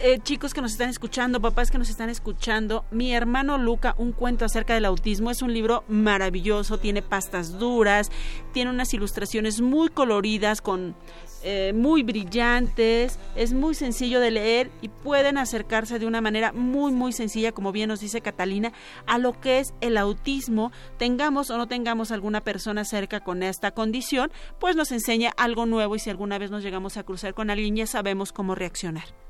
eh, 0.00 0.18
chicos 0.22 0.54
que 0.54 0.60
nos 0.60 0.72
están 0.72 0.88
escuchando, 0.88 1.40
papás 1.40 1.70
que 1.70 1.78
nos 1.78 1.90
están 1.90 2.10
escuchando, 2.10 2.84
mi 2.90 3.12
hermano 3.12 3.58
Luca, 3.58 3.94
un 3.98 4.12
cuento 4.12 4.44
acerca 4.44 4.74
del 4.74 4.84
autismo, 4.84 5.30
es 5.30 5.42
un 5.42 5.52
libro 5.52 5.84
maravilloso, 5.88 6.78
tiene 6.78 7.02
pastas 7.02 7.58
duras, 7.58 8.10
tiene 8.52 8.70
unas 8.70 8.92
ilustraciones 8.94 9.60
muy 9.60 9.88
coloridas, 9.88 10.60
con 10.60 10.94
eh, 11.42 11.72
muy 11.74 12.02
brillantes, 12.02 13.18
es 13.36 13.52
muy 13.52 13.74
sencillo 13.74 14.20
de 14.20 14.30
leer 14.30 14.70
y 14.82 14.88
pueden 14.88 15.38
acercarse 15.38 15.98
de 15.98 16.06
una 16.06 16.20
manera 16.20 16.52
muy 16.52 16.92
muy 16.92 17.12
sencilla, 17.12 17.52
como 17.52 17.72
bien 17.72 17.88
nos 17.88 18.00
dice 18.00 18.20
Catalina, 18.20 18.72
a 19.06 19.18
lo 19.18 19.40
que 19.40 19.60
es 19.60 19.74
el 19.80 19.96
autismo, 19.96 20.72
tengamos 20.96 21.50
o 21.50 21.58
no 21.58 21.68
tengamos 21.68 22.10
alguna 22.10 22.40
persona 22.40 22.84
cerca 22.84 23.20
con 23.20 23.42
esta 23.42 23.70
condición, 23.70 24.30
pues 24.58 24.76
nos 24.76 24.92
enseña 24.92 25.32
algo 25.36 25.66
nuevo 25.66 25.96
y 25.96 25.98
si 25.98 26.10
alguna 26.10 26.38
vez 26.38 26.50
nos 26.50 26.62
llegamos 26.62 26.96
a 26.96 27.04
cruzar 27.04 27.34
con 27.34 27.50
alguien 27.50 27.76
ya 27.76 27.86
sabemos 27.86 28.32
cómo 28.32 28.54
reaccionar. 28.54 29.27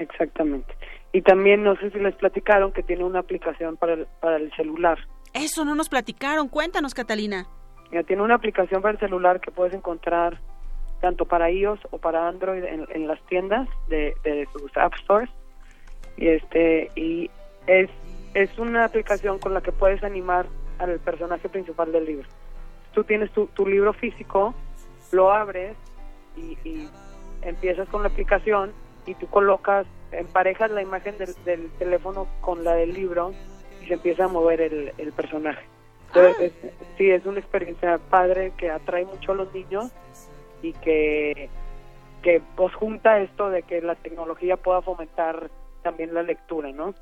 Exactamente. 0.00 0.74
Y 1.12 1.22
también 1.22 1.62
no 1.62 1.76
sé 1.76 1.90
si 1.90 1.98
les 1.98 2.14
platicaron 2.14 2.72
que 2.72 2.82
tiene 2.82 3.04
una 3.04 3.18
aplicación 3.18 3.76
para 3.76 3.94
el, 3.94 4.06
para 4.20 4.36
el 4.36 4.50
celular. 4.52 4.98
Eso 5.34 5.64
no 5.64 5.74
nos 5.74 5.88
platicaron. 5.88 6.48
Cuéntanos, 6.48 6.94
Catalina. 6.94 7.46
Ya 7.92 8.02
tiene 8.02 8.22
una 8.22 8.36
aplicación 8.36 8.80
para 8.80 8.94
el 8.94 9.00
celular 9.00 9.40
que 9.40 9.50
puedes 9.50 9.74
encontrar 9.74 10.40
tanto 11.00 11.24
para 11.26 11.50
iOS 11.50 11.80
o 11.90 11.98
para 11.98 12.28
Android 12.28 12.62
en, 12.64 13.06
las 13.06 13.20
tiendas 13.26 13.68
de, 13.88 14.14
de, 14.22 14.46
sus 14.52 14.74
App 14.76 14.94
Stores. 15.02 15.30
Y 16.16 16.28
este 16.28 16.90
y 16.94 17.30
es 17.66 17.90
es 18.34 18.56
una 18.58 18.84
aplicación 18.84 19.38
con 19.38 19.54
la 19.54 19.60
que 19.60 19.72
puedes 19.72 20.02
animar 20.04 20.46
al 20.78 20.98
personaje 21.00 21.48
principal 21.48 21.90
del 21.92 22.04
libro. 22.04 22.28
Tú 22.92 23.04
tienes 23.04 23.30
tu, 23.32 23.46
tu 23.48 23.66
libro 23.66 23.92
físico, 23.92 24.54
lo 25.10 25.32
abres 25.32 25.76
y, 26.36 26.56
y 26.68 26.88
empiezas 27.42 27.88
con 27.88 28.02
la 28.02 28.08
aplicación 28.08 28.72
y 29.10 29.14
tú 29.14 29.26
colocas, 29.26 29.86
emparejas 30.12 30.70
la 30.70 30.82
imagen 30.82 31.16
del, 31.18 31.70
teléfono 31.78 32.28
con 32.40 32.64
la 32.64 32.74
del 32.74 32.94
libro 32.94 33.32
y 33.82 33.86
se 33.86 33.94
empieza 33.94 34.24
a 34.24 34.28
mover 34.28 34.60
el, 34.60 34.92
el 34.98 35.12
personaje. 35.12 35.64
Entonces, 36.08 36.52
ah. 36.64 36.84
sí, 36.96 37.10
es 37.10 37.26
una 37.26 37.40
experiencia 37.40 37.98
padre 37.98 38.52
que 38.56 38.70
atrae 38.70 39.04
mucho 39.04 39.32
a 39.32 39.34
los 39.34 39.52
niños 39.52 39.90
y 40.62 40.72
que, 40.74 41.48
que 42.22 42.42
pues 42.56 42.74
junta 42.74 43.18
esto 43.20 43.50
de 43.50 43.62
que 43.62 43.80
la 43.80 43.94
tecnología 43.96 44.56
pueda 44.56 44.82
fomentar 44.82 45.50
también 45.82 46.14
la 46.14 46.22
lectura, 46.22 46.70
¿no? 46.72 46.94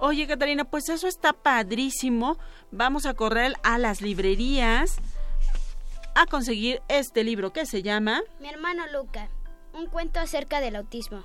Oye, 0.00 0.26
Catalina, 0.28 0.64
pues 0.64 0.88
eso 0.88 1.08
está 1.08 1.32
padrísimo. 1.32 2.38
Vamos 2.70 3.04
a 3.04 3.14
correr 3.14 3.54
a 3.64 3.78
las 3.78 4.00
librerías 4.00 5.00
a 6.14 6.26
conseguir 6.26 6.80
este 6.88 7.24
libro 7.24 7.52
que 7.52 7.66
se 7.66 7.82
llama 7.82 8.22
Mi 8.40 8.48
hermano 8.48 8.84
Luca 8.92 9.28
un 9.78 9.86
cuento 9.86 10.20
acerca 10.20 10.60
del 10.60 10.76
autismo. 10.76 11.24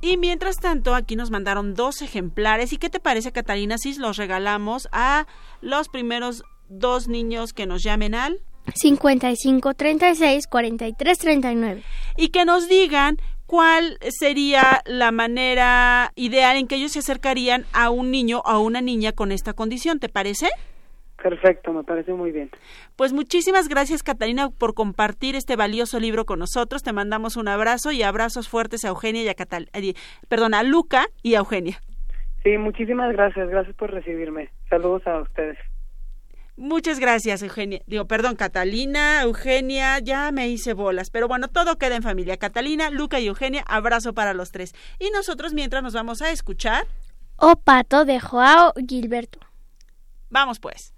Y 0.00 0.16
mientras 0.16 0.56
tanto, 0.56 0.94
aquí 0.94 1.16
nos 1.16 1.30
mandaron 1.30 1.74
dos 1.74 2.02
ejemplares. 2.02 2.72
¿Y 2.72 2.78
qué 2.78 2.88
te 2.88 3.00
parece, 3.00 3.32
Catalina, 3.32 3.78
si 3.78 3.94
los 3.94 4.16
regalamos 4.16 4.88
a 4.92 5.26
los 5.60 5.88
primeros 5.88 6.44
dos 6.68 7.08
niños 7.08 7.52
que 7.52 7.66
nos 7.66 7.82
llamen 7.82 8.14
al 8.14 8.40
55 8.74 9.74
36 9.74 10.46
43 10.46 11.18
39 11.18 11.82
y 12.18 12.28
que 12.28 12.44
nos 12.44 12.68
digan 12.68 13.16
cuál 13.46 13.98
sería 14.10 14.82
la 14.84 15.10
manera 15.10 16.12
ideal 16.16 16.58
en 16.58 16.68
que 16.68 16.76
ellos 16.76 16.92
se 16.92 16.98
acercarían 16.98 17.64
a 17.72 17.88
un 17.88 18.10
niño 18.10 18.40
o 18.40 18.48
a 18.48 18.58
una 18.58 18.82
niña 18.82 19.12
con 19.12 19.32
esta 19.32 19.54
condición, 19.54 19.98
¿te 19.98 20.10
parece? 20.10 20.50
Perfecto, 21.22 21.72
me 21.72 21.82
parece 21.82 22.12
muy 22.12 22.30
bien. 22.30 22.50
Pues 22.94 23.12
muchísimas 23.12 23.68
gracias 23.68 24.04
Catalina 24.04 24.50
por 24.50 24.74
compartir 24.74 25.34
este 25.34 25.56
valioso 25.56 25.98
libro 25.98 26.24
con 26.24 26.38
nosotros. 26.38 26.84
Te 26.84 26.92
mandamos 26.92 27.36
un 27.36 27.48
abrazo 27.48 27.90
y 27.90 28.02
abrazos 28.02 28.48
fuertes 28.48 28.84
a 28.84 28.88
Eugenia 28.88 29.22
y 29.24 29.28
a 29.28 29.34
Catal 29.34 29.68
eh, 29.72 29.94
perdón, 30.28 30.54
a 30.54 30.62
Luca 30.62 31.06
y 31.22 31.34
a 31.34 31.38
Eugenia. 31.38 31.80
Sí, 32.44 32.56
muchísimas 32.56 33.12
gracias, 33.12 33.48
gracias 33.48 33.74
por 33.74 33.90
recibirme. 33.90 34.50
Saludos 34.70 35.06
a 35.06 35.20
ustedes. 35.20 35.58
Muchas 36.56 36.98
gracias, 36.98 37.42
Eugenia. 37.42 37.82
Digo, 37.86 38.06
perdón, 38.06 38.34
Catalina, 38.34 39.22
Eugenia, 39.22 39.98
ya 40.00 40.32
me 40.32 40.48
hice 40.48 40.72
bolas. 40.72 41.10
Pero 41.10 41.28
bueno, 41.28 41.48
todo 41.48 41.78
queda 41.78 41.96
en 41.96 42.02
familia. 42.02 42.36
Catalina, 42.36 42.90
Luca 42.90 43.20
y 43.20 43.28
Eugenia, 43.28 43.64
abrazo 43.68 44.12
para 44.12 44.34
los 44.34 44.50
tres. 44.50 44.74
Y 44.98 45.10
nosotros 45.10 45.52
mientras 45.52 45.82
nos 45.82 45.94
vamos 45.94 46.20
a 46.20 46.30
escuchar. 46.30 46.86
O 47.36 47.56
Pato 47.56 48.04
de 48.04 48.18
Joao 48.18 48.72
Gilberto. 48.88 49.38
Vamos 50.30 50.58
pues. 50.58 50.97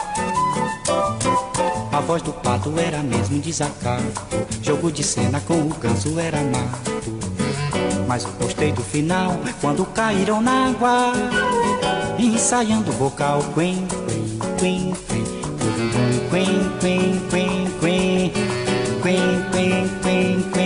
A 2.01 2.03
voz 2.03 2.23
do 2.23 2.33
pato 2.33 2.73
era 2.79 3.03
mesmo 3.03 3.39
desacato. 3.39 4.01
Jogo 4.63 4.91
de 4.91 5.03
cena 5.03 5.39
com 5.41 5.53
o 5.53 5.69
ganso 5.75 6.19
era 6.19 6.39
mato. 6.41 6.91
Mas 8.07 8.23
eu 8.23 8.31
gostei 8.41 8.71
do 8.71 8.81
final 8.81 9.39
quando 9.61 9.85
caíram 9.85 10.41
na 10.41 10.69
água. 10.69 11.13
Ensaiando 12.17 12.89
o 12.89 12.93
vocal. 12.93 13.43
Quen, 13.53 13.85
quen, 14.57 14.95
quen, 15.07 15.23
quen. 16.31 16.31
Quen, 16.31 16.71
quen, 16.79 17.21
quen, 17.29 17.71
quen. 17.79 18.33
Quen, 19.03 19.45
quen, 19.51 19.89
quen, 20.01 20.51
quen. 20.51 20.60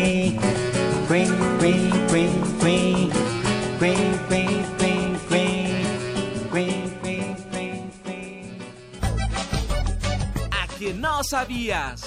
Sabías. 11.29 12.01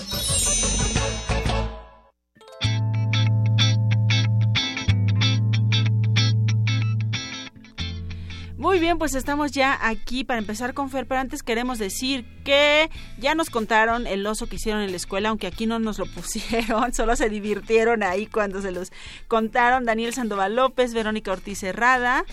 Muy 8.59 8.81
bien, 8.81 8.99
pues 8.99 9.15
estamos 9.15 9.53
ya 9.53 9.79
aquí 9.81 10.25
para 10.25 10.41
empezar 10.41 10.75
con 10.75 10.91
Fer, 10.91 11.07
pero 11.07 11.21
antes 11.21 11.45
queremos 11.45 11.79
decir 11.79 12.27
que 12.45 12.91
ya 13.17 13.37
nos 13.37 13.51
contaron 13.51 14.09
el 14.09 14.27
oso 14.27 14.49
que 14.49 14.57
hicieron 14.57 14.83
en 14.83 14.91
la 14.91 14.97
escuela, 14.97 15.29
aunque 15.29 15.47
aquí 15.47 15.67
no 15.67 15.79
nos 15.79 15.99
lo 15.99 16.07
pusieron, 16.15 16.93
solo 16.93 17.15
se 17.15 17.29
divirtieron 17.29 18.03
ahí 18.03 18.27
cuando 18.27 18.61
se 18.61 18.73
los 18.73 18.91
contaron 19.29 19.85
Daniel 19.85 20.13
Sandoval 20.13 20.57
López, 20.57 20.93
Verónica 20.93 21.31
Ortiz 21.31 21.63
Herrada, 21.63 22.25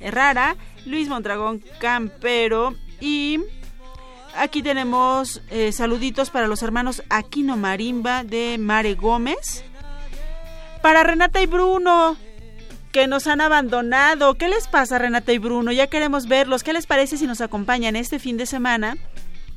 Herrara, 0.00 0.56
Luis 0.84 1.08
Mondragón 1.08 1.62
Campero 1.78 2.74
y 3.00 3.38
aquí 4.38 4.62
tenemos 4.62 5.42
eh, 5.50 5.72
saluditos 5.72 6.30
para 6.30 6.46
los 6.46 6.62
hermanos 6.62 7.02
Aquino 7.10 7.56
Marimba 7.56 8.24
de 8.24 8.56
Mare 8.58 8.94
Gómez. 8.94 9.64
Para 10.82 11.02
Renata 11.02 11.42
y 11.42 11.46
Bruno, 11.46 12.16
que 12.92 13.06
nos 13.06 13.26
han 13.26 13.40
abandonado. 13.40 14.34
¿Qué 14.34 14.48
les 14.48 14.68
pasa, 14.68 14.98
Renata 14.98 15.32
y 15.32 15.38
Bruno? 15.38 15.72
Ya 15.72 15.88
queremos 15.88 16.28
verlos. 16.28 16.62
¿Qué 16.62 16.72
les 16.72 16.86
parece 16.86 17.16
si 17.16 17.26
nos 17.26 17.40
acompañan 17.40 17.96
este 17.96 18.18
fin 18.18 18.36
de 18.36 18.46
semana? 18.46 18.96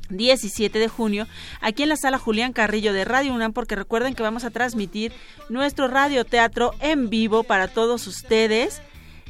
17 0.10 0.78
de 0.78 0.88
junio, 0.90 1.26
aquí 1.62 1.84
en 1.84 1.90
la 1.90 1.96
sala 1.96 2.18
Julián 2.18 2.52
Carrillo 2.52 2.92
de 2.92 3.06
Radio 3.06 3.34
UNAM, 3.34 3.54
porque 3.54 3.78
recuerden 3.78 4.14
que 4.14 4.24
vamos 4.24 4.44
a 4.44 4.50
transmitir 4.50 5.14
nuestro 5.48 5.88
radioteatro 5.88 6.72
en 6.82 7.10
vivo 7.10 7.44
para 7.44 7.70
todos 7.70 8.08
ustedes. 8.08 8.82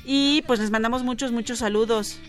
Y 0.03 0.41
pues 0.47 0.59
les 0.59 0.71
mandamos 0.71 1.03
muchos, 1.03 1.31
muchos 1.31 1.59
saludos. 1.59 2.19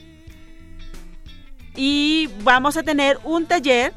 Y 1.77 2.29
vamos 2.43 2.77
a 2.77 2.83
tener 2.83 3.19
un 3.25 3.47
taller 3.47 3.93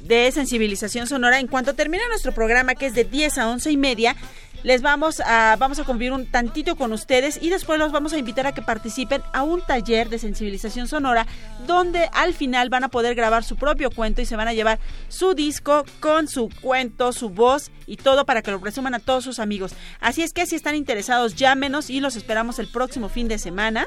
de 0.00 0.30
sensibilización 0.30 1.06
sonora 1.06 1.40
en 1.40 1.48
cuanto 1.48 1.74
termine 1.74 2.04
nuestro 2.08 2.32
programa, 2.32 2.74
que 2.74 2.86
es 2.86 2.94
de 2.94 3.04
10 3.04 3.38
a 3.38 3.48
11 3.48 3.70
y 3.70 3.76
media 3.76 4.16
les 4.62 4.82
vamos 4.82 5.20
a, 5.20 5.56
vamos 5.56 5.78
a 5.78 5.84
convivir 5.84 6.12
un 6.12 6.26
tantito 6.26 6.76
con 6.76 6.92
ustedes 6.92 7.38
y 7.40 7.50
después 7.50 7.78
los 7.78 7.92
vamos 7.92 8.12
a 8.12 8.18
invitar 8.18 8.46
a 8.46 8.52
que 8.52 8.62
participen 8.62 9.22
a 9.32 9.42
un 9.42 9.60
taller 9.62 10.08
de 10.08 10.18
sensibilización 10.18 10.88
sonora 10.88 11.26
donde 11.66 12.08
al 12.12 12.34
final 12.34 12.68
van 12.68 12.84
a 12.84 12.88
poder 12.88 13.14
grabar 13.14 13.44
su 13.44 13.56
propio 13.56 13.90
cuento 13.90 14.20
y 14.20 14.26
se 14.26 14.36
van 14.36 14.48
a 14.48 14.54
llevar 14.54 14.78
su 15.08 15.34
disco 15.34 15.84
con 16.00 16.28
su 16.28 16.50
cuento, 16.60 17.12
su 17.12 17.30
voz 17.30 17.70
y 17.86 17.96
todo 17.96 18.26
para 18.26 18.42
que 18.42 18.50
lo 18.50 18.60
presuman 18.60 18.94
a 18.94 18.98
todos 18.98 19.24
sus 19.24 19.38
amigos. 19.38 19.74
Así 20.00 20.22
es 20.22 20.32
que 20.32 20.46
si 20.46 20.56
están 20.56 20.74
interesados, 20.74 21.36
llámenos 21.36 21.88
y 21.88 22.00
los 22.00 22.16
esperamos 22.16 22.58
el 22.58 22.68
próximo 22.68 23.08
fin 23.08 23.28
de 23.28 23.38
semana 23.38 23.86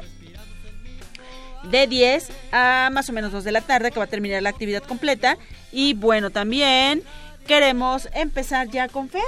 de 1.64 1.88
10 1.88 2.30
a 2.52 2.90
más 2.92 3.10
o 3.10 3.14
menos 3.14 3.32
2 3.32 3.44
de 3.44 3.52
la 3.52 3.62
tarde 3.62 3.92
que 3.92 4.00
va 4.00 4.06
a 4.06 4.08
terminar 4.08 4.42
la 4.42 4.50
actividad 4.50 4.84
completa 4.84 5.38
y 5.72 5.94
bueno 5.94 6.30
también 6.30 7.04
queremos 7.48 8.10
empezar 8.14 8.70
ya 8.70 8.88
con 8.88 9.10
Fer. 9.10 9.22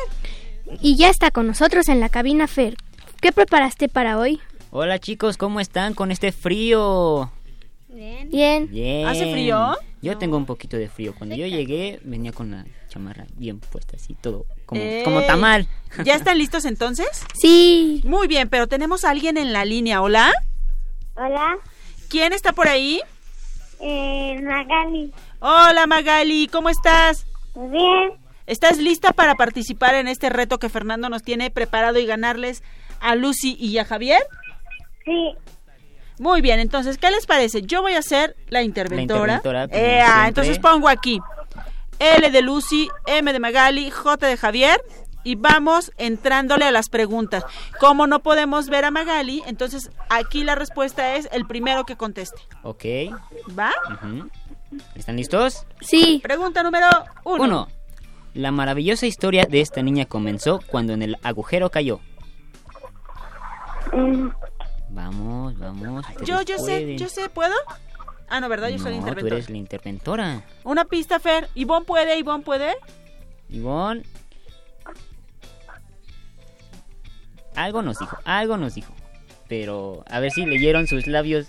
Y 0.82 0.96
ya 0.96 1.10
está 1.10 1.30
con 1.32 1.48
nosotros 1.48 1.90
en 1.90 2.00
la 2.00 2.10
cabina 2.10 2.48
Fer. 2.48 2.76
¿Qué 3.22 3.32
preparaste 3.32 3.90
para 3.90 4.18
hoy? 4.18 4.40
Hola 4.72 5.00
chicos, 5.00 5.38
¿cómo 5.38 5.60
están 5.60 5.94
con 5.94 6.12
este 6.12 6.32
frío? 6.32 7.32
Bien. 7.90 8.70
Bien. 8.70 9.06
¿Hace 9.08 9.32
frío? 9.32 9.78
Yo 10.02 10.18
tengo 10.18 10.36
un 10.36 10.46
poquito 10.46 10.78
de 10.78 10.90
frío. 10.90 11.14
Cuando 11.16 11.36
yo 11.36 11.46
llegué 11.46 12.00
venía 12.04 12.32
con 12.32 12.52
la 12.52 12.66
chamarra 12.90 13.26
bien 13.36 13.60
puesta, 13.60 13.96
así 13.96 14.16
todo 14.16 14.46
como, 14.66 14.82
Ey. 14.82 15.04
como 15.04 15.22
tamal. 15.22 15.68
¿Ya 16.04 16.16
están 16.16 16.38
listos 16.38 16.66
entonces? 16.66 17.08
Sí. 17.36 18.02
Muy 18.04 18.28
bien, 18.28 18.50
pero 18.50 18.68
tenemos 18.68 19.06
a 19.06 19.12
alguien 19.12 19.38
en 19.38 19.54
la 19.54 19.64
línea. 19.64 20.02
¿Hola? 20.02 20.34
Hola, 21.16 21.58
¿Quién 22.14 22.32
está 22.32 22.51
por 22.53 22.68
ahí? 22.68 23.01
eh, 23.80 24.39
Magali. 24.43 25.11
Hola 25.39 25.88
Magali, 25.88 26.47
¿cómo 26.47 26.70
estás? 26.70 27.26
Bien, 27.55 28.11
¿Estás 28.45 28.78
lista 28.78 29.14
para 29.14 29.34
participar 29.34 29.95
en 29.95 30.07
este 30.07 30.30
reto 30.30 30.59
que 30.59 30.70
Fernando 30.70 31.09
nos 31.09 31.24
tiene 31.24 31.49
preparado 31.49 31.97
y 31.97 32.05
ganarles 32.05 32.61
a 33.01 33.16
Lucy 33.16 33.57
y 33.59 33.80
a 33.80 33.86
Javier? 33.86 34.22
sí, 35.03 35.34
Muy 36.20 36.41
bien, 36.41 36.59
entonces, 36.59 36.99
¿qué 36.99 37.09
les 37.09 37.26
parece? 37.26 37.64
Yo 37.64 37.82
voy 37.82 37.95
a 37.95 38.03
ser 38.03 38.36
la 38.49 38.61
interventora. 38.61 39.41
Eh, 39.72 40.03
entonces 40.28 40.59
pongo 40.59 40.89
aquí 40.89 41.20
L 41.97 42.30
de 42.30 42.41
Lucy, 42.43 42.89
M 43.07 43.34
de 43.34 43.39
Magali, 43.39 43.89
J 43.89 44.28
de 44.28 44.38
Javier 44.38 44.80
y 45.24 45.36
vamos 45.36 45.91
entrándole 45.97 46.65
a 46.65 46.71
las 46.71 46.89
preguntas. 46.89 47.43
Como 47.80 48.07
no 48.07 48.19
podemos 48.19 48.69
ver 48.69 48.86
a 48.86 48.91
Magali, 48.91 49.41
entonces 49.47 49.89
aquí 50.09 50.43
la 50.43 50.55
respuesta 50.55 51.15
es 51.15 51.28
el 51.32 51.45
primero 51.45 51.86
que 51.86 51.95
conteste. 51.95 52.41
Ok. 52.63 52.84
¿Va? 53.57 53.71
¿Están 54.95 55.15
listos? 55.17 55.65
Sí. 55.82 56.19
Pregunta 56.24 56.63
número 56.63 56.88
uno. 57.24 57.43
Uno. 57.43 57.67
La 58.34 58.51
maravillosa 58.51 59.05
historia 59.05 59.45
de 59.45 59.61
esta 59.61 59.82
niña 59.84 60.05
comenzó 60.05 60.59
cuando 60.67 60.93
en 60.93 61.03
el 61.03 61.17
agujero 61.24 61.69
cayó. 61.69 61.99
mm, 63.91 64.28
Vamos, 64.89 65.57
vamos. 65.57 66.05
Yo, 66.24 66.41
yo 66.43 66.57
sé, 66.59 66.95
yo 66.97 67.09
sé, 67.09 67.30
¿puedo? 67.30 67.53
Ah, 68.30 68.39
no, 68.39 68.49
¿verdad? 68.49 68.69
Yo 68.69 68.78
soy 68.80 68.91
la 68.91 68.97
No, 68.97 69.03
tú 69.03 69.07
interventora. 69.09 69.36
eres 69.36 69.49
la 69.49 69.57
interventora. 69.57 70.43
Una 70.63 70.86
pista, 70.86 71.19
Fer. 71.19 71.49
¿Ivonne 71.55 71.86
puede? 71.86 72.17
¿Ivonne 72.17 72.43
puede? 72.43 72.76
Ivonne. 73.49 74.03
Algo 77.56 77.82
nos 77.82 77.99
dijo, 77.99 78.18
algo 78.26 78.58
nos 78.58 78.76
dijo. 78.76 78.93
Pero 79.47 80.04
a 80.10 80.20
ver 80.20 80.32
si 80.32 80.45
leyeron 80.45 80.88
sus 80.88 81.08
labios. 81.08 81.47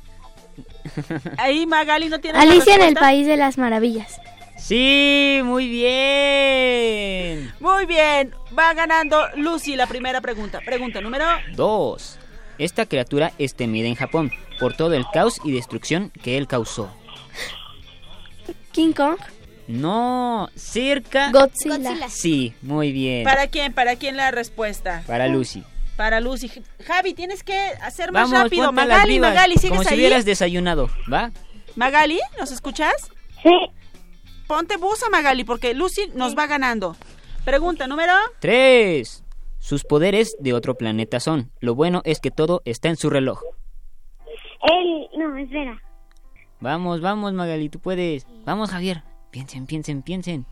Ahí 1.39 1.67
Magali 1.67 2.09
no 2.09 2.21
tiene 2.21 2.39
la 2.39 2.45
Alicia 2.45 2.75
en 2.77 2.83
el. 2.83 2.95
País 2.95 3.27
de 3.27 3.37
las 3.37 3.59
Maravillas. 3.59 4.21
Sí, 4.57 5.41
muy 5.45 5.69
bien. 5.69 7.53
Muy 7.61 7.87
bien, 7.87 8.33
va 8.57 8.73
ganando 8.73 9.21
Lucy 9.37 9.77
la 9.77 9.87
primera 9.87 10.21
pregunta. 10.21 10.61
Pregunta 10.65 11.01
número 11.01 11.25
Dos. 11.55 12.19
Esta 12.59 12.87
criatura 12.87 13.33
es 13.39 13.55
temida 13.55 13.89
en 13.89 13.97
Japón 13.97 14.31
por 14.61 14.75
todo 14.77 14.95
el 14.95 15.05
caos 15.13 15.41
y 15.45 15.53
destrucción 15.53 16.11
que 16.23 16.39
él 16.39 16.47
causó. 16.47 16.89
King 18.73 18.93
Kong. 18.93 19.19
No, 19.67 20.49
cerca. 20.55 21.31
Godzilla. 21.31 22.09
Sí, 22.09 22.55
muy 22.63 22.93
bien. 22.93 23.25
¿Para 23.25 23.49
quién? 23.49 23.73
¿Para 23.73 23.97
quién 23.97 24.17
la 24.17 24.31
respuesta? 24.31 25.03
Para 25.07 25.27
Lucy. 25.29 25.65
Para 25.97 26.21
Lucy. 26.21 26.51
Javi, 26.85 27.15
tienes 27.15 27.43
que 27.45 27.57
hacer 27.81 28.11
más 28.11 28.31
Vamos, 28.31 28.45
rápido. 28.45 28.73
Magali, 28.73 29.21
Magali, 29.21 29.55
¿sigues 29.55 29.71
Como 29.71 29.85
si 29.85 29.95
ahí? 29.95 30.01
hubieras 30.01 30.25
desayunado, 30.25 30.91
¿va? 31.13 31.31
Magali, 31.77 32.19
¿nos 32.39 32.51
escuchas? 32.51 33.11
Sí. 33.43 33.51
Ponte 34.49 34.77
busa, 34.77 35.09
Magali, 35.11 35.45
porque 35.45 35.73
Lucy 35.75 36.11
nos 36.15 36.37
va 36.37 36.47
ganando. 36.47 36.97
Pregunta 37.45 37.87
número 37.87 38.13
Tres. 38.41 39.23
Sus 39.59 39.85
poderes 39.85 40.37
de 40.41 40.53
otro 40.53 40.75
planeta 40.77 41.21
son. 41.21 41.51
Lo 41.61 41.75
bueno 41.75 42.03
es 42.05 42.21
que 42.21 42.31
todo 42.31 42.61
está 42.65 42.89
en 42.89 42.97
su 42.97 43.09
reloj. 43.09 43.41
él, 44.63 45.09
no, 45.17 45.37
espera. 45.39 45.81
Vamos, 46.61 47.01
vamos, 47.01 47.33
Magali, 47.33 47.69
tú 47.69 47.79
puedes. 47.79 48.27
Vamos, 48.45 48.71
Javier. 48.71 49.03
Piensen, 49.31 49.67
piensen, 49.67 50.03
piensen. 50.03 50.47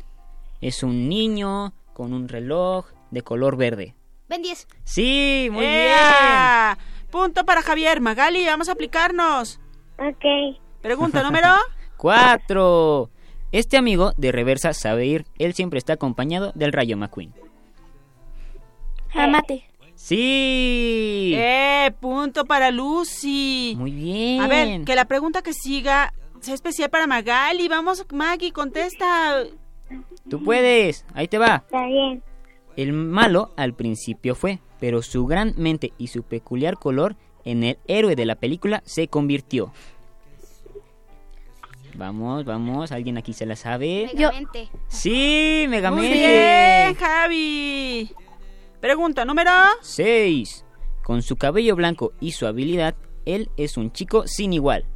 Es 0.61 0.83
un 0.83 1.09
niño 1.09 1.73
con 1.93 2.13
un 2.13 2.29
reloj 2.29 2.87
de 3.11 3.23
color 3.23 3.57
verde. 3.57 3.95
Ben 4.33 4.41
10. 4.41 4.67
Sí, 4.85 5.49
muy 5.53 5.63
¡Ea! 5.63 6.79
Punto 7.11 7.45
para 7.45 7.61
Javier. 7.61 8.01
Magali, 8.01 8.47
vamos 8.47 8.71
a 8.71 8.73
aplicarnos. 8.73 9.61
Ok. 9.99 10.57
Pregunta 10.81 11.23
número 11.23 11.49
bien. 11.49 11.59
Cuatro. 11.99 13.11
Este 13.53 13.77
amigo 13.77 14.15
de 14.17 14.33
reversa 14.33 14.73
sabe 14.73 15.05
ir. 15.05 15.27
Él 15.39 15.53
siempre 15.53 15.79
está 15.79 15.93
acompañado 15.93 16.51
del 16.55 16.73
Rayo 16.73 16.97
McQueen. 16.97 17.35
Amate. 19.13 19.69
Sí. 19.97 21.35
¡Eh! 21.37 21.93
Punto 22.01 22.47
para 22.47 22.71
Lucy. 22.71 23.75
Muy 23.77 23.91
bien. 23.91 24.41
A 24.41 24.49
ver, 24.49 24.85
que 24.85 24.97
la 24.97 25.05
pregunta 25.05 25.43
que 25.43 25.53
siga 25.53 26.15
sea 26.41 26.55
especial 26.55 26.89
para 26.89 27.07
Magali. 27.07 27.69
Vamos, 27.69 28.07
Maggie, 28.11 28.51
contesta. 28.51 29.45
Tú 30.31 30.43
puedes. 30.43 31.05
Ahí 31.13 31.29
te 31.29 31.37
va. 31.37 31.65
Está 31.67 31.85
bien. 31.85 32.23
El 32.77 32.93
malo 32.93 33.53
al 33.57 33.75
principio 33.75 34.35
fue, 34.35 34.61
pero 34.81 35.03
su 35.03 35.27
gran 35.27 35.55
mente 35.57 35.93
y 35.99 36.09
su 36.09 36.23
peculiar 36.23 36.77
color 36.79 37.17
en 37.45 37.65
el 37.65 37.79
héroe 37.87 38.17
de 38.17 38.25
la 38.27 38.37
película 38.37 38.83
se 38.87 39.09
convirtió. 39.09 39.73
Vamos, 41.95 42.45
vamos, 42.45 42.91
alguien 42.91 43.19
aquí 43.19 43.35
se 43.35 43.45
la 43.45 43.57
sabe. 43.57 44.11
Megamente. 44.15 44.71
Sí, 44.89 45.65
Muy 45.67 45.69
Megamente. 45.69 46.09
bien, 46.13 46.95
Javi. 46.95 48.11
Pregunta 48.81 49.25
número 49.25 49.51
6. 49.83 50.65
Con 51.03 51.21
su 51.23 51.37
cabello 51.37 51.77
blanco 51.77 52.13
y 52.21 52.33
su 52.33 52.47
habilidad, 52.47 52.95
él 53.27 53.51
es 53.57 53.77
un 53.77 53.93
chico 53.93 54.27
sin 54.27 54.53
igual. 54.55 54.87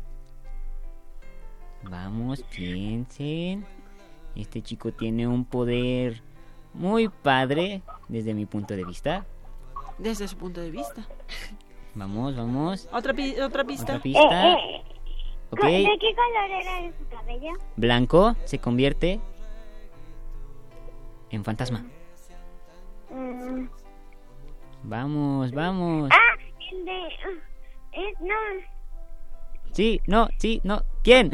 Vamos, 1.82 2.42
piensen. 2.44 3.66
Este 4.34 4.62
chico 4.62 4.92
tiene 4.92 5.26
un 5.26 5.44
poder 5.44 6.22
muy 6.76 7.08
padre 7.08 7.82
desde 8.08 8.34
mi 8.34 8.46
punto 8.46 8.74
de 8.76 8.84
vista. 8.84 9.24
desde 9.98 10.28
su 10.28 10.36
punto 10.36 10.60
de 10.60 10.70
vista. 10.70 11.06
Vamos, 11.94 12.36
vamos. 12.36 12.88
Otra, 12.92 13.14
pi- 13.14 13.40
otra 13.40 13.64
pista. 13.64 13.92
Otra 13.94 14.02
pista. 14.02 14.52
Eh, 14.52 14.56
eh. 14.76 14.82
¿De 15.62 15.98
qué 15.98 16.14
color 16.14 16.50
era 16.50 16.92
su 16.98 17.08
cabello? 17.08 17.52
Blanco 17.76 18.36
se 18.44 18.58
convierte 18.58 19.20
en 21.30 21.44
fantasma. 21.44 21.84
Mm, 23.10 23.66
Vamos, 24.82 25.50
vamos. 25.52 26.10
Ah, 26.12 26.36
el 26.72 26.84
de... 26.84 27.06
es, 27.92 28.20
no, 28.20 28.34
Sí, 29.72 30.00
no, 30.06 30.28
sí, 30.38 30.60
no. 30.64 30.82
¿Quién? 31.02 31.30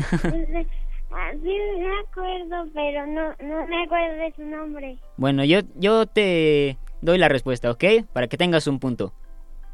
Ah, 1.15 1.31
sí 1.33 1.59
me 1.79 1.99
acuerdo, 2.01 2.71
pero 2.75 3.07
no, 3.07 3.31
no 3.43 3.67
me 3.67 3.83
acuerdo 3.85 4.17
de 4.17 4.33
su 4.37 4.43
nombre. 4.45 4.99
bueno, 5.17 5.45
yo, 5.45 5.61
yo 5.77 6.07
te 6.07 6.79
doy 7.01 7.19
la 7.19 7.29
respuesta, 7.29 7.71
¿ok? 7.71 7.85
Para 8.13 8.27
que 8.29 8.37
tengas 8.37 8.67
un 8.67 8.79
punto. 8.79 9.13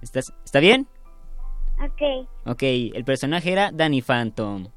¿Estás, 0.03 0.33
¿Está 0.45 0.61
bien? 0.61 0.87
Ok, 1.85 2.29
Ok, 2.47 2.63
el 2.63 3.05
personaje 3.05 3.53
era 3.53 3.71
Danny 3.73 4.03
Phantom. 4.03 4.69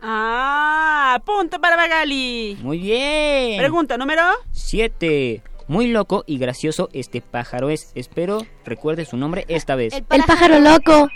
Ah, 0.00 1.20
punto 1.24 1.60
para 1.60 1.76
Magali. 1.76 2.56
Muy 2.60 2.78
bien. 2.78 3.58
Pregunta 3.58 3.96
número 3.96 4.22
7. 4.52 5.42
Muy 5.68 5.88
loco 5.88 6.22
y 6.26 6.38
gracioso 6.38 6.88
este 6.92 7.20
pájaro 7.20 7.70
es. 7.70 7.90
Espero 7.96 8.38
recuerde 8.64 9.04
su 9.04 9.16
nombre 9.16 9.44
esta 9.48 9.74
vez. 9.74 9.94
El 9.94 10.04
pájaro 10.04 10.60
loco. 10.60 11.08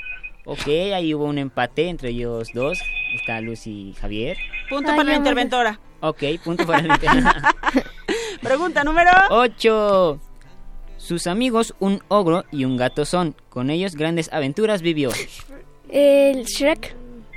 Ok, 0.46 0.66
ahí 0.94 1.14
hubo 1.14 1.26
un 1.26 1.38
empate 1.38 1.88
entre 1.88 2.08
ellos 2.08 2.48
dos. 2.54 2.80
Está 3.14 3.40
Lucy 3.40 3.90
y 3.90 3.92
Javier. 3.94 4.36
Punto 4.68 4.90
Ay, 4.90 4.96
para 4.96 5.10
la 5.10 5.16
interventora. 5.16 5.80
Ok, 6.00 6.22
punto 6.44 6.66
para 6.66 6.82
la 6.82 6.94
interventora. 6.94 7.54
Pregunta 8.42 8.84
número 8.84 9.10
8. 9.30 10.20
Sus 10.96 11.26
amigos, 11.26 11.74
un 11.80 12.02
ogro 12.08 12.44
y 12.52 12.64
un 12.64 12.76
gato 12.76 13.04
son. 13.04 13.34
Con 13.48 13.70
ellos 13.70 13.94
grandes 13.96 14.32
aventuras 14.32 14.82
vivió. 14.82 15.10
El 15.88 16.44
Shrek. 16.44 16.94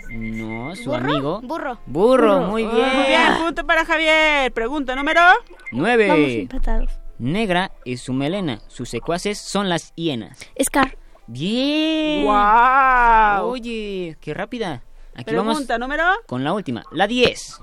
No, 0.10 0.76
su 0.76 0.92
¿Burro? 0.92 0.96
amigo. 1.12 1.42
Burro. 1.42 1.80
Burro, 1.88 2.36
Burro. 2.38 2.48
muy 2.52 2.66
Muy 2.66 2.76
bien. 2.76 2.90
bien, 3.08 3.22
punto 3.44 3.66
para 3.66 3.84
Javier. 3.84 4.52
Pregunta 4.52 4.96
número 4.96 5.22
Vamos 5.22 5.40
9. 5.72 6.42
empatados. 6.42 6.92
Negra 7.18 7.72
es 7.86 8.02
su 8.02 8.14
melena. 8.14 8.60
Sus 8.68 8.90
secuaces 8.90 9.40
son 9.40 9.70
las 9.70 9.94
hienas. 9.96 10.38
Scar. 10.64 10.98
Bien. 11.26 12.26
Wow. 12.26 13.50
Oye, 13.50 14.18
qué 14.22 14.34
rápida. 14.34 14.84
Aquí 15.16 15.36
vamos 15.36 15.56
Pregunta 15.56 15.78
número 15.78 16.04
con 16.28 16.44
la 16.44 16.54
última, 16.54 16.84
la 16.92 17.08
10. 17.08 17.62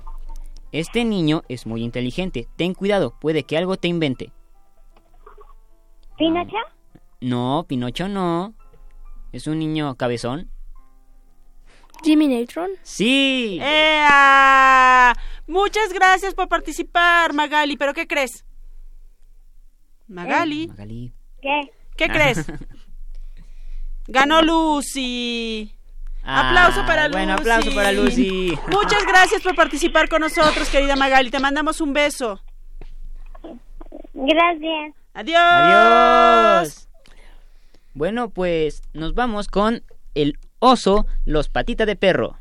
Este 0.72 1.04
niño 1.04 1.42
es 1.48 1.66
muy 1.66 1.82
inteligente. 1.82 2.48
Ten 2.56 2.74
cuidado, 2.74 3.14
puede 3.20 3.42
que 3.42 3.56
algo 3.56 3.76
te 3.76 3.88
invente. 3.88 4.32
¿Pinocho? 6.16 6.56
No, 7.20 7.64
Pinocho 7.66 8.08
no. 8.08 8.54
Es 9.32 9.46
un 9.46 9.58
niño 9.58 9.96
cabezón. 9.96 10.50
Jimmy 12.02 12.28
Neutron. 12.28 12.70
Sí. 12.82 13.58
¡Ea! 13.60 15.14
Muchas 15.46 15.92
gracias 15.92 16.34
por 16.34 16.48
participar, 16.48 17.32
Magali. 17.34 17.76
¿Pero 17.76 17.92
qué 17.92 18.06
crees? 18.06 18.44
Magali, 20.06 20.68
Magali. 20.68 21.12
¿Qué? 21.42 21.70
¿qué 21.96 22.08
crees? 22.08 22.46
Ganó 24.08 24.42
Lucy. 24.42 25.74
Ah, 26.22 26.48
aplauso 26.48 26.86
para 26.86 27.08
Lucy. 27.08 27.18
Bueno, 27.18 27.32
aplauso 27.34 27.74
para 27.74 27.92
Lucy. 27.92 28.58
Muchas 28.68 29.04
gracias 29.06 29.42
por 29.42 29.54
participar 29.54 30.08
con 30.08 30.20
nosotros, 30.20 30.68
querida 30.68 30.96
Magali. 30.96 31.30
Te 31.30 31.38
mandamos 31.38 31.80
un 31.80 31.92
beso. 31.92 32.40
Gracias. 34.12 34.94
Adiós. 35.14 35.38
Adiós. 35.40 36.88
Bueno, 37.94 38.30
pues 38.30 38.82
nos 38.92 39.14
vamos 39.14 39.48
con 39.48 39.82
el 40.14 40.38
oso, 40.58 41.06
los 41.24 41.48
patitas 41.48 41.86
de 41.86 41.96
perro. 41.96 42.39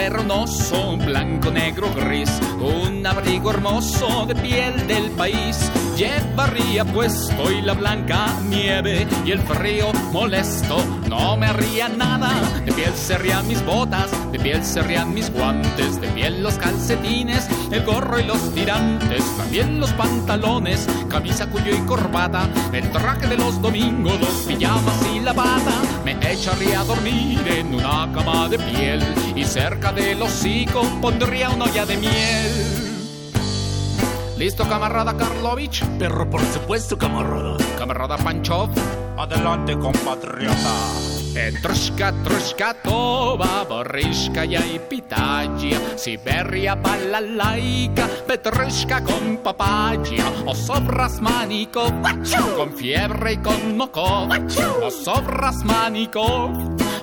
Si 0.00 0.06
yo 0.06 0.12
fuera 0.12 0.22
un 0.22 0.30
oso 0.30 0.96
blanco, 0.96 1.50
negro, 1.50 1.86
gris, 1.94 2.30
un 2.58 3.06
abrigo 3.06 3.50
hermoso 3.50 4.24
de 4.24 4.34
piel 4.34 4.86
del 4.86 5.10
país, 5.10 5.70
llevaría 6.00 6.82
puesto 6.82 7.52
y 7.52 7.60
la 7.60 7.74
blanca 7.74 8.34
nieve 8.48 9.06
y 9.26 9.32
el 9.32 9.40
frío 9.40 9.92
molesto 10.12 10.82
no 11.10 11.36
me 11.36 11.46
haría 11.46 11.90
nada. 11.90 12.30
De 12.64 12.72
piel 12.72 12.94
serían 12.94 13.46
mis 13.46 13.62
botas, 13.66 14.10
de 14.32 14.38
piel 14.38 14.64
serían 14.64 15.12
mis 15.12 15.30
guantes, 15.30 16.00
de 16.00 16.08
piel 16.08 16.42
los 16.42 16.54
calcetines, 16.54 17.46
el 17.70 17.84
gorro 17.84 18.18
y 18.18 18.24
los 18.24 18.54
tirantes, 18.54 19.22
también 19.36 19.78
los 19.78 19.92
pantalones, 19.92 20.86
camisa, 21.10 21.46
cuello 21.50 21.76
y 21.76 21.80
corbata, 21.80 22.48
el 22.72 22.90
traje 22.92 23.26
de 23.26 23.36
los 23.36 23.60
domingos, 23.60 24.18
los 24.20 24.46
pijamas 24.46 25.06
y 25.14 25.20
la 25.20 25.34
bata. 25.34 25.82
Me 26.02 26.12
echaría 26.32 26.80
a 26.80 26.84
dormir 26.84 27.46
en 27.46 27.74
una 27.74 28.10
cama 28.14 28.48
de 28.48 28.58
piel 28.58 29.02
y 29.36 29.44
cerca 29.44 29.92
del 29.92 30.22
hocico 30.22 30.80
pondría 31.02 31.50
una 31.50 31.66
olla 31.66 31.84
de 31.84 31.96
miel. 31.98 32.89
¿Listo, 34.40 34.66
camarada 34.66 35.14
Karlovich? 35.18 35.84
Perro, 35.98 36.30
por 36.30 36.40
supuesto, 36.40 36.96
camarada. 36.96 37.58
Camarada 37.76 38.16
Panchov. 38.16 38.70
Adelante, 39.18 39.76
compatriota. 39.78 40.74
Petrushka, 41.34 42.10
trushka, 42.24 42.72
toba, 42.82 43.64
borishkaya 43.68 44.64
y 44.64 44.78
pitaya, 44.78 45.78
Siberia, 45.94 46.74
balalaika, 46.74 48.08
Petrushka 48.26 49.04
con 49.04 49.36
papaya, 49.44 50.24
Osobras 50.46 51.20
Manikov, 51.20 51.92
con 52.56 52.72
fiebre 52.72 53.34
y 53.34 53.36
con 53.36 53.76
mokov, 53.76 54.30
Osobras 54.82 55.62
Manikov, 55.64 56.79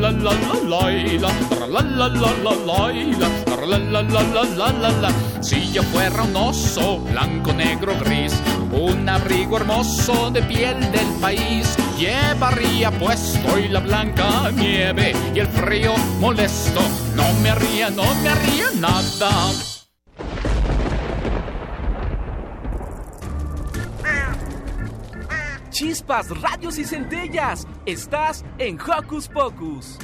la 0.00 0.10
la 0.10 0.32
la 0.32 0.54
la 0.64 0.88
la 0.88 1.28
la 1.28 1.78
la 3.66 4.02
la 4.02 4.02
la 4.02 4.44
la 4.56 4.72
la 4.72 4.90
la 5.02 5.10
si 5.42 5.70
yo 5.72 5.82
fuera 5.82 6.22
un 6.22 6.34
oso 6.36 7.00
blanco 7.00 7.52
negro 7.52 7.94
gris 8.00 8.32
un 8.72 9.06
abrigo 9.08 9.58
hermoso 9.58 10.30
de 10.30 10.42
piel 10.42 10.80
del 10.90 11.06
país 11.20 11.76
llevaría 11.98 12.90
puesto 12.90 13.58
y 13.58 13.68
la 13.68 13.80
blanca 13.80 14.50
nieve 14.52 15.12
y 15.34 15.38
el 15.38 15.48
frío 15.48 15.94
molesto 16.18 16.80
no 17.14 17.32
me 17.42 17.50
haría 17.50 17.90
no 17.90 18.14
me 18.22 18.30
haría 18.30 18.70
nada 18.76 19.69
Chispas, 25.80 26.28
radios 26.42 26.76
y 26.76 26.84
centellas. 26.84 27.66
Estás 27.86 28.44
en 28.58 28.78
Hocus 28.78 29.28
Pocus. 29.28 29.96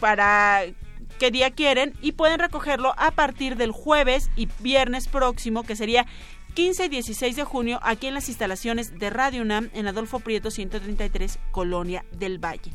para 0.00 0.62
qué 1.18 1.30
día 1.30 1.50
quieren 1.50 1.94
y 2.02 2.12
pueden 2.12 2.38
recogerlo 2.38 2.94
a 2.98 3.10
partir 3.10 3.56
del 3.56 3.70
jueves 3.72 4.30
y 4.36 4.48
viernes 4.60 5.08
próximo, 5.08 5.62
que 5.64 5.76
sería 5.76 6.06
15 6.56 6.86
y 6.86 6.88
16 6.88 7.36
de 7.36 7.44
junio, 7.44 7.78
aquí 7.82 8.06
en 8.06 8.14
las 8.14 8.30
instalaciones 8.30 8.98
de 8.98 9.10
Radio 9.10 9.42
UNAM 9.42 9.68
en 9.74 9.88
Adolfo 9.88 10.20
Prieto 10.20 10.50
133, 10.50 11.38
Colonia 11.52 12.02
del 12.12 12.42
Valle. 12.42 12.72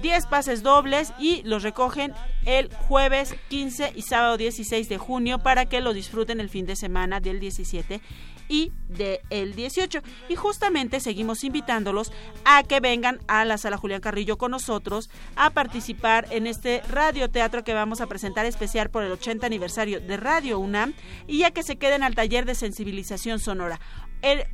10 0.00 0.26
pases 0.26 0.62
dobles 0.62 1.12
y 1.18 1.42
los 1.42 1.62
recogen 1.62 2.14
el 2.44 2.72
jueves 2.74 3.34
15 3.48 3.92
y 3.94 4.02
sábado 4.02 4.36
16 4.36 4.88
de 4.88 4.98
junio 4.98 5.38
para 5.38 5.66
que 5.66 5.80
lo 5.80 5.92
disfruten 5.92 6.40
el 6.40 6.48
fin 6.48 6.66
de 6.66 6.76
semana 6.76 7.20
del 7.20 7.40
17 7.40 8.00
y 8.48 8.72
del 8.88 9.54
18. 9.54 10.00
Y 10.28 10.36
justamente 10.36 11.00
seguimos 11.00 11.44
invitándolos 11.44 12.12
a 12.44 12.62
que 12.62 12.80
vengan 12.80 13.20
a 13.28 13.44
la 13.44 13.58
sala 13.58 13.76
Julián 13.76 14.00
Carrillo 14.00 14.38
con 14.38 14.50
nosotros 14.50 15.10
a 15.36 15.50
participar 15.50 16.26
en 16.30 16.46
este 16.46 16.82
radioteatro 16.88 17.62
que 17.62 17.74
vamos 17.74 18.00
a 18.00 18.06
presentar 18.06 18.46
especial 18.46 18.90
por 18.90 19.04
el 19.04 19.12
80 19.12 19.46
aniversario 19.46 20.00
de 20.00 20.16
Radio 20.16 20.58
UNAM 20.58 20.94
y 21.26 21.42
a 21.42 21.50
que 21.50 21.62
se 21.62 21.76
queden 21.76 22.02
al 22.02 22.14
taller 22.14 22.46
de 22.46 22.54
sensibilización 22.54 23.38
sonora. 23.38 23.80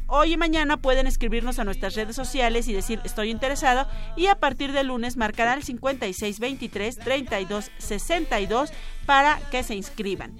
Hoy 0.06 0.32
y 0.32 0.36
mañana 0.36 0.76
pueden 0.76 1.06
escribirnos 1.06 1.58
a 1.58 1.64
nuestras 1.64 1.94
redes 1.94 2.16
sociales 2.16 2.68
y 2.68 2.72
decir 2.72 3.00
estoy 3.04 3.30
interesado 3.30 3.86
y 4.16 4.26
a 4.26 4.36
partir 4.36 4.72
del 4.72 4.88
lunes 4.88 5.16
marcarán 5.16 5.58
el 5.58 5.64
5623 5.64 6.98
3262 6.98 8.70
para 9.06 9.38
que 9.50 9.62
se 9.62 9.74
inscriban. 9.74 10.36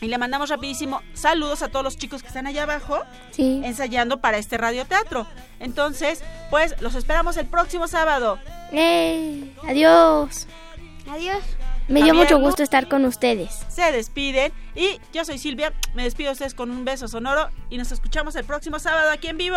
Y 0.00 0.06
le 0.06 0.18
mandamos 0.18 0.48
rapidísimo 0.48 1.02
saludos 1.12 1.62
a 1.62 1.68
todos 1.68 1.84
los 1.84 1.96
chicos 1.96 2.22
que 2.22 2.28
están 2.28 2.46
allá 2.46 2.62
abajo 2.62 3.00
ensayando 3.36 4.20
para 4.20 4.38
este 4.38 4.56
radioteatro. 4.56 5.26
Entonces, 5.58 6.22
pues 6.50 6.80
los 6.80 6.94
esperamos 6.94 7.36
el 7.36 7.46
próximo 7.46 7.88
sábado. 7.88 8.38
¡Eh! 8.72 9.52
Adiós. 9.66 10.46
Adiós. 11.10 11.42
Me 11.88 12.02
dio 12.02 12.14
mucho 12.14 12.38
gusto 12.38 12.62
estar 12.62 12.88
con 12.88 13.04
ustedes. 13.04 13.64
Se 13.68 13.90
despiden 13.92 14.52
y 14.74 15.00
yo 15.12 15.24
soy 15.24 15.38
Silvia. 15.38 15.72
Me 15.94 16.04
despido 16.04 16.30
a 16.30 16.32
ustedes 16.32 16.54
con 16.54 16.70
un 16.70 16.84
beso 16.84 17.08
sonoro 17.08 17.48
y 17.70 17.78
nos 17.78 17.92
escuchamos 17.92 18.36
el 18.36 18.44
próximo 18.44 18.78
sábado 18.78 19.10
aquí 19.10 19.28
en 19.28 19.38
vivo. 19.38 19.56